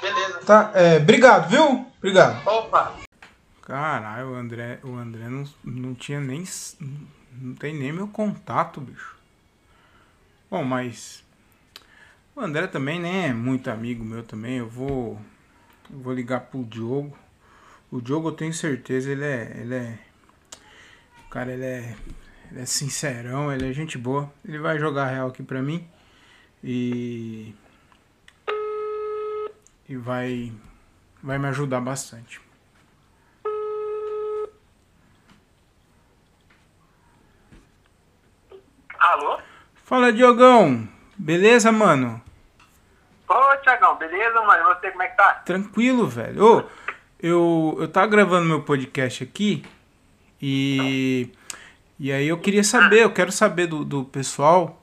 beleza. 0.00 0.40
Tá, 0.46 0.70
é, 0.74 0.96
obrigado, 0.96 1.50
viu? 1.50 1.86
Obrigado. 1.98 2.40
Opa. 2.46 3.01
Caralho, 3.62 4.32
o 4.32 4.34
André, 4.34 4.80
o 4.82 4.96
André 4.96 5.28
não, 5.28 5.44
não 5.64 5.94
tinha 5.94 6.20
nem. 6.20 6.44
Não 7.32 7.54
tem 7.54 7.74
nem 7.74 7.92
meu 7.92 8.08
contato, 8.08 8.80
bicho. 8.80 9.16
Bom, 10.50 10.64
mas. 10.64 11.24
O 12.34 12.40
André 12.40 12.66
também 12.66 13.00
nem 13.00 13.26
é 13.26 13.32
muito 13.32 13.70
amigo 13.70 14.04
meu 14.04 14.22
também. 14.22 14.58
Eu 14.58 14.68
vou. 14.68 15.20
Eu 15.90 15.98
vou 15.98 16.12
ligar 16.12 16.40
pro 16.40 16.64
Diogo. 16.64 17.16
O 17.90 18.00
Diogo 18.00 18.28
eu 18.28 18.32
tenho 18.32 18.52
certeza, 18.52 19.10
ele 19.10 19.24
é. 19.24 19.56
Ele 19.58 19.74
é. 19.74 19.98
O 21.26 21.30
cara, 21.30 21.52
ele 21.52 21.64
é 21.64 21.96
ele 22.52 22.60
é 22.60 22.66
sincerão, 22.66 23.50
ele 23.50 23.70
é 23.70 23.72
gente 23.72 23.96
boa. 23.96 24.30
Ele 24.46 24.58
vai 24.58 24.78
jogar 24.78 25.06
real 25.06 25.28
aqui 25.28 25.42
pra 25.42 25.62
mim. 25.62 25.88
E. 26.62 27.54
E 29.88 29.96
vai. 29.96 30.52
Vai 31.22 31.38
me 31.38 31.46
ajudar 31.48 31.80
bastante. 31.80 32.40
Alô? 39.02 39.36
Fala, 39.84 40.12
Diogão. 40.12 40.88
Beleza, 41.18 41.72
mano? 41.72 42.22
Ô, 43.28 43.56
Tiagão, 43.56 43.96
beleza, 43.96 44.40
mano? 44.42 44.62
E 44.62 44.74
você, 44.76 44.90
como 44.92 45.02
é 45.02 45.08
que 45.08 45.16
tá? 45.16 45.42
Tranquilo, 45.44 46.06
velho. 46.06 46.44
Ô, 46.44 46.62
eu, 47.20 47.76
eu 47.80 47.88
tava 47.88 48.06
gravando 48.06 48.46
meu 48.46 48.62
podcast 48.62 49.24
aqui 49.24 49.64
e. 50.40 51.28
E 51.98 52.12
aí 52.12 52.28
eu 52.28 52.38
queria 52.38 52.62
saber, 52.62 53.02
eu 53.02 53.12
quero 53.12 53.32
saber 53.32 53.66
do, 53.66 53.84
do 53.84 54.04
pessoal 54.04 54.80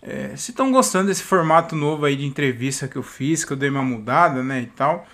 é, 0.00 0.36
se 0.36 0.52
estão 0.52 0.70
gostando 0.70 1.08
desse 1.08 1.24
formato 1.24 1.74
novo 1.74 2.04
aí 2.04 2.14
de 2.14 2.26
entrevista 2.26 2.86
que 2.86 2.96
eu 2.96 3.02
fiz, 3.02 3.44
que 3.44 3.52
eu 3.52 3.56
dei 3.56 3.70
uma 3.70 3.82
mudada, 3.82 4.42
né, 4.42 4.62
e 4.62 4.66
tal. 4.66 5.04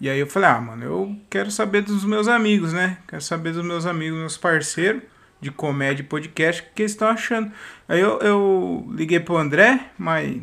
E 0.00 0.08
aí 0.10 0.18
eu 0.18 0.26
falei, 0.26 0.48
ah, 0.48 0.60
mano, 0.60 0.84
eu 0.84 1.16
quero 1.30 1.50
saber 1.50 1.82
dos 1.82 2.04
meus 2.04 2.26
amigos, 2.26 2.72
né? 2.72 2.98
Quero 3.06 3.22
saber 3.22 3.52
dos 3.52 3.64
meus 3.64 3.86
amigos, 3.86 4.18
meus 4.18 4.36
parceiros 4.36 5.02
de 5.44 5.50
comédia 5.50 6.02
e 6.02 6.06
podcast, 6.06 6.62
o 6.62 6.64
que 6.74 6.82
eles 6.82 6.92
estão 6.92 7.08
achando. 7.08 7.52
Aí 7.88 8.00
eu, 8.00 8.18
eu 8.20 8.88
liguei 8.90 9.20
pro 9.20 9.36
André, 9.36 9.78
mas. 9.98 10.40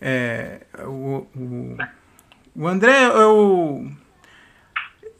É, 0.00 0.60
o, 0.80 1.26
o, 1.36 1.76
o 2.56 2.66
André, 2.66 3.04
eu. 3.04 3.86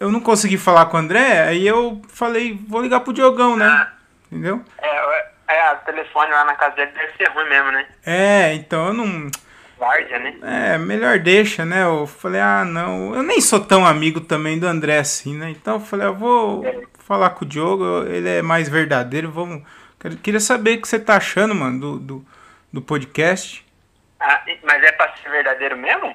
eu 0.01 0.11
não 0.11 0.21
consegui 0.21 0.59
falar 0.59 0.87
com 0.87 0.97
o 0.97 1.01
André, 1.01 1.43
aí 1.43 1.67
eu 1.67 2.03
falei, 2.09 2.59
vou 2.67 2.83
ligar 2.83 3.01
pro 3.01 3.13
Diogão, 3.13 3.57
né? 3.57 3.67
Ah. 3.67 3.93
Entendeu? 4.33 4.65
É, 4.83 5.27
é, 5.49 5.73
o 5.73 5.77
telefone 5.85 6.33
lá 6.33 6.45
na 6.45 6.55
casa 6.55 6.75
dele 6.75 6.91
deve 6.93 7.17
ser 7.17 7.31
ruim 7.31 7.49
mesmo, 7.49 7.71
né? 7.71 7.87
É, 8.05 8.55
então 8.55 8.89
eu 8.89 8.93
não. 8.95 9.31
Várzea, 9.79 10.19
né? 10.19 10.35
É, 10.43 10.79
melhor 10.79 11.19
deixa, 11.19 11.65
né? 11.65 11.85
Eu 11.85 12.07
falei, 12.07 12.41
ah, 12.41 12.65
não. 12.65 13.15
Eu 13.15 13.23
nem 13.23 13.41
sou 13.41 13.61
tão 13.61 13.87
amigo 13.87 14.21
também 14.21 14.59
do 14.59 14.67
André 14.67 14.99
assim, 14.99 15.37
né? 15.37 15.51
Então 15.51 15.75
eu 15.75 15.81
falei, 15.81 16.07
eu 16.07 16.15
vou 16.15 16.65
falar 17.05 17.31
com 17.31 17.45
o 17.45 17.49
Diogo, 17.49 18.05
ele 18.05 18.29
é 18.29 18.43
mais 18.43 18.69
verdadeiro, 18.69 19.31
vamos. 19.31 19.63
Queria 20.23 20.41
saber 20.41 20.79
o 20.79 20.83
que 20.83 20.89
você 20.89 20.99
tá 20.99 21.17
achando, 21.17 21.55
mano, 21.55 21.81
do, 21.81 21.99
do, 21.99 22.27
do 22.73 22.83
podcast. 22.83 23.65
Ah, 24.21 24.43
mas 24.63 24.83
é 24.83 24.93
pra 24.93 25.15
ser 25.17 25.31
verdadeiro 25.31 25.77
mesmo? 25.77 26.15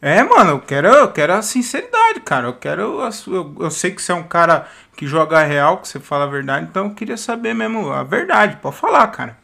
É, 0.00 0.22
mano, 0.22 0.52
eu 0.52 0.60
quero, 0.60 0.88
eu 0.88 1.12
quero 1.12 1.34
a 1.34 1.42
sinceridade, 1.42 2.20
cara. 2.20 2.46
Eu 2.46 2.58
quero. 2.58 3.02
a 3.02 3.10
Eu, 3.26 3.54
eu 3.60 3.70
sei 3.70 3.94
que 3.94 4.00
você 4.00 4.12
é 4.12 4.14
um 4.14 4.26
cara 4.26 4.66
que 4.96 5.06
joga 5.06 5.42
real, 5.42 5.78
que 5.78 5.88
você 5.88 6.00
fala 6.00 6.24
a 6.24 6.28
verdade, 6.28 6.66
então 6.70 6.86
eu 6.86 6.94
queria 6.94 7.16
saber 7.16 7.54
mesmo 7.54 7.92
a 7.92 8.02
verdade. 8.02 8.56
Pode 8.56 8.76
falar, 8.76 9.06
cara. 9.08 9.36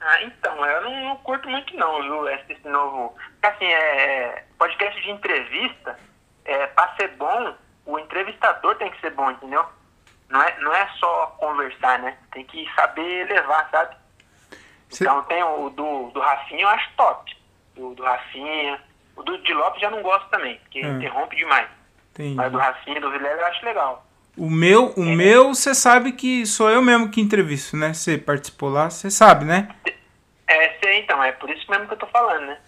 Ah, 0.00 0.22
então, 0.22 0.64
eu 0.64 0.82
não, 0.82 1.04
não 1.08 1.16
curto 1.18 1.48
muito 1.48 1.76
não, 1.76 2.00
viu, 2.02 2.28
esse, 2.28 2.52
esse 2.52 2.68
novo... 2.68 3.14
Assim, 3.42 3.66
é, 3.66 4.44
podcast 4.56 5.02
de 5.02 5.10
entrevista, 5.10 5.98
é, 6.44 6.66
pra 6.68 6.94
ser 6.96 7.08
bom, 7.16 7.54
o 7.90 7.98
entrevistador 7.98 8.74
tem 8.76 8.90
que 8.90 9.00
ser 9.00 9.10
bom, 9.10 9.30
entendeu? 9.30 9.64
Não 10.28 10.42
é, 10.42 10.60
não 10.60 10.74
é 10.74 10.86
só 10.98 11.26
conversar, 11.38 11.98
né? 12.00 12.16
Tem 12.32 12.44
que 12.44 12.68
saber 12.74 13.26
levar, 13.26 13.68
sabe? 13.70 13.96
Cê- 14.90 15.04
Então 15.04 15.22
tem 15.24 15.42
o 15.42 15.70
do, 15.70 16.10
do 16.10 16.20
Rafinha, 16.20 16.62
eu 16.62 16.68
acho 16.68 16.90
top. 16.96 17.36
Do, 17.74 17.94
do 17.94 18.02
Rafinha. 18.02 18.78
O 19.16 19.22
do 19.22 19.38
de 19.38 19.52
Lopes 19.54 19.80
já 19.80 19.90
não 19.90 20.02
gosto 20.02 20.28
também, 20.28 20.56
porque 20.58 20.80
É. 20.80 20.88
interrompe 20.88 21.34
demais. 21.36 21.68
Entendi. 22.12 22.34
Mas 22.34 22.52
do 22.52 22.58
Rafinha 22.58 22.98
e 22.98 23.00
do 23.00 23.10
Vilela 23.10 23.40
eu 23.40 23.46
acho 23.46 23.64
legal. 23.64 24.04
O 24.36 24.48
meu, 24.50 24.90
o 24.96 25.02
meu, 25.04 25.54
você 25.54 25.74
sabe 25.74 26.12
que 26.12 26.46
sou 26.46 26.70
eu 26.70 26.80
mesmo 26.82 27.10
que 27.10 27.20
entrevisto, 27.20 27.76
né? 27.76 27.92
Você 27.94 28.16
participou 28.18 28.68
lá, 28.68 28.88
você 28.90 29.10
sabe, 29.10 29.44
né? 29.44 29.68
É, 30.46 30.78
sei, 30.82 31.00
então, 31.00 31.22
é 31.22 31.32
por 31.32 31.50
isso 31.50 31.68
mesmo 31.70 31.86
que 31.88 31.94
eu 31.94 31.98
tô 31.98 32.06
falando, 32.06 32.46
né? 32.46 32.58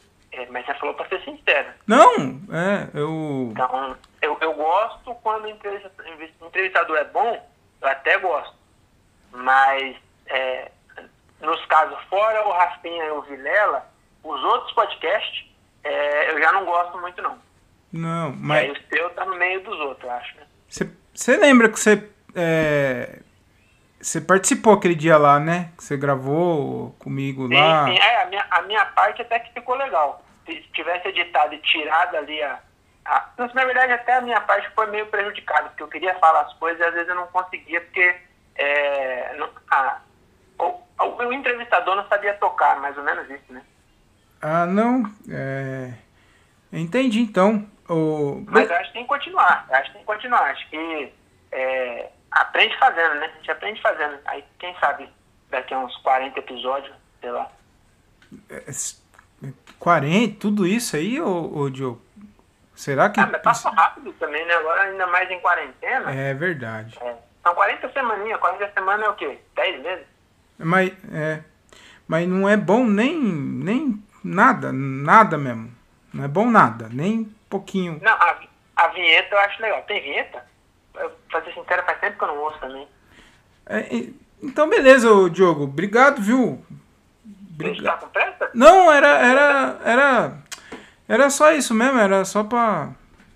É, 0.43 0.47
mas 0.51 0.65
você 0.67 0.75
falou 0.75 0.95
pra 0.95 1.09
ser 1.09 1.21
sincero. 1.25 1.69
Não, 1.87 2.41
é, 2.53 2.89
eu. 2.95 3.49
Então, 3.53 3.97
eu, 4.23 4.39
eu 4.41 4.55
gosto 4.55 5.15
quando 5.17 5.45
o 5.45 5.49
entrevista- 5.49 5.91
o 6.41 6.47
entrevistador 6.47 6.97
é 6.97 7.05
bom, 7.05 7.49
eu 7.81 7.89
até 7.89 8.19
gosto. 8.19 8.55
Mas, 9.33 9.97
é, 10.29 10.71
nos 11.41 11.65
casos 11.67 11.99
fora 12.09 12.47
o 12.47 12.53
Rafinha 12.53 13.05
e 13.05 13.11
o 13.11 13.23
Vilela, 13.23 13.87
os 14.23 14.43
outros 14.43 14.73
podcasts, 14.73 15.47
é, 15.85 16.31
eu 16.33 16.41
já 16.43 16.53
não 16.53 16.65
gosto 16.65 16.99
muito, 17.01 17.21
não. 17.23 17.39
Não, 17.93 18.27
Aí 18.29 18.35
mas. 18.39 18.71
o 18.79 18.89
seu 18.95 19.11
tá 19.11 19.25
no 19.25 19.37
meio 19.37 19.63
dos 19.63 19.79
outros, 19.81 20.05
eu 20.05 20.11
acho, 20.13 20.37
né? 20.37 20.43
Você, 20.69 20.91
você 21.13 21.37
lembra 21.37 21.69
que 21.69 21.79
você. 21.81 22.09
É, 22.37 23.19
você 24.01 24.21
participou 24.21 24.73
aquele 24.75 24.95
dia 24.95 25.19
lá, 25.19 25.39
né? 25.41 25.73
Que 25.77 25.85
você 25.85 25.97
gravou 25.97 26.93
comigo 26.99 27.49
Sim, 27.49 27.55
lá. 27.55 27.85
sim. 27.87 27.99
É, 27.99 28.23
a 28.23 28.27
minha, 28.27 28.47
a 28.51 28.63
minha 28.63 28.85
parte 28.87 29.21
até 29.23 29.39
que 29.41 29.53
ficou 29.53 29.75
legal. 29.75 30.25
Se 30.57 30.63
tivesse 30.73 31.09
editado 31.09 31.55
e 31.55 31.59
tirado 31.59 32.17
ali 32.17 32.43
a, 32.43 32.59
a- 33.05 33.29
Na 33.55 33.65
verdade, 33.65 33.93
até 33.93 34.17
a 34.17 34.21
minha 34.21 34.41
parte 34.41 34.69
foi 34.75 34.87
meio 34.87 35.07
prejudicada, 35.07 35.69
porque 35.69 35.83
eu 35.83 35.89
queria 35.89 36.15
falar 36.19 36.41
as 36.43 36.53
coisas 36.55 36.81
e 36.81 36.85
às 36.85 36.93
vezes 36.95 37.09
eu 37.09 37.15
não 37.15 37.27
conseguia, 37.29 37.81
porque 37.81 38.17
é, 38.57 39.35
não- 39.37 39.51
a- 39.71 40.01
o, 40.59 40.83
o, 41.05 41.33
entrevistador 41.33 41.95
não 41.97 42.07
sabia 42.09 42.35
tocar, 42.35 42.81
mais 42.81 42.97
ou 42.99 43.05
menos 43.05 43.29
isso, 43.31 43.53
né? 43.53 43.63
Ah, 44.43 44.67
não. 44.67 45.05
É, 45.31 45.93
entendi 46.73 47.21
então. 47.21 47.67
O, 47.89 48.45
Mas 48.49 48.69
eu 48.71 48.77
acho 48.77 48.87
que 48.89 48.93
tem 48.95 49.03
que 49.03 49.09
continuar, 49.09 49.67
acho 49.71 49.85
que 49.87 49.93
tem 49.93 50.01
que 50.03 50.07
continuar. 50.07 50.43
Acho 50.51 50.69
que 50.71 51.13
é, 51.53 52.11
aprende 52.31 52.77
fazendo, 52.79 53.15
né? 53.17 53.27
A 53.27 53.37
gente 53.37 53.51
aprende 53.51 53.81
fazendo. 53.83 54.19
Aí, 54.27 54.45
quem 54.59 54.75
sabe, 54.79 55.09
daqui 55.51 55.75
a 55.75 55.79
uns 55.79 55.97
40 55.99 56.39
episódios, 56.39 56.95
sei 57.21 57.31
lá. 57.31 57.51
40, 59.79 60.39
tudo 60.39 60.67
isso 60.67 60.97
aí, 60.97 61.21
ô, 61.21 61.51
ô 61.55 61.71
Diogo? 61.71 62.01
Será 62.75 63.11
que. 63.11 63.21
Ah, 63.21 63.29
mas 63.31 63.43
passa 63.43 63.71
rápido 63.71 64.13
também, 64.15 64.45
né? 64.47 64.55
Agora, 64.55 64.83
ainda 64.83 65.07
mais 65.07 65.31
em 65.31 65.41
quarentena. 65.41 66.11
É 66.11 66.33
verdade. 66.33 66.99
É. 67.01 67.15
São 67.43 67.55
40 67.55 67.93
semaninhas, 67.93 68.41
40 68.41 68.73
semanas 68.73 69.07
é 69.07 69.11
o 69.11 69.15
quê? 69.15 69.39
10 69.55 69.83
meses? 69.83 70.07
Mas, 70.59 70.93
é, 71.13 71.41
mas 72.07 72.29
não 72.29 72.49
é 72.49 72.57
bom 72.57 72.85
nem, 72.85 73.19
nem 73.19 74.03
nada, 74.23 74.73
nada 74.73 75.39
mesmo. 75.39 75.73
Não 76.13 76.25
é 76.25 76.29
bom 76.29 76.51
nada, 76.51 76.89
nem 76.91 77.25
pouquinho. 77.49 77.99
Não, 78.03 78.13
a, 78.13 78.39
a 78.77 78.89
vinheta 78.89 79.35
eu 79.35 79.39
acho 79.41 79.63
legal. 79.63 79.83
Tem 79.83 80.03
vinheta? 80.03 80.45
Eu, 80.95 81.11
pra 81.31 81.43
ser 81.43 81.55
sincero, 81.55 81.85
faz 81.85 82.01
tempo 82.01 82.19
que 82.19 82.25
eu 82.25 82.29
não 82.29 82.39
ouço 82.39 82.59
também. 82.59 82.87
É, 83.67 84.11
então, 84.43 84.69
beleza, 84.69 85.09
Diogo. 85.31 85.65
Obrigado, 85.65 86.21
viu? 86.21 86.65
Você 87.61 87.83
tá 87.83 87.95
Obrigado. 87.95 88.01
com 88.01 88.09
pressa? 88.09 88.51
Não, 88.55 88.91
era, 88.93 89.09
era, 89.09 89.79
era, 89.85 90.33
era 91.09 91.31
só 91.31 91.53
isso 91.53 91.75
mesmo, 91.75 91.99
era 91.99 92.25
só 92.25 92.43
pra, 92.45 92.91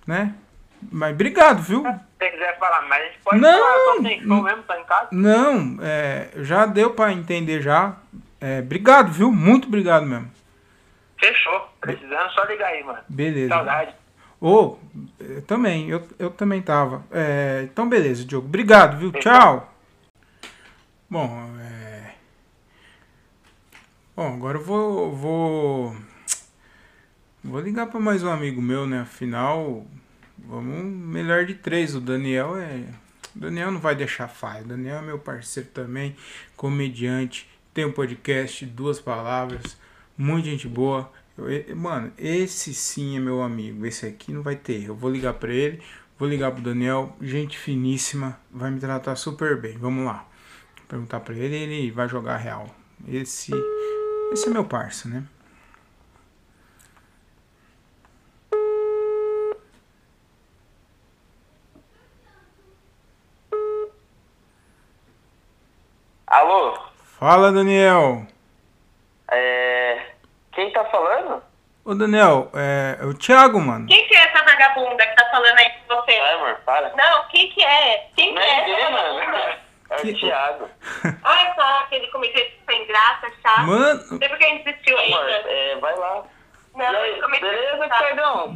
né? 0.06 0.34
Mas 0.90 1.12
obrigado, 1.12 1.62
viu? 1.62 1.82
Se 2.20 2.30
quiser 2.30 2.58
falar, 2.58 2.82
mas 2.88 3.02
a 3.02 3.04
gente 3.06 3.18
pode 3.24 3.40
Não. 3.40 3.58
falar. 3.58 3.74
Eu 3.76 3.96
tô 3.96 4.02
sem 4.02 4.22
som 4.22 4.42
mesmo, 4.42 4.62
tô 4.62 4.74
em 4.74 4.84
casa. 4.84 5.08
Não, 5.12 5.78
é, 5.82 6.28
já 6.36 6.66
deu 6.66 6.90
pra 6.90 7.12
entender 7.12 7.60
já. 7.60 7.96
É, 8.40 8.60
obrigado, 8.60 9.10
viu? 9.10 9.30
Muito 9.32 9.68
obrigado 9.68 10.06
mesmo. 10.06 10.30
Fechou. 11.18 11.68
Precisando, 11.80 12.30
só 12.32 12.44
ligar 12.44 12.68
aí, 12.68 12.82
mano. 12.84 12.98
Beleza. 13.08 13.54
Saudade. 13.54 13.94
Ô, 14.40 14.76
eu 15.20 15.42
também, 15.42 15.88
eu, 15.88 16.06
eu 16.18 16.30
também 16.30 16.60
tava. 16.60 17.02
É, 17.10 17.62
então, 17.64 17.88
beleza, 17.88 18.24
Diogo. 18.24 18.46
Obrigado, 18.46 18.98
viu? 18.98 19.12
Tchau. 19.12 19.72
Bom, 21.08 21.48
é... 21.60 21.73
Bom, 24.16 24.32
agora 24.34 24.58
eu 24.58 24.62
vou, 24.62 25.12
vou... 25.12 25.96
Vou 27.42 27.60
ligar 27.60 27.88
pra 27.88 27.98
mais 27.98 28.22
um 28.22 28.30
amigo 28.30 28.62
meu, 28.62 28.86
né? 28.86 29.00
Afinal, 29.00 29.84
vamos 30.38 30.84
melhor 30.84 31.44
de 31.44 31.54
três. 31.54 31.96
O 31.96 32.00
Daniel 32.00 32.56
é... 32.56 32.84
O 33.34 33.40
Daniel 33.40 33.72
não 33.72 33.80
vai 33.80 33.96
deixar 33.96 34.28
falha. 34.28 34.62
O 34.62 34.68
Daniel 34.68 34.98
é 34.98 35.02
meu 35.02 35.18
parceiro 35.18 35.68
também, 35.70 36.14
comediante, 36.56 37.50
tem 37.74 37.84
um 37.84 37.90
podcast, 37.90 38.64
duas 38.64 39.00
palavras, 39.00 39.76
muita 40.16 40.48
gente 40.48 40.68
boa. 40.68 41.12
Eu- 41.36 41.74
mano, 41.74 42.12
esse 42.16 42.72
sim 42.72 43.16
é 43.16 43.20
meu 43.20 43.42
amigo. 43.42 43.84
Esse 43.84 44.06
aqui 44.06 44.32
não 44.32 44.42
vai 44.42 44.54
ter. 44.54 44.84
Eu 44.84 44.94
vou 44.94 45.10
ligar 45.10 45.34
pra 45.34 45.52
ele, 45.52 45.82
vou 46.16 46.28
ligar 46.28 46.52
pro 46.52 46.62
Daniel, 46.62 47.16
gente 47.20 47.58
finíssima, 47.58 48.38
vai 48.48 48.70
me 48.70 48.78
tratar 48.78 49.16
super 49.16 49.60
bem. 49.60 49.76
Vamos 49.76 50.04
lá. 50.04 50.24
Perguntar 50.86 51.18
pra 51.18 51.34
ele, 51.34 51.56
ele 51.56 51.90
vai 51.90 52.08
jogar 52.08 52.36
real. 52.36 52.72
Esse, 53.08 53.50
esse 54.34 54.48
é 54.48 54.50
meu 54.50 54.64
parça, 54.64 55.08
né? 55.08 55.22
Alô? 66.26 66.76
Fala, 67.18 67.52
Daniel. 67.52 68.26
É... 69.30 70.14
Quem 70.52 70.72
tá 70.72 70.84
falando? 70.86 71.40
Ô, 71.84 71.94
Daniel, 71.94 72.50
é, 72.54 72.98
é 73.00 73.04
o 73.04 73.14
Thiago, 73.14 73.60
mano. 73.60 73.86
Quem 73.86 74.08
que 74.08 74.16
é 74.16 74.18
essa 74.18 74.44
vagabunda 74.44 75.06
que 75.06 75.14
tá 75.14 75.30
falando 75.30 75.58
aí 75.58 75.70
com 75.86 75.94
você? 75.94 76.12
Ai, 76.12 76.34
amor, 76.34 76.60
para. 76.64 76.92
Não, 76.96 77.28
quem 77.28 77.50
que 77.50 77.62
é? 77.62 78.08
Quem 78.16 78.28
que 78.30 78.34
Não 78.34 78.42
é 78.42 78.48
é 78.48 78.60
ninguém, 78.60 78.80
essa 78.80 78.90
mano. 78.90 79.63
É 79.94 80.00
Que- 80.02 80.10
o 80.12 80.18
Thiago. 80.18 80.68
Ai, 81.24 81.52
só 81.54 81.78
aquele 81.80 82.06
comediante 82.08 82.58
sem 82.68 82.86
graça, 82.86 83.26
chato. 83.42 83.66
Mano, 83.66 84.00
Não 84.10 84.18
sei 84.18 84.28
por 84.28 84.38
que 84.38 84.44
a 84.44 84.48
gente 84.48 84.64
desistiu 84.64 84.98
Amor, 84.98 85.20
ainda. 85.20 85.50
é, 85.50 85.76
vai 85.80 85.96
lá. 85.98 86.22
Não, 86.74 86.84
E 86.84 86.96
aí, 86.96 87.20
beleza? 87.40 87.86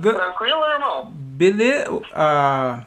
Da- 0.00 0.14
Tranquilo, 0.14 0.64
irmão? 0.66 1.12
beleza. 1.14 2.00
A, 2.12 2.80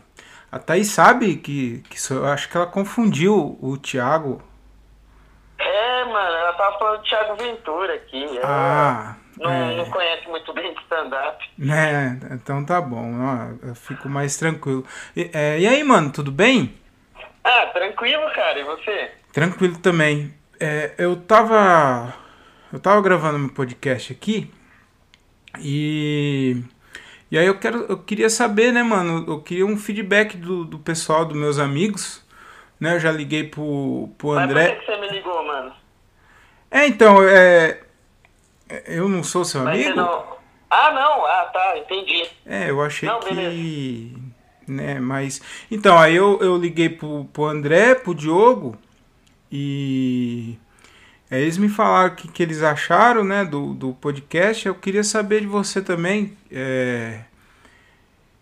a 0.51 0.59
Thaís 0.59 0.87
sabe 0.89 1.37
que, 1.37 1.81
que 1.89 1.95
isso, 1.95 2.13
eu 2.13 2.25
acho 2.25 2.49
que 2.49 2.57
ela 2.57 2.67
confundiu 2.67 3.57
o 3.61 3.77
Thiago. 3.77 4.41
É, 5.57 6.03
mano, 6.05 6.35
ela 6.35 6.53
tava 6.53 6.77
falando 6.79 6.97
do 7.01 7.03
Thiago 7.07 7.35
Ventura 7.35 7.93
aqui. 7.93 8.37
Ela 8.37 8.45
Ah, 8.45 9.15
não, 9.37 9.51
é. 9.51 9.75
não 9.75 9.85
conhece 9.89 10.27
muito 10.27 10.51
bem 10.53 10.73
de 10.73 10.81
stand-up. 10.81 11.49
Né, 11.57 12.19
então 12.31 12.65
tá 12.65 12.81
bom, 12.81 13.13
ó, 13.21 13.67
eu 13.67 13.75
fico 13.75 14.09
mais 14.09 14.35
tranquilo. 14.37 14.83
E, 15.15 15.29
é, 15.33 15.59
e 15.59 15.67
aí, 15.67 15.83
mano, 15.83 16.11
tudo 16.11 16.31
bem? 16.31 16.77
Ah, 17.43 17.67
tranquilo, 17.73 18.23
cara. 18.33 18.59
E 18.59 18.63
você? 18.63 19.11
Tranquilo 19.33 19.77
também. 19.79 20.33
É, 20.59 20.93
eu 20.97 21.15
tava. 21.15 22.13
Eu 22.71 22.79
tava 22.79 23.01
gravando 23.01 23.39
meu 23.39 23.49
podcast 23.49 24.13
aqui 24.13 24.51
e. 25.59 26.57
E 27.31 27.37
aí 27.37 27.45
eu 27.45 27.57
quero. 27.57 27.85
Eu 27.89 27.97
queria 27.97 28.29
saber, 28.29 28.71
né, 28.71 28.83
mano? 28.83 29.25
Eu 29.27 29.41
queria 29.41 29.65
um 29.65 29.77
feedback 29.77 30.37
do, 30.37 30.63
do 30.65 30.77
pessoal, 30.79 31.25
dos 31.25 31.37
meus 31.37 31.57
amigos. 31.59 32.23
Né? 32.79 32.95
Eu 32.95 32.99
já 32.99 33.11
liguei 33.11 33.43
pro, 33.45 34.09
pro 34.17 34.29
Mas 34.35 34.43
André. 34.49 34.69
por 34.75 34.79
que 34.79 34.85
você 34.85 34.97
me 34.99 35.09
ligou, 35.09 35.45
mano? 35.45 35.73
É, 36.69 36.87
então, 36.87 37.17
é. 37.27 37.79
Eu 38.85 39.09
não 39.09 39.23
sou 39.23 39.43
seu 39.43 39.63
Mas 39.63 39.75
amigo? 39.83 39.95
não... 39.97 40.31
Ah, 40.69 40.91
não. 40.91 41.25
Ah, 41.25 41.49
tá. 41.53 41.77
Entendi. 41.77 42.29
É, 42.45 42.69
eu 42.69 42.81
achei 42.81 43.09
Não, 43.09 43.19
que. 43.19 44.13
Né? 44.68 44.99
Mas. 44.99 45.41
Então, 45.70 45.97
aí 45.97 46.16
eu, 46.16 46.39
eu 46.41 46.57
liguei 46.57 46.89
pro, 46.89 47.26
pro 47.26 47.45
André, 47.45 47.95
pro 47.95 48.16
Diogo, 48.16 48.78
e. 49.51 50.57
é, 51.30 51.41
eles 51.41 51.57
me 51.57 51.70
falaram 51.70 52.14
o 52.14 52.16
que, 52.16 52.28
que 52.28 52.43
eles 52.43 52.62
acharam, 52.64 53.24
né, 53.24 53.45
do, 53.45 53.74
do 53.74 53.93
podcast. 53.93 54.68
Eu 54.68 54.76
queria 54.76 55.03
saber 55.03 55.41
de 55.41 55.47
você 55.47 55.82
também. 55.82 56.38
É, 56.51 57.22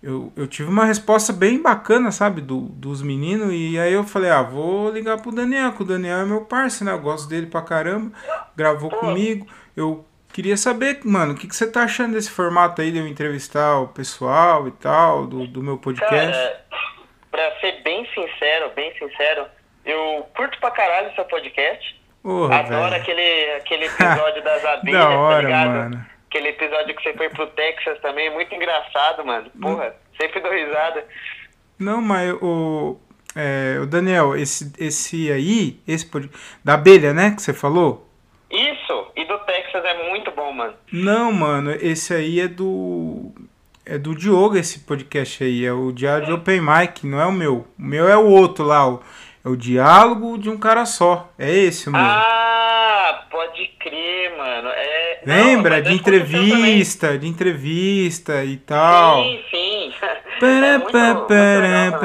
eu, 0.02 0.32
eu 0.36 0.48
tive 0.48 0.70
uma 0.70 0.86
resposta 0.86 1.34
bem 1.34 1.62
bacana, 1.62 2.12
sabe, 2.12 2.42
do, 2.42 2.62
dos 2.62 3.02
meninos. 3.02 3.54
E 3.54 3.78
aí 3.78 3.92
eu 3.92 4.04
falei, 4.04 4.30
ah, 4.30 4.42
vou 4.42 4.90
ligar 4.92 5.22
pro 5.22 5.32
Daniel, 5.32 5.74
que 5.74 5.82
o 5.82 5.86
Daniel 5.86 6.20
é 6.20 6.26
meu 6.26 6.42
parceiro, 6.42 6.86
né? 6.86 6.98
Eu 6.98 7.02
gosto 7.02 7.28
dele 7.28 7.48
pra 7.48 7.62
caramba. 7.62 8.12
Gravou 8.56 8.90
comigo. 8.90 9.46
Eu 9.76 10.06
queria 10.34 10.58
saber, 10.58 11.00
mano, 11.04 11.34
o 11.34 11.36
que, 11.36 11.48
que 11.48 11.56
você 11.56 11.70
tá 11.70 11.84
achando 11.84 12.14
desse 12.14 12.30
formato 12.30 12.82
aí 12.82 12.92
de 12.92 12.98
eu 12.98 13.08
entrevistar 13.08 13.80
o 13.80 13.88
pessoal 13.88 14.68
e 14.68 14.72
tal, 14.72 15.26
do, 15.28 15.48
do 15.48 15.62
meu 15.62 15.78
podcast? 15.78 16.32
Cara, 16.32 16.66
pra 17.32 17.60
ser 17.60 17.82
bem 17.84 18.08
sincero, 18.14 18.72
bem 18.76 18.94
sincero, 18.98 19.46
eu 19.86 20.28
curto 20.36 20.60
pra 20.60 20.72
caralho 20.72 21.14
seu 21.16 21.26
podcast. 21.26 22.00
Porra, 22.22 22.60
Adoro 22.60 22.96
aquele, 22.96 23.52
aquele 23.56 23.86
episódio 23.88 24.44
das 24.44 24.66
abelhas, 24.66 25.02
Da 25.02 25.10
hora, 25.10 25.36
tá 25.36 25.42
ligado? 25.42 25.70
mano. 25.70 26.06
Aquele 26.30 26.50
episódio 26.50 26.96
que 26.96 27.02
você 27.02 27.14
foi 27.14 27.30
pro 27.30 27.48
Texas 27.48 28.00
também, 28.02 28.30
muito 28.32 28.54
engraçado, 28.54 29.26
mano. 29.26 29.50
Porra, 29.60 29.96
sempre 30.20 30.40
dou 30.40 30.52
risada. 30.52 31.04
Não, 31.80 32.02
mas 32.02 32.34
o. 32.42 32.98
É, 33.36 33.80
o 33.82 33.86
Daniel, 33.86 34.36
esse, 34.36 34.72
esse 34.80 35.32
aí, 35.32 35.80
esse 35.88 36.10
da 36.64 36.74
abelha, 36.74 37.14
né, 37.14 37.32
que 37.32 37.42
você 37.42 37.54
falou? 37.54 38.08
Isso, 38.50 39.12
e 39.16 39.24
do 39.26 39.38
Texas 39.40 39.79
é 39.90 40.10
muito 40.10 40.32
bom, 40.32 40.52
mano. 40.54 40.74
Não, 40.92 41.32
mano, 41.32 41.72
esse 41.72 42.14
aí 42.14 42.40
é 42.40 42.48
do. 42.48 43.32
É 43.86 43.98
do 43.98 44.14
Diogo 44.14 44.56
esse 44.56 44.80
podcast 44.80 45.44
aí, 45.44 45.66
é 45.66 45.74
o 45.74 45.92
Diário 45.92 46.28
de 46.28 46.32
Open 46.32 46.62
Mic, 46.62 47.08
não 47.08 47.20
é 47.20 47.26
o 47.26 47.32
meu. 47.32 47.68
O 47.78 47.82
meu 47.82 48.08
é 48.08 48.16
o 48.16 48.26
outro 48.28 48.64
lá, 48.64 48.88
o, 48.88 49.02
é 49.44 49.50
o 49.50 49.56
Diálogo 49.56 50.38
de 50.38 50.48
um 50.48 50.58
Cara 50.60 50.86
Só. 50.86 51.32
É 51.40 51.52
esse 51.52 51.90
o 51.90 51.92
meu. 51.92 52.00
Ah, 52.00 53.26
pode 53.32 53.66
crer, 53.80 54.38
mano. 54.38 54.70
É... 54.70 55.22
Não, 55.26 55.36
Lembra? 55.36 55.78
mas 55.78 55.84
de 55.86 55.94
entrevista, 55.96 57.18
de 57.18 57.28
entrevista 57.28 58.46
e 58.46 58.58
tal. 58.58 59.24
Sim, 59.24 59.40
sim. 59.50 59.94
É 60.42 60.78
muito- 60.78 60.92
muito 60.98 61.34
legal. 61.34 62.02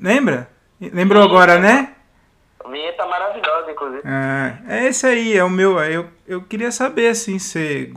Lembra? 0.00 0.48
Lembrou 0.80 1.22
Sim, 1.22 1.28
agora, 1.28 1.52
é. 1.54 1.58
né? 1.58 1.93
Ah, 4.04 4.58
é 4.68 4.84
esse 4.86 5.06
aí, 5.06 5.36
é 5.36 5.42
o 5.42 5.50
meu. 5.50 5.80
Eu, 5.80 6.08
eu 6.26 6.42
queria 6.42 6.70
saber 6.70 7.08
assim, 7.08 7.38
você 7.38 7.92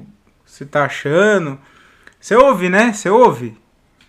você 0.45 0.65
tá 0.65 0.85
achando. 0.85 1.59
Você 2.19 2.35
ouve, 2.35 2.69
né? 2.69 2.93
Você 2.93 3.09
ouve? 3.09 3.55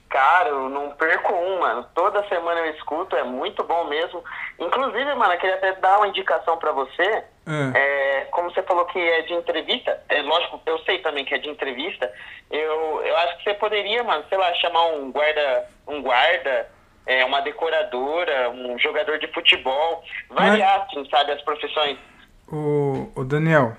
Cara, 0.09 0.49
eu 0.49 0.71
não 0.71 0.91
perco 0.93 1.35
um, 1.35 1.61
mano. 1.61 1.85
Toda 1.95 2.27
semana 2.29 2.61
eu 2.61 2.73
escuto, 2.73 3.15
é 3.15 3.23
muito 3.23 3.63
bom 3.65 3.85
mesmo. 3.85 4.25
Inclusive, 4.59 5.15
mano, 5.15 5.35
eu 5.35 5.39
queria 5.39 5.57
até 5.57 5.73
dar 5.75 5.99
uma 5.99 6.09
indicação 6.09 6.57
pra 6.57 6.73
você. 6.73 7.25
Ah. 7.47 7.73
É, 7.75 8.27
como 8.31 8.51
você 8.51 8.63
falou 8.63 8.87
que 8.87 8.99
é 8.99 9.23
de 9.23 9.35
entrevista, 9.35 10.03
é 10.09 10.23
lógico, 10.23 10.61
eu 10.65 10.79
sei 10.81 10.99
também 11.01 11.25
que 11.25 11.35
é 11.35 11.39
de 11.39 11.51
entrevista. 11.51 12.11
Eu, 12.51 13.03
eu 13.05 13.17
acho 13.19 13.39
que 13.39 13.45
você 13.45 13.55
poderia, 13.55 14.03
mano, 14.03 14.25
sei 14.29 14.39
lá, 14.39 14.55
chamar 14.55 14.87
um 14.87 15.13
guarda, 15.13 15.67
um 15.87 16.01
guarda, 16.01 16.71
é, 17.09 17.25
uma 17.25 17.41
decoradora, 17.41 18.51
um 18.51 18.79
jogador 18.79 19.19
de 19.19 19.27
futebol, 19.33 20.05
variar, 20.29 20.83
assim, 20.83 21.09
sabe, 21.11 21.33
as 21.33 21.41
profissões. 21.43 21.97
O, 22.47 23.11
o 23.15 23.25
Daniel, 23.25 23.77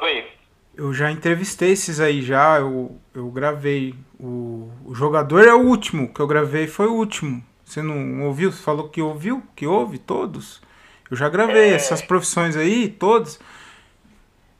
Oi. 0.00 0.26
eu 0.74 0.92
já 0.94 1.10
entrevistei 1.10 1.72
esses 1.72 2.00
aí 2.00 2.22
já, 2.22 2.58
eu, 2.58 2.98
eu 3.14 3.28
gravei. 3.30 3.94
O, 4.18 4.70
o 4.86 4.94
jogador 4.94 5.46
é 5.46 5.52
o 5.52 5.60
último 5.60 6.12
que 6.12 6.20
eu 6.20 6.26
gravei, 6.26 6.66
foi 6.66 6.86
o 6.86 6.94
último. 6.94 7.44
Você 7.64 7.82
não 7.82 8.24
ouviu? 8.24 8.50
Você 8.50 8.62
falou 8.62 8.88
que 8.88 9.00
ouviu? 9.02 9.42
Que 9.54 9.66
ouve 9.66 9.98
todos? 9.98 10.62
Eu 11.10 11.16
já 11.16 11.28
gravei 11.28 11.70
É. 11.70 11.74
essas 11.74 12.00
profissões 12.02 12.56
aí, 12.56 12.88
todas. 12.88 13.38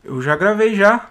Eu 0.03 0.21
já 0.21 0.37
gravei 0.37 0.75
já. 0.75 1.09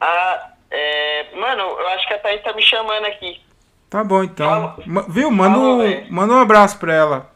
Ah, 0.00 0.50
é, 0.70 1.34
mano, 1.36 1.62
eu 1.62 1.88
acho 1.88 2.06
que 2.08 2.14
a 2.14 2.18
Thaís 2.18 2.42
tá 2.42 2.52
me 2.52 2.62
chamando 2.62 3.04
aqui. 3.06 3.40
Tá 3.88 4.02
bom 4.04 4.22
então. 4.22 4.74
Fala. 4.84 5.04
Viu? 5.08 5.30
Manda, 5.30 5.54
Falou, 5.54 5.80
um, 5.82 6.06
manda 6.10 6.32
um 6.34 6.40
abraço 6.40 6.78
pra 6.78 6.92
ela. 6.92 7.30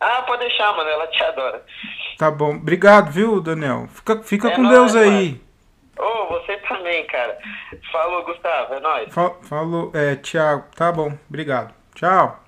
Ah, 0.00 0.22
pode 0.22 0.40
deixar, 0.40 0.74
mano, 0.76 0.88
ela 0.88 1.06
te 1.08 1.22
adora. 1.24 1.64
Tá 2.18 2.30
bom. 2.30 2.54
Obrigado, 2.56 3.10
viu, 3.10 3.40
Daniel? 3.40 3.86
Fica, 3.88 4.22
fica 4.22 4.48
É 4.48 4.54
com 4.56 4.62
nóis, 4.62 4.74
Deus 4.92 4.96
aí. 4.96 5.40
Ô, 5.98 6.26
você 6.28 6.56
também, 6.58 7.06
cara. 7.06 7.36
Falou, 7.90 8.24
Gustavo, 8.24 8.74
é 8.74 8.80
nóis. 8.80 9.12
Fa- 9.12 9.34
Falou, 9.42 9.90
é, 9.94 10.14
Thiago. 10.16 10.64
Tá 10.76 10.92
bom. 10.92 11.12
Obrigado. 11.28 11.72
Tchau. 11.94 12.43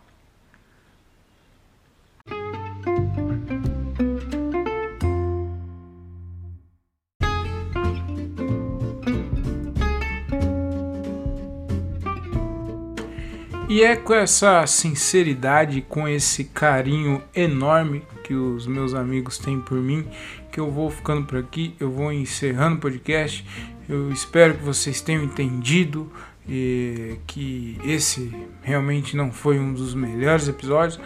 E 13.68 13.82
é 13.82 13.96
com 13.96 14.14
essa 14.14 14.64
sinceridade, 14.64 15.84
com 15.88 16.06
esse 16.06 16.44
carinho 16.44 17.20
enorme 17.34 18.04
que 18.22 18.32
os 18.32 18.64
meus 18.64 18.94
amigos 18.94 19.38
têm 19.38 19.60
por 19.60 19.78
mim, 19.78 20.06
que 20.52 20.60
eu 20.60 20.70
vou 20.70 20.88
ficando 20.88 21.26
por 21.26 21.36
aqui, 21.36 21.74
eu 21.80 21.90
vou 21.90 22.12
encerrando 22.12 22.76
o 22.76 22.80
podcast. 22.80 23.44
Eu 23.88 24.12
espero 24.12 24.54
que 24.54 24.62
vocês 24.62 25.00
tenham 25.00 25.24
entendido 25.24 26.12
eh, 26.48 27.16
que 27.26 27.76
esse 27.84 28.32
realmente 28.62 29.16
não 29.16 29.32
foi 29.32 29.58
um 29.58 29.72
dos 29.72 29.94
melhores 29.94 30.46
episódios, 30.46 31.00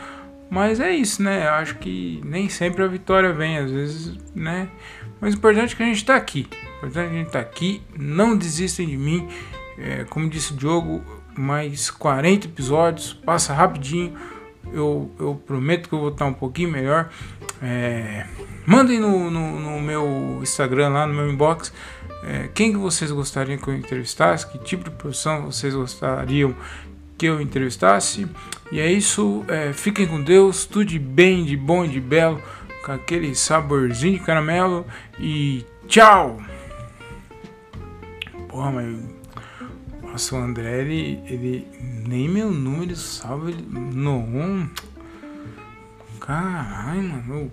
mas 0.51 0.81
é 0.81 0.91
isso, 0.91 1.23
né? 1.23 1.47
Eu 1.47 1.53
acho 1.53 1.79
que 1.79 2.21
nem 2.25 2.51
sempre 2.51 2.83
a 2.83 2.87
vitória 2.87 3.33
vem, 3.33 3.57
às 3.57 3.71
vezes, 3.71 4.19
né? 4.35 4.69
Mas 5.19 5.33
o 5.33 5.39
importante 5.39 5.73
é 5.73 5.77
que 5.79 5.83
a 5.83 5.87
gente 5.87 6.05
tá 6.05 6.15
aqui. 6.15 6.47
O 6.83 6.87
importante 6.87 7.07
é 7.07 7.09
que 7.09 7.15
a 7.15 7.19
gente 7.19 7.31
tá 7.31 7.41
aqui. 7.41 7.83
Não 7.99 8.37
desistem 8.37 8.87
de 8.87 8.99
mim. 8.99 9.27
É, 9.79 10.05
como 10.05 10.29
disse 10.29 10.53
o 10.53 10.57
Diogo, 10.57 11.03
mais 11.37 11.91
40 11.91 12.47
episódios, 12.47 13.13
passa 13.13 13.53
rapidinho. 13.53 14.15
Eu, 14.73 15.11
eu 15.19 15.41
prometo 15.47 15.89
que 15.89 15.95
eu 15.95 15.99
vou 15.99 16.11
estar 16.11 16.27
um 16.27 16.35
pouquinho 16.35 16.71
melhor. 16.71 17.11
É, 17.63 18.27
mandem 18.67 19.01
no, 19.01 19.31
no, 19.31 19.59
no 19.59 19.81
meu 19.81 20.39
Instagram 20.43 20.91
lá, 20.91 21.07
no 21.07 21.15
meu 21.15 21.31
inbox, 21.31 21.73
é, 22.23 22.49
quem 22.55 22.73
que 22.73 22.79
vocês 22.79 23.11
gostariam 23.11 23.59
que 23.59 23.69
eu 23.69 23.75
entrevistasse, 23.75 24.47
que 24.47 24.59
tipo 24.59 24.85
de 24.85 24.91
profissão 24.91 25.47
vocês 25.47 25.75
gostariam 25.75 26.55
que 27.17 27.27
eu 27.27 27.41
entrevistasse. 27.41 28.27
E 28.71 28.79
é 28.79 28.91
isso, 28.91 29.45
é, 29.49 29.73
fiquem 29.73 30.07
com 30.07 30.23
Deus, 30.23 30.65
tudo 30.65 30.85
de 30.85 30.99
bem, 30.99 31.45
de 31.45 31.57
bom 31.57 31.85
e 31.85 31.89
de 31.89 32.01
belo, 32.01 32.41
com 32.85 32.93
aquele 32.93 33.35
saborzinho 33.35 34.19
de 34.19 34.25
caramelo 34.25 34.87
e 35.19 35.65
tchau! 35.87 36.41
Porra, 38.49 38.71
mas. 38.73 39.20
Nossa, 40.21 40.37
o 40.37 40.39
André, 40.39 40.83
ele, 40.83 41.23
ele 41.25 41.67
nem 42.07 42.29
meu 42.29 42.51
número 42.51 42.95
salva 42.95 43.51
ele. 43.51 43.67
Não. 43.71 44.69
Caralho, 46.21 47.03
mano. 47.03 47.51